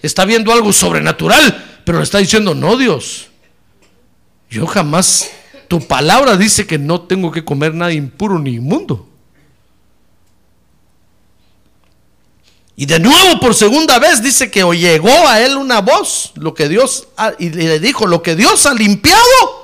Está 0.02 0.24
viendo 0.24 0.52
algo 0.52 0.72
sobrenatural, 0.72 1.82
pero 1.84 1.98
le 1.98 2.04
está 2.04 2.18
diciendo, 2.18 2.54
no 2.54 2.76
Dios, 2.76 3.28
yo 4.50 4.66
jamás, 4.66 5.30
tu 5.68 5.80
palabra 5.80 6.36
dice 6.36 6.66
que 6.66 6.78
no 6.78 7.02
tengo 7.02 7.32
que 7.32 7.44
comer 7.44 7.74
nada 7.74 7.92
impuro 7.92 8.38
ni 8.38 8.54
inmundo. 8.54 9.08
Y 12.76 12.86
de 12.86 12.98
nuevo 12.98 13.40
por 13.40 13.54
segunda 13.54 13.98
vez 13.98 14.22
dice 14.22 14.50
que 14.50 14.62
llegó 14.76 15.28
a 15.28 15.40
él 15.40 15.56
una 15.56 15.80
voz, 15.80 16.32
lo 16.34 16.54
que 16.54 16.68
Dios 16.68 17.08
y 17.38 17.50
le 17.50 17.78
dijo, 17.78 18.06
lo 18.06 18.22
que 18.22 18.34
Dios 18.34 18.66
ha 18.66 18.74
limpiado, 18.74 19.63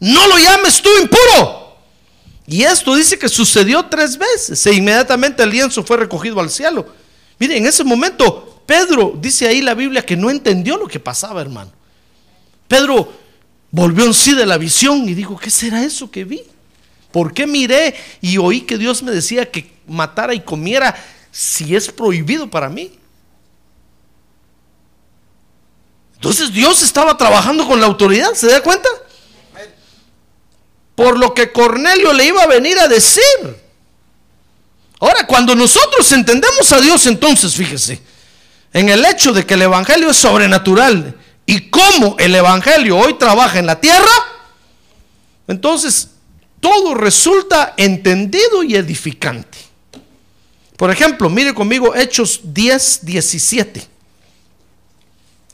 no 0.00 0.26
lo 0.28 0.38
llames 0.38 0.80
tú 0.82 0.90
impuro. 1.00 1.66
Y 2.46 2.62
esto 2.62 2.94
dice 2.94 3.18
que 3.18 3.28
sucedió 3.28 3.84
tres 3.86 4.16
veces. 4.16 4.64
E 4.66 4.74
inmediatamente 4.74 5.42
el 5.42 5.50
lienzo 5.50 5.82
fue 5.82 5.96
recogido 5.96 6.40
al 6.40 6.50
cielo. 6.50 6.86
Mire, 7.38 7.56
en 7.56 7.66
ese 7.66 7.82
momento, 7.82 8.62
Pedro, 8.66 9.14
dice 9.20 9.48
ahí 9.48 9.60
la 9.60 9.74
Biblia, 9.74 10.04
que 10.04 10.16
no 10.16 10.30
entendió 10.30 10.76
lo 10.76 10.86
que 10.86 11.00
pasaba, 11.00 11.40
hermano. 11.40 11.72
Pedro 12.68 13.12
volvió 13.70 14.04
en 14.04 14.14
sí 14.14 14.34
de 14.34 14.46
la 14.46 14.58
visión 14.58 15.08
y 15.08 15.14
dijo, 15.14 15.36
¿qué 15.36 15.50
será 15.50 15.82
eso 15.82 16.10
que 16.10 16.24
vi? 16.24 16.42
¿Por 17.10 17.32
qué 17.32 17.46
miré 17.46 17.94
y 18.20 18.38
oí 18.38 18.60
que 18.60 18.78
Dios 18.78 19.02
me 19.02 19.10
decía 19.10 19.50
que 19.50 19.72
matara 19.86 20.34
y 20.34 20.40
comiera 20.40 20.94
si 21.30 21.74
es 21.74 21.90
prohibido 21.90 22.48
para 22.48 22.68
mí? 22.68 22.98
Entonces 26.14 26.52
Dios 26.52 26.82
estaba 26.82 27.16
trabajando 27.16 27.66
con 27.66 27.80
la 27.80 27.86
autoridad, 27.86 28.32
¿se 28.34 28.48
da 28.48 28.62
cuenta? 28.62 28.88
Por 30.96 31.18
lo 31.18 31.34
que 31.34 31.52
Cornelio 31.52 32.12
le 32.12 32.24
iba 32.24 32.42
a 32.42 32.46
venir 32.46 32.76
a 32.80 32.88
decir. 32.88 33.22
Ahora, 34.98 35.26
cuando 35.26 35.54
nosotros 35.54 36.10
entendemos 36.10 36.72
a 36.72 36.80
Dios, 36.80 37.06
entonces 37.06 37.54
fíjese, 37.54 38.00
en 38.72 38.88
el 38.88 39.04
hecho 39.04 39.32
de 39.32 39.44
que 39.44 39.54
el 39.54 39.62
Evangelio 39.62 40.10
es 40.10 40.16
sobrenatural 40.16 41.14
y 41.44 41.68
cómo 41.68 42.16
el 42.18 42.34
Evangelio 42.34 42.96
hoy 42.96 43.14
trabaja 43.14 43.58
en 43.58 43.66
la 43.66 43.78
tierra, 43.78 44.10
entonces 45.46 46.08
todo 46.60 46.94
resulta 46.94 47.74
entendido 47.76 48.62
y 48.64 48.74
edificante. 48.74 49.58
Por 50.78 50.90
ejemplo, 50.90 51.28
mire 51.28 51.54
conmigo 51.54 51.94
Hechos 51.94 52.40
10, 52.42 53.00
17. 53.04 53.86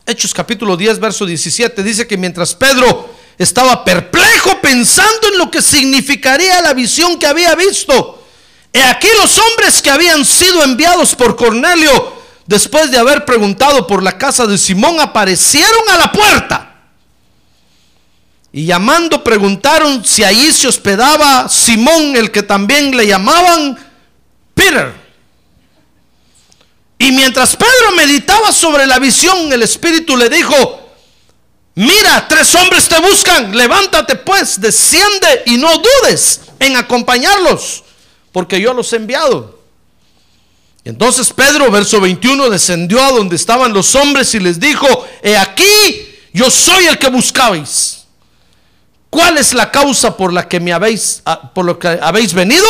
Hechos 0.07 0.33
capítulo 0.33 0.77
10, 0.77 1.01
verso 1.01 1.27
17, 1.27 1.83
dice 1.83 2.07
que 2.07 2.17
mientras 2.17 2.55
Pedro 2.55 3.12
estaba 3.39 3.85
perplejo 3.85 4.61
pensando 4.61 5.29
en 5.33 5.39
lo 5.39 5.51
que 5.51 5.63
significaría 5.63 6.61
la 6.61 6.75
visión 6.75 7.19
que 7.19 7.27
había 7.27 7.55
visto. 7.55 8.23
He 8.73 8.83
aquí 8.83 9.09
los 9.21 9.39
hombres 9.39 9.83
que 9.83 9.91
habían 9.91 10.25
sido 10.25 10.63
enviados 10.63 11.15
por 11.15 11.37
Cornelio, 11.37 12.13
después 12.47 12.91
de 12.91 12.99
haber 12.99 13.25
preguntado 13.25 13.87
por 13.87 14.03
la 14.03 14.17
casa 14.17 14.47
de 14.47 14.57
Simón, 14.57 14.99
aparecieron 15.01 15.89
a 15.91 15.99
la 15.99 16.13
puerta. 16.13 16.69
Y 18.53 18.67
llamando 18.67 19.25
preguntaron 19.25 20.05
si 20.05 20.25
allí 20.25 20.53
se 20.53 20.69
hospedaba 20.69 21.49
Simón, 21.49 22.17
el 22.17 22.31
que 22.31 22.43
también 22.43 22.95
le 22.97 23.07
llamaban 23.07 23.79
Peter. 24.55 24.93
Y 26.99 27.13
mientras 27.13 27.57
Pedro 27.57 27.93
meditaba 27.97 28.53
sobre 28.53 28.87
la 28.87 28.99
visión, 28.99 29.53
el 29.53 29.63
Espíritu 29.63 30.17
le 30.17 30.29
dijo, 30.29 30.82
Mira, 31.75 32.27
tres 32.29 32.55
hombres 32.55 32.87
te 32.89 33.01
buscan, 33.01 33.57
levántate 33.57 34.17
pues, 34.17 34.61
desciende 34.61 35.43
y 35.47 35.57
no 35.57 35.71
dudes 35.79 36.43
en 36.59 36.77
acompañarlos, 36.77 37.83
porque 38.31 38.61
yo 38.61 38.75
los 38.75 38.93
he 38.93 38.97
enviado. 38.97 39.59
Entonces 40.85 41.33
Pedro, 41.33 41.71
verso 41.71 42.01
21, 42.01 42.51
descendió 42.51 43.03
a 43.03 43.13
donde 43.13 43.37
estaban 43.37 43.73
los 43.73 43.95
hombres 43.95 44.35
y 44.35 44.41
les 44.41 44.61
dijo, 44.61 44.87
he 45.23 45.37
aquí, 45.37 46.15
yo 46.33 46.51
soy 46.51 46.87
el 46.87 46.99
que 46.99 47.09
buscabais. 47.09 48.05
¿Cuál 49.09 49.39
es 49.39 49.55
la 49.55 49.71
causa 49.71 50.17
por 50.17 50.33
la 50.33 50.49
que 50.49 50.59
me 50.59 50.73
habéis, 50.73 51.23
ah, 51.25 51.53
por 51.55 51.65
lo 51.65 51.79
que 51.79 51.87
habéis 51.87 52.35
venido? 52.35 52.67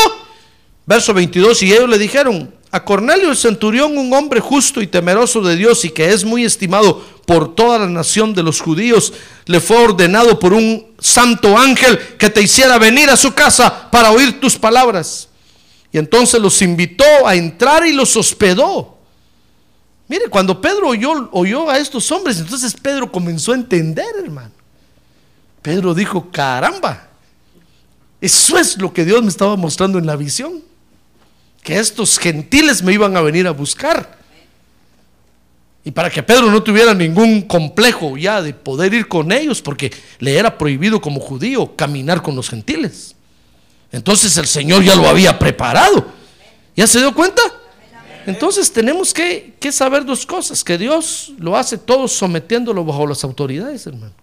Verso 0.87 1.15
22, 1.15 1.63
y 1.63 1.73
ellos 1.73 1.89
le 1.89 1.99
dijeron, 1.99 2.53
a 2.75 2.83
Cornelio 2.83 3.29
el 3.29 3.37
centurión, 3.37 3.99
un 3.99 4.13
hombre 4.15 4.41
justo 4.41 4.81
y 4.81 4.87
temeroso 4.87 5.43
de 5.43 5.57
Dios 5.57 5.85
y 5.85 5.91
que 5.91 6.09
es 6.09 6.25
muy 6.25 6.43
estimado 6.45 7.05
por 7.27 7.55
toda 7.55 7.79
la 7.79 7.87
nación 7.87 8.33
de 8.33 8.43
los 8.43 8.63
judíos, 8.63 9.13
le 9.45 9.61
fue 9.61 9.77
ordenado 9.77 10.39
por 10.39 10.55
un 10.55 10.87
santo 10.99 11.57
ángel 11.59 11.99
que 12.17 12.31
te 12.31 12.41
hiciera 12.41 12.79
venir 12.79 13.11
a 13.11 13.17
su 13.19 13.35
casa 13.35 13.91
para 13.91 14.11
oír 14.11 14.41
tus 14.41 14.57
palabras. 14.57 15.29
Y 15.93 15.99
entonces 15.99 16.41
los 16.41 16.63
invitó 16.63 17.05
a 17.27 17.35
entrar 17.35 17.87
y 17.87 17.93
los 17.93 18.17
hospedó. 18.17 18.97
Mire, 20.09 20.29
cuando 20.29 20.59
Pedro 20.59 20.89
oyó, 20.89 21.29
oyó 21.31 21.69
a 21.69 21.77
estos 21.77 22.11
hombres, 22.11 22.39
entonces 22.39 22.73
Pedro 22.73 23.13
comenzó 23.13 23.53
a 23.53 23.57
entender, 23.57 24.15
hermano. 24.25 24.51
Pedro 25.61 25.93
dijo, 25.93 26.31
caramba, 26.31 27.07
eso 28.19 28.57
es 28.57 28.79
lo 28.79 28.95
que 28.95 29.05
Dios 29.05 29.23
me 29.23 29.29
estaba 29.29 29.57
mostrando 29.57 29.99
en 29.99 30.07
la 30.07 30.17
visión 30.17 30.72
que 31.63 31.79
estos 31.79 32.19
gentiles 32.19 32.83
me 32.83 32.93
iban 32.93 33.17
a 33.17 33.21
venir 33.21 33.47
a 33.47 33.53
buscar. 33.53 34.19
Y 35.85 35.91
para 35.91 36.11
que 36.11 36.23
Pedro 36.23 36.51
no 36.51 36.63
tuviera 36.63 36.95
ningún 36.95 37.43
complejo 37.43 38.17
ya 38.17 38.41
de 38.41 38.55
poder 38.55 38.95
ir 38.95 39.09
con 39.09 39.33
ellos, 39.33 39.61
porque 39.63 39.93
le 40.19 40.37
era 40.37 40.57
prohibido 40.57 41.01
como 41.01 41.21
judío 41.21 41.75
caminar 41.75 42.23
con 42.23 42.37
los 42.37 42.49
gentiles. 42.49 43.17
Entonces 43.91 44.37
el 44.37 44.47
Señor 44.47 44.83
ya 44.85 44.95
lo 44.95 45.09
había 45.09 45.39
preparado. 45.39 46.07
¿Ya 46.77 46.87
se 46.87 46.99
dio 46.99 47.15
cuenta? 47.15 47.43
Entonces 48.27 48.73
tenemos 48.73 49.13
que, 49.13 49.55
que 49.59 49.73
saber 49.73 50.05
dos 50.05 50.25
cosas, 50.25 50.63
que 50.63 50.79
Dios 50.79 51.33
lo 51.39 51.57
hace 51.57 51.77
todo 51.77 52.07
sometiéndolo 52.07 52.85
bajo 52.85 53.07
las 53.07 53.25
autoridades, 53.25 53.87
hermano. 53.87 54.15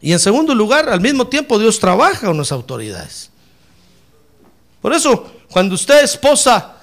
Y 0.00 0.12
en 0.12 0.18
segundo 0.18 0.54
lugar, 0.54 0.88
al 0.88 1.00
mismo 1.00 1.26
tiempo 1.28 1.58
Dios 1.58 1.78
trabaja 1.78 2.26
con 2.26 2.36
las 2.36 2.52
autoridades. 2.52 3.30
Por 4.82 4.92
eso, 4.92 5.32
cuando 5.54 5.76
usted, 5.76 6.02
esposa, 6.02 6.74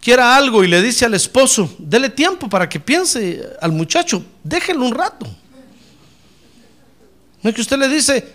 quiera 0.00 0.34
algo 0.34 0.64
y 0.64 0.68
le 0.68 0.80
dice 0.80 1.04
al 1.04 1.12
esposo, 1.12 1.70
dele 1.78 2.08
tiempo 2.08 2.48
para 2.48 2.66
que 2.66 2.80
piense 2.80 3.46
al 3.60 3.72
muchacho, 3.72 4.24
déjelo 4.42 4.86
un 4.86 4.94
rato. 4.94 5.26
No 7.42 7.50
es 7.50 7.54
que 7.54 7.60
usted 7.60 7.76
le 7.76 7.88
dice, 7.88 8.26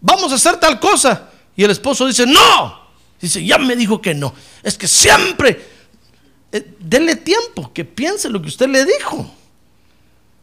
vamos 0.00 0.30
a 0.30 0.36
hacer 0.36 0.60
tal 0.60 0.78
cosa, 0.78 1.28
y 1.56 1.64
el 1.64 1.72
esposo 1.72 2.06
dice, 2.06 2.24
no. 2.24 2.82
Dice, 3.20 3.44
ya 3.44 3.58
me 3.58 3.74
dijo 3.74 4.00
que 4.00 4.14
no. 4.14 4.32
Es 4.62 4.78
que 4.78 4.86
siempre, 4.86 5.60
eh, 6.52 6.60
tiempo, 7.24 7.72
que 7.72 7.84
piense 7.84 8.28
lo 8.28 8.40
que 8.40 8.46
usted 8.46 8.68
le 8.68 8.84
dijo. 8.84 9.28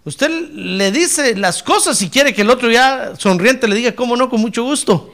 Usted 0.03 0.29
le 0.29 0.91
dice 0.91 1.37
las 1.37 1.63
cosas 1.63 2.01
y 2.01 2.09
quiere 2.09 2.33
que 2.33 2.41
el 2.41 2.49
otro 2.49 2.69
ya 2.69 3.13
sonriente 3.17 3.65
le 3.65 3.75
diga, 3.75 3.95
¿cómo 3.95 4.17
no? 4.17 4.29
Con 4.29 4.41
mucho 4.41 4.61
gusto. 4.63 5.13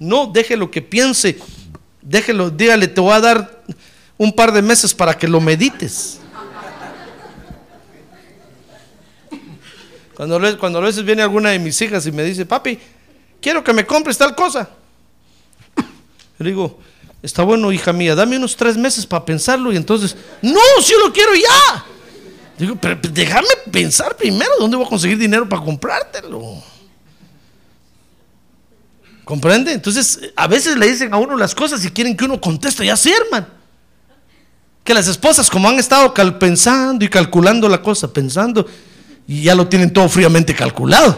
No, 0.00 0.26
déjelo 0.26 0.70
que 0.70 0.80
piense. 0.80 1.38
Déjelo, 2.00 2.50
dígale, 2.50 2.88
te 2.88 3.00
voy 3.00 3.12
a 3.12 3.20
dar 3.20 3.62
un 4.16 4.32
par 4.32 4.50
de 4.50 4.62
meses 4.62 4.94
para 4.94 5.16
que 5.16 5.28
lo 5.28 5.40
medites. 5.40 6.18
Cuando, 10.16 10.58
cuando 10.58 10.78
a 10.78 10.82
veces 10.82 11.04
viene 11.04 11.22
alguna 11.22 11.50
de 11.50 11.58
mis 11.58 11.80
hijas 11.80 12.06
y 12.06 12.12
me 12.12 12.24
dice, 12.24 12.44
papi, 12.44 12.78
quiero 13.40 13.62
que 13.62 13.72
me 13.72 13.86
compres 13.86 14.18
tal 14.18 14.34
cosa. 14.34 14.68
Le 16.38 16.48
digo, 16.48 16.78
está 17.22 17.42
bueno, 17.42 17.70
hija 17.70 17.92
mía, 17.92 18.14
dame 18.14 18.36
unos 18.36 18.56
tres 18.56 18.78
meses 18.78 19.06
para 19.06 19.24
pensarlo 19.24 19.70
y 19.72 19.76
entonces, 19.76 20.16
no, 20.40 20.60
si 20.82 20.92
yo 20.92 21.06
lo 21.06 21.12
quiero 21.12 21.34
ya. 21.34 21.84
Digo, 22.58 22.76
pero 22.76 22.98
déjame 23.10 23.48
pensar 23.70 24.16
primero, 24.16 24.50
¿dónde 24.58 24.78
voy 24.78 24.86
a 24.86 24.88
conseguir 24.88 25.18
dinero 25.18 25.46
para 25.46 25.62
comprártelo? 25.62 26.62
¿Comprende? 29.30 29.72
Entonces, 29.72 30.18
a 30.34 30.48
veces 30.48 30.76
le 30.76 30.90
dicen 30.90 31.14
a 31.14 31.16
uno 31.16 31.36
las 31.36 31.54
cosas 31.54 31.84
y 31.84 31.90
quieren 31.92 32.16
que 32.16 32.24
uno 32.24 32.40
conteste, 32.40 32.84
ya 32.84 32.96
sí, 32.96 33.12
hermano. 33.12 33.46
Que 34.82 34.92
las 34.92 35.06
esposas, 35.06 35.48
como 35.48 35.68
han 35.68 35.78
estado 35.78 36.12
pensando 36.36 37.04
y 37.04 37.08
calculando 37.08 37.68
la 37.68 37.80
cosa, 37.80 38.12
pensando, 38.12 38.66
y 39.28 39.44
ya 39.44 39.54
lo 39.54 39.68
tienen 39.68 39.92
todo 39.92 40.08
fríamente 40.08 40.52
calculado. 40.52 41.16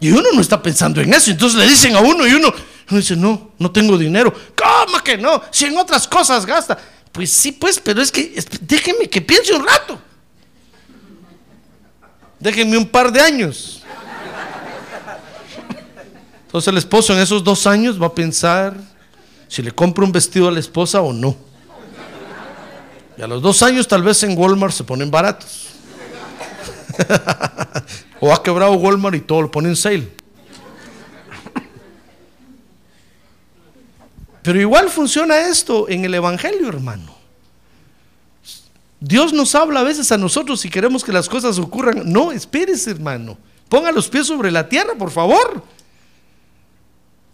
Y 0.00 0.10
uno 0.10 0.26
no 0.32 0.40
está 0.40 0.62
pensando 0.62 1.02
en 1.02 1.12
eso. 1.12 1.30
Entonces 1.30 1.60
le 1.60 1.68
dicen 1.68 1.94
a 1.96 2.00
uno 2.00 2.26
y 2.26 2.32
uno, 2.32 2.48
uno 2.90 2.98
dice, 2.98 3.14
no, 3.14 3.50
no 3.58 3.70
tengo 3.70 3.98
dinero. 3.98 4.32
¿Cómo 4.32 5.04
que 5.04 5.18
no? 5.18 5.42
Si 5.50 5.66
en 5.66 5.76
otras 5.76 6.08
cosas 6.08 6.46
gasta. 6.46 6.78
Pues 7.12 7.30
sí, 7.30 7.52
pues, 7.52 7.78
pero 7.78 8.00
es 8.00 8.10
que 8.10 8.42
déjenme 8.62 9.10
que 9.10 9.20
piense 9.20 9.52
un 9.52 9.66
rato. 9.66 10.00
Déjenme 12.40 12.78
un 12.78 12.88
par 12.88 13.12
de 13.12 13.20
años. 13.20 13.82
Entonces 16.56 16.72
el 16.72 16.78
esposo 16.78 17.12
en 17.12 17.18
esos 17.18 17.44
dos 17.44 17.66
años 17.66 18.00
va 18.00 18.06
a 18.06 18.14
pensar 18.14 18.74
si 19.46 19.60
le 19.60 19.72
compra 19.72 20.06
un 20.06 20.10
vestido 20.10 20.48
a 20.48 20.50
la 20.50 20.58
esposa 20.58 21.02
o 21.02 21.12
no. 21.12 21.36
Y 23.18 23.20
a 23.20 23.26
los 23.26 23.42
dos 23.42 23.62
años 23.62 23.86
tal 23.86 24.02
vez 24.02 24.22
en 24.22 24.38
Walmart 24.38 24.72
se 24.72 24.82
ponen 24.82 25.10
baratos. 25.10 25.68
o 28.20 28.32
ha 28.32 28.42
quebrado 28.42 28.72
Walmart 28.72 29.16
y 29.16 29.20
todo 29.20 29.42
lo 29.42 29.50
pone 29.50 29.68
en 29.68 29.76
sale. 29.76 30.10
Pero 34.40 34.58
igual 34.58 34.88
funciona 34.88 35.36
esto 35.36 35.90
en 35.90 36.06
el 36.06 36.14
Evangelio, 36.14 36.70
hermano. 36.70 37.14
Dios 38.98 39.34
nos 39.34 39.54
habla 39.54 39.80
a 39.80 39.84
veces 39.84 40.10
a 40.10 40.16
nosotros 40.16 40.58
si 40.58 40.70
queremos 40.70 41.04
que 41.04 41.12
las 41.12 41.28
cosas 41.28 41.58
ocurran. 41.58 42.10
No, 42.10 42.32
espérese, 42.32 42.92
hermano. 42.92 43.36
Ponga 43.68 43.92
los 43.92 44.08
pies 44.08 44.26
sobre 44.26 44.50
la 44.50 44.66
tierra, 44.66 44.94
por 44.94 45.10
favor. 45.10 45.75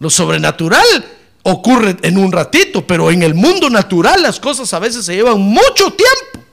Lo 0.03 0.11
sobrenatural 0.11 1.05
ocurre 1.44 1.96
en 2.03 2.18
un 2.18 2.32
ratito, 2.32 2.84
pero 2.84 3.12
en 3.12 3.22
el 3.22 3.34
mundo 3.34 3.70
natural 3.70 4.20
las 4.20 4.40
cosas 4.40 4.74
a 4.74 4.80
veces 4.80 5.05
se 5.07 5.14
llevan 5.14 5.38
mucho 5.38 5.92
tiempo. 5.92 6.44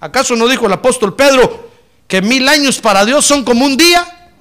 ¿Acaso 0.00 0.34
no 0.34 0.48
dijo 0.48 0.66
el 0.66 0.72
apóstol 0.72 1.14
Pedro 1.14 1.70
que 2.08 2.20
mil 2.20 2.48
años 2.48 2.80
para 2.80 3.04
Dios 3.04 3.24
son 3.24 3.44
como 3.44 3.64
un 3.64 3.76
día? 3.76 4.32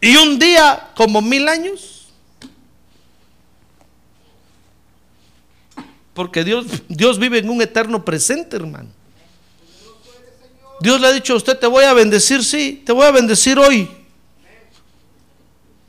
¿Y 0.00 0.16
un 0.16 0.40
día 0.40 0.90
como 0.96 1.22
mil 1.22 1.46
años? 1.46 2.08
Porque 6.14 6.42
Dios, 6.42 6.66
Dios 6.88 7.20
vive 7.20 7.38
en 7.38 7.48
un 7.48 7.62
eterno 7.62 8.04
presente, 8.04 8.56
hermano. 8.56 8.88
Dios 10.80 11.00
le 11.00 11.06
ha 11.06 11.12
dicho 11.12 11.34
a 11.34 11.36
usted, 11.36 11.56
te 11.56 11.68
voy 11.68 11.84
a 11.84 11.92
bendecir, 11.92 12.42
sí, 12.42 12.82
te 12.84 12.90
voy 12.90 13.06
a 13.06 13.12
bendecir 13.12 13.56
hoy. 13.56 13.99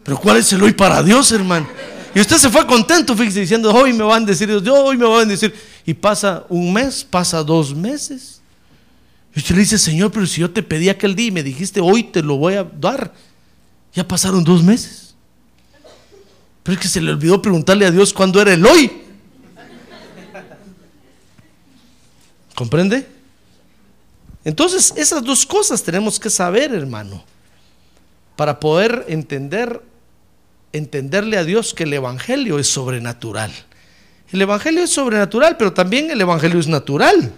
Pero 0.04 0.18
¿cuál 0.18 0.38
es 0.38 0.52
el 0.54 0.64
hoy 0.64 0.74
para 0.74 1.04
Dios, 1.04 1.32
hermano? 1.32 1.68
Y 2.14 2.20
usted 2.20 2.38
se 2.38 2.49
fue 2.49 2.66
contento, 2.68 3.16
fíjese, 3.16 3.41
diciendo, 3.41 3.74
hoy 3.74 3.93
me 3.93 4.04
van 4.04 4.24
a 4.24 4.26
decir 4.26 4.47
Dios, 4.62 4.80
hoy 4.80 4.97
me 4.97 5.06
van 5.06 5.22
a 5.22 5.26
decir. 5.26 5.54
Y 5.86 5.93
pasa 5.93 6.45
un 6.49 6.74
mes, 6.74 7.04
pasa 7.04 7.43
dos 7.43 7.74
meses. 7.74 8.41
Y 9.34 9.39
usted 9.39 9.56
le 9.56 9.62
dice, 9.62 9.78
Señor, 9.78 10.12
pero 10.12 10.26
si 10.26 10.41
yo 10.41 10.52
te 10.52 10.62
pedí 10.62 10.89
aquel 10.89 11.16
día 11.16 11.28
y 11.28 11.32
me 11.32 11.43
dijiste, 11.43 11.80
hoy 11.80 12.04
te 12.04 12.22
lo 12.22 12.36
voy 12.36 12.56
a 12.56 12.64
dar. 12.64 13.14
Ya 13.93 14.06
pasaron 14.06 14.43
dos 14.43 14.62
meses. 14.62 15.16
Pero 16.64 16.76
es 16.76 16.82
que 16.82 16.88
se 16.89 17.02
le 17.02 17.12
olvidó 17.12 17.41
preguntarle 17.41 17.86
a 17.86 17.91
Dios 17.91 18.14
cuándo 18.14 18.41
era 18.41 18.54
el 18.54 18.66
hoy. 18.66 18.91
¿Comprende? 22.56 23.08
Entonces, 24.43 24.93
esas 24.97 25.24
dos 25.24 25.45
cosas 25.45 25.82
tenemos 25.82 26.20
que 26.20 26.30
saber, 26.30 26.74
hermano, 26.74 27.24
para 28.36 28.60
poder 28.60 29.06
entender 29.08 29.82
entenderle 30.74 31.38
a 31.38 31.43
Dios 31.43 31.74
que 31.74 31.84
el 31.84 31.93
Evangelio 31.93 32.59
es 32.59 32.67
sobrenatural. 32.67 33.51
El 34.32 34.41
Evangelio 34.41 34.84
es 34.84 34.89
sobrenatural, 34.89 35.57
pero 35.57 35.74
también 35.74 36.09
el 36.09 36.22
Evangelio 36.22 36.59
es 36.59 36.67
natural. 36.67 37.34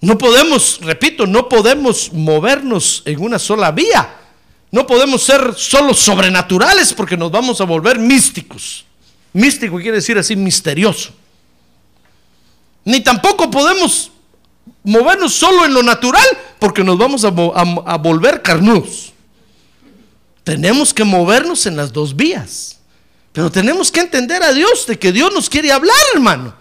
No 0.00 0.18
podemos, 0.18 0.80
repito, 0.82 1.26
no 1.26 1.48
podemos 1.48 2.12
movernos 2.12 3.02
en 3.06 3.22
una 3.22 3.38
sola 3.38 3.72
vía. 3.72 4.14
No 4.70 4.86
podemos 4.86 5.22
ser 5.22 5.54
solo 5.56 5.94
sobrenaturales 5.94 6.92
porque 6.92 7.16
nos 7.16 7.30
vamos 7.30 7.60
a 7.60 7.64
volver 7.64 7.98
místicos. 7.98 8.84
Místico 9.32 9.76
quiere 9.76 9.96
decir 9.96 10.18
así 10.18 10.36
misterioso. 10.36 11.12
Ni 12.84 13.00
tampoco 13.00 13.50
podemos 13.50 14.10
movernos 14.84 15.34
solo 15.34 15.64
en 15.64 15.74
lo 15.74 15.82
natural 15.82 16.26
porque 16.58 16.84
nos 16.84 16.98
vamos 16.98 17.24
a, 17.24 17.28
a 17.28 17.96
volver 17.96 18.42
carnudos. 18.42 19.12
Tenemos 20.46 20.94
que 20.94 21.02
movernos 21.02 21.66
en 21.66 21.76
las 21.76 21.92
dos 21.92 22.14
vías. 22.14 22.78
Pero 23.32 23.50
tenemos 23.50 23.90
que 23.90 23.98
entender 23.98 24.44
a 24.44 24.52
Dios 24.52 24.86
de 24.86 24.96
que 24.96 25.10
Dios 25.10 25.34
nos 25.34 25.50
quiere 25.50 25.72
hablar, 25.72 25.96
hermano. 26.14 26.54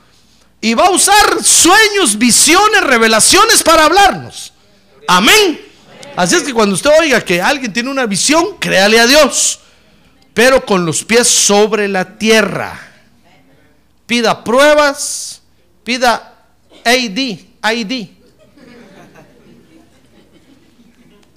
y 0.60 0.74
va 0.74 0.88
a 0.88 0.90
usar 0.90 1.44
sueños, 1.44 2.18
visiones, 2.18 2.82
revelaciones 2.82 3.62
para 3.62 3.86
hablarnos. 3.86 4.52
Amén. 5.08 5.62
Así 6.16 6.36
es 6.36 6.42
que 6.42 6.52
cuando 6.52 6.74
usted 6.74 6.90
oiga 7.00 7.24
que 7.24 7.40
alguien 7.40 7.72
tiene 7.72 7.92
una 7.92 8.08
visión, 8.08 8.58
créale 8.58 9.00
a 9.00 9.06
Dios, 9.06 9.60
pero 10.34 10.66
con 10.66 10.84
los 10.84 11.04
pies 11.04 11.28
sobre 11.28 11.88
la 11.88 12.18
tierra. 12.18 12.82
Pida 14.08 14.44
pruebas, 14.44 15.44
pida 15.84 16.34
AD, 16.84 17.20
ID. 17.72 18.10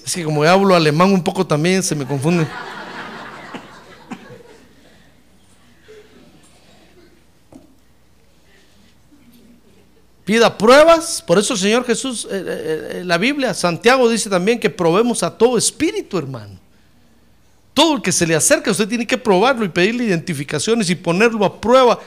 Es 0.08 0.14
que 0.14 0.24
como 0.24 0.42
hablo 0.42 0.74
alemán 0.74 1.12
un 1.12 1.22
poco 1.22 1.46
también 1.46 1.82
se 1.82 1.94
me 1.94 2.06
confunde. 2.06 2.46
Pida 10.24 10.56
pruebas, 10.56 11.22
por 11.26 11.38
eso 11.38 11.52
el 11.52 11.60
Señor 11.60 11.84
Jesús, 11.84 12.24
eh, 12.24 12.28
eh, 12.32 12.88
eh, 12.92 13.02
la 13.04 13.18
Biblia, 13.18 13.52
Santiago 13.52 14.08
dice 14.08 14.30
también 14.30 14.58
que 14.58 14.70
probemos 14.70 15.22
a 15.22 15.36
todo 15.36 15.58
espíritu, 15.58 16.16
hermano. 16.16 16.58
Todo 17.74 17.96
el 17.96 18.00
que 18.00 18.10
se 18.10 18.26
le 18.26 18.34
acerca, 18.34 18.70
usted 18.70 18.88
tiene 18.88 19.06
que 19.06 19.18
probarlo 19.18 19.62
y 19.66 19.68
pedirle 19.68 20.04
identificaciones 20.04 20.88
y 20.88 20.94
ponerlo 20.94 21.44
a 21.44 21.60
prueba 21.60 22.00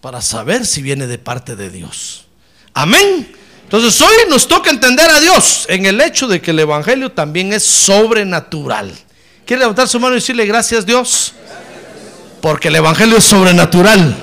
para 0.00 0.20
saber 0.20 0.66
si 0.66 0.82
viene 0.82 1.06
de 1.06 1.18
parte 1.18 1.54
de 1.54 1.70
Dios. 1.70 2.26
Amén. 2.74 3.39
Entonces 3.72 4.00
hoy 4.00 4.28
nos 4.28 4.48
toca 4.48 4.68
entender 4.68 5.08
a 5.08 5.20
Dios 5.20 5.64
en 5.68 5.86
el 5.86 6.00
hecho 6.00 6.26
de 6.26 6.42
que 6.42 6.50
el 6.50 6.58
Evangelio 6.58 7.12
también 7.12 7.52
es 7.52 7.62
sobrenatural. 7.62 8.92
¿Quiere 9.46 9.60
levantar 9.60 9.86
su 9.86 10.00
mano 10.00 10.16
y 10.16 10.18
decirle 10.18 10.44
gracias 10.44 10.84
Dios? 10.84 11.34
Porque 12.40 12.66
el 12.66 12.74
Evangelio 12.74 13.16
es 13.16 13.22
sobrenatural. 13.22 14.16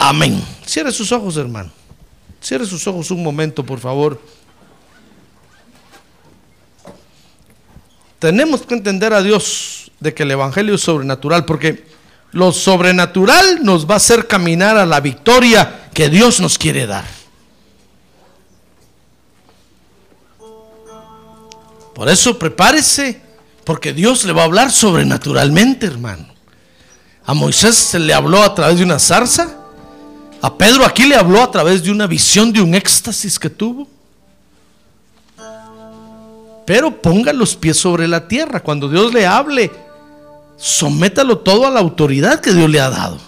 Amén. 0.00 0.44
Cierre 0.66 0.90
sus 0.90 1.12
ojos, 1.12 1.36
hermano. 1.36 1.70
Cierre 2.42 2.66
sus 2.66 2.84
ojos 2.88 3.12
un 3.12 3.22
momento, 3.22 3.64
por 3.64 3.78
favor. 3.78 4.20
Tenemos 8.18 8.62
que 8.62 8.74
entender 8.74 9.12
a 9.12 9.22
Dios 9.22 9.92
de 10.00 10.12
que 10.12 10.24
el 10.24 10.32
Evangelio 10.32 10.74
es 10.74 10.80
sobrenatural, 10.80 11.44
porque 11.44 11.86
lo 12.32 12.50
sobrenatural 12.50 13.60
nos 13.62 13.88
va 13.88 13.94
a 13.94 13.98
hacer 13.98 14.26
caminar 14.26 14.76
a 14.76 14.86
la 14.86 14.98
victoria 14.98 15.88
que 15.94 16.08
Dios 16.08 16.40
nos 16.40 16.58
quiere 16.58 16.84
dar. 16.88 17.17
Por 21.98 22.08
eso 22.08 22.38
prepárese, 22.38 23.20
porque 23.64 23.92
Dios 23.92 24.24
le 24.24 24.32
va 24.32 24.42
a 24.42 24.44
hablar 24.44 24.70
sobrenaturalmente, 24.70 25.84
hermano. 25.84 26.28
A 27.26 27.34
Moisés 27.34 27.74
se 27.74 27.98
le 27.98 28.14
habló 28.14 28.40
a 28.40 28.54
través 28.54 28.78
de 28.78 28.84
una 28.84 29.00
zarza. 29.00 29.56
A 30.40 30.56
Pedro 30.56 30.86
aquí 30.86 31.06
le 31.06 31.16
habló 31.16 31.42
a 31.42 31.50
través 31.50 31.82
de 31.82 31.90
una 31.90 32.06
visión, 32.06 32.52
de 32.52 32.60
un 32.60 32.76
éxtasis 32.76 33.36
que 33.36 33.50
tuvo. 33.50 33.88
Pero 36.64 37.02
ponga 37.02 37.32
los 37.32 37.56
pies 37.56 37.78
sobre 37.78 38.06
la 38.06 38.28
tierra. 38.28 38.60
Cuando 38.60 38.88
Dios 38.88 39.12
le 39.12 39.26
hable, 39.26 39.72
sométalo 40.56 41.38
todo 41.38 41.66
a 41.66 41.70
la 41.70 41.80
autoridad 41.80 42.38
que 42.38 42.52
Dios 42.52 42.70
le 42.70 42.78
ha 42.78 42.90
dado. 42.90 43.18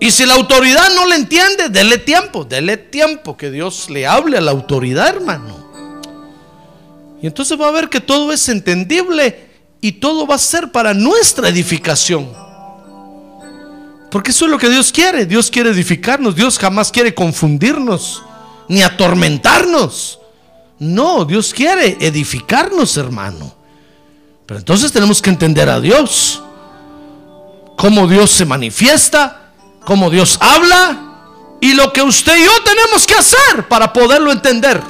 Y 0.00 0.10
si 0.10 0.26
la 0.26 0.34
autoridad 0.34 0.92
no 0.96 1.06
le 1.06 1.14
entiende, 1.14 1.68
dele 1.68 1.98
tiempo, 1.98 2.44
dele 2.44 2.76
tiempo 2.76 3.36
que 3.36 3.52
Dios 3.52 3.88
le 3.88 4.04
hable 4.04 4.36
a 4.36 4.40
la 4.40 4.50
autoridad, 4.50 5.06
hermano. 5.06 5.61
Y 7.22 7.28
entonces 7.28 7.58
va 7.58 7.68
a 7.68 7.72
ver 7.72 7.88
que 7.88 8.00
todo 8.00 8.32
es 8.32 8.48
entendible 8.48 9.48
y 9.80 9.92
todo 9.92 10.26
va 10.26 10.34
a 10.34 10.38
ser 10.38 10.72
para 10.72 10.92
nuestra 10.92 11.48
edificación. 11.48 12.28
Porque 14.10 14.32
eso 14.32 14.44
es 14.44 14.50
lo 14.50 14.58
que 14.58 14.68
Dios 14.68 14.92
quiere. 14.92 15.24
Dios 15.24 15.50
quiere 15.50 15.70
edificarnos. 15.70 16.34
Dios 16.34 16.58
jamás 16.58 16.90
quiere 16.90 17.14
confundirnos 17.14 18.22
ni 18.68 18.82
atormentarnos. 18.82 20.18
No, 20.80 21.24
Dios 21.24 21.54
quiere 21.54 21.96
edificarnos, 22.00 22.96
hermano. 22.96 23.54
Pero 24.44 24.58
entonces 24.58 24.92
tenemos 24.92 25.22
que 25.22 25.30
entender 25.30 25.70
a 25.70 25.80
Dios. 25.80 26.42
Cómo 27.78 28.06
Dios 28.06 28.30
se 28.30 28.44
manifiesta, 28.44 29.52
cómo 29.84 30.10
Dios 30.10 30.38
habla 30.40 31.56
y 31.60 31.74
lo 31.74 31.92
que 31.92 32.02
usted 32.02 32.36
y 32.36 32.44
yo 32.44 32.50
tenemos 32.64 33.06
que 33.06 33.14
hacer 33.14 33.68
para 33.68 33.92
poderlo 33.92 34.32
entender. 34.32 34.80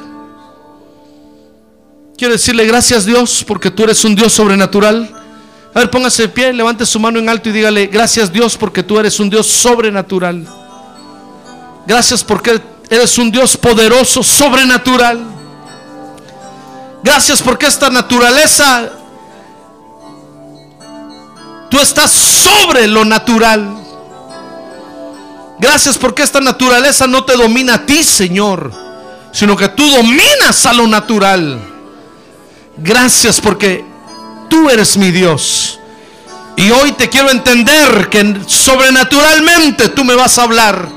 Quiero 2.23 2.35
decirle 2.35 2.65
gracias 2.67 3.05
Dios 3.05 3.45
porque 3.45 3.69
tú 3.69 3.83
eres 3.83 4.05
un 4.05 4.15
Dios 4.15 4.33
sobrenatural. 4.33 5.11
A 5.75 5.79
ver, 5.81 5.91
póngase 5.91 6.23
de 6.23 6.29
pie, 6.29 6.53
levante 6.53 6.87
su 6.87 7.01
mano 7.01 7.19
en 7.19 7.29
alto 7.29 7.49
y 7.49 7.53
dígale, 7.53 7.89
gracias 7.89 8.33
Dios 8.33 8.57
porque 8.57 8.85
tú 8.85 8.97
eres 8.97 9.19
un 9.19 9.29
Dios 9.29 9.45
sobrenatural. 9.49 10.47
Gracias 11.85 12.23
porque 12.23 12.63
eres 12.89 13.19
un 13.19 13.33
Dios 13.33 13.57
poderoso, 13.57 14.23
sobrenatural. 14.23 15.21
Gracias 17.03 17.43
porque 17.43 17.67
esta 17.67 17.91
naturaleza, 17.91 18.89
tú 21.69 21.81
estás 21.81 22.13
sobre 22.13 22.87
lo 22.87 23.05
natural. 23.05 23.79
Gracias 25.59 25.99
porque 25.99 26.23
esta 26.23 26.41
naturaleza 26.41 27.09
no 27.09 27.25
te 27.25 27.37
domina 27.37 27.75
a 27.75 27.85
ti, 27.85 28.05
Señor, 28.05 28.73
sino 29.33 29.57
que 29.57 29.71
tú 29.71 29.91
dominas 29.91 30.65
a 30.67 30.73
lo 30.73 30.87
natural. 30.87 31.72
Gracias 32.77 33.41
porque 33.41 33.85
tú 34.49 34.71
eres 34.71 34.97
mi 34.97 35.11
Dios. 35.11 35.79
Y 36.57 36.71
hoy 36.71 36.93
te 36.93 37.09
quiero 37.09 37.31
entender 37.31 38.09
que 38.11 38.37
sobrenaturalmente 38.47 39.89
tú 39.89 40.05
me 40.05 40.15
vas 40.15 40.39
a 40.39 40.43
hablar. 40.43 40.89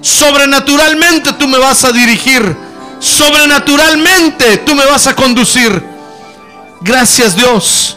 Sobrenaturalmente 0.00 1.32
tú 1.34 1.46
me 1.46 1.58
vas 1.58 1.84
a 1.84 1.92
dirigir. 1.92 2.56
Sobrenaturalmente 2.98 4.58
tú 4.58 4.74
me 4.74 4.84
vas 4.84 5.06
a 5.06 5.14
conducir. 5.14 5.82
Gracias 6.80 7.36
Dios. 7.36 7.96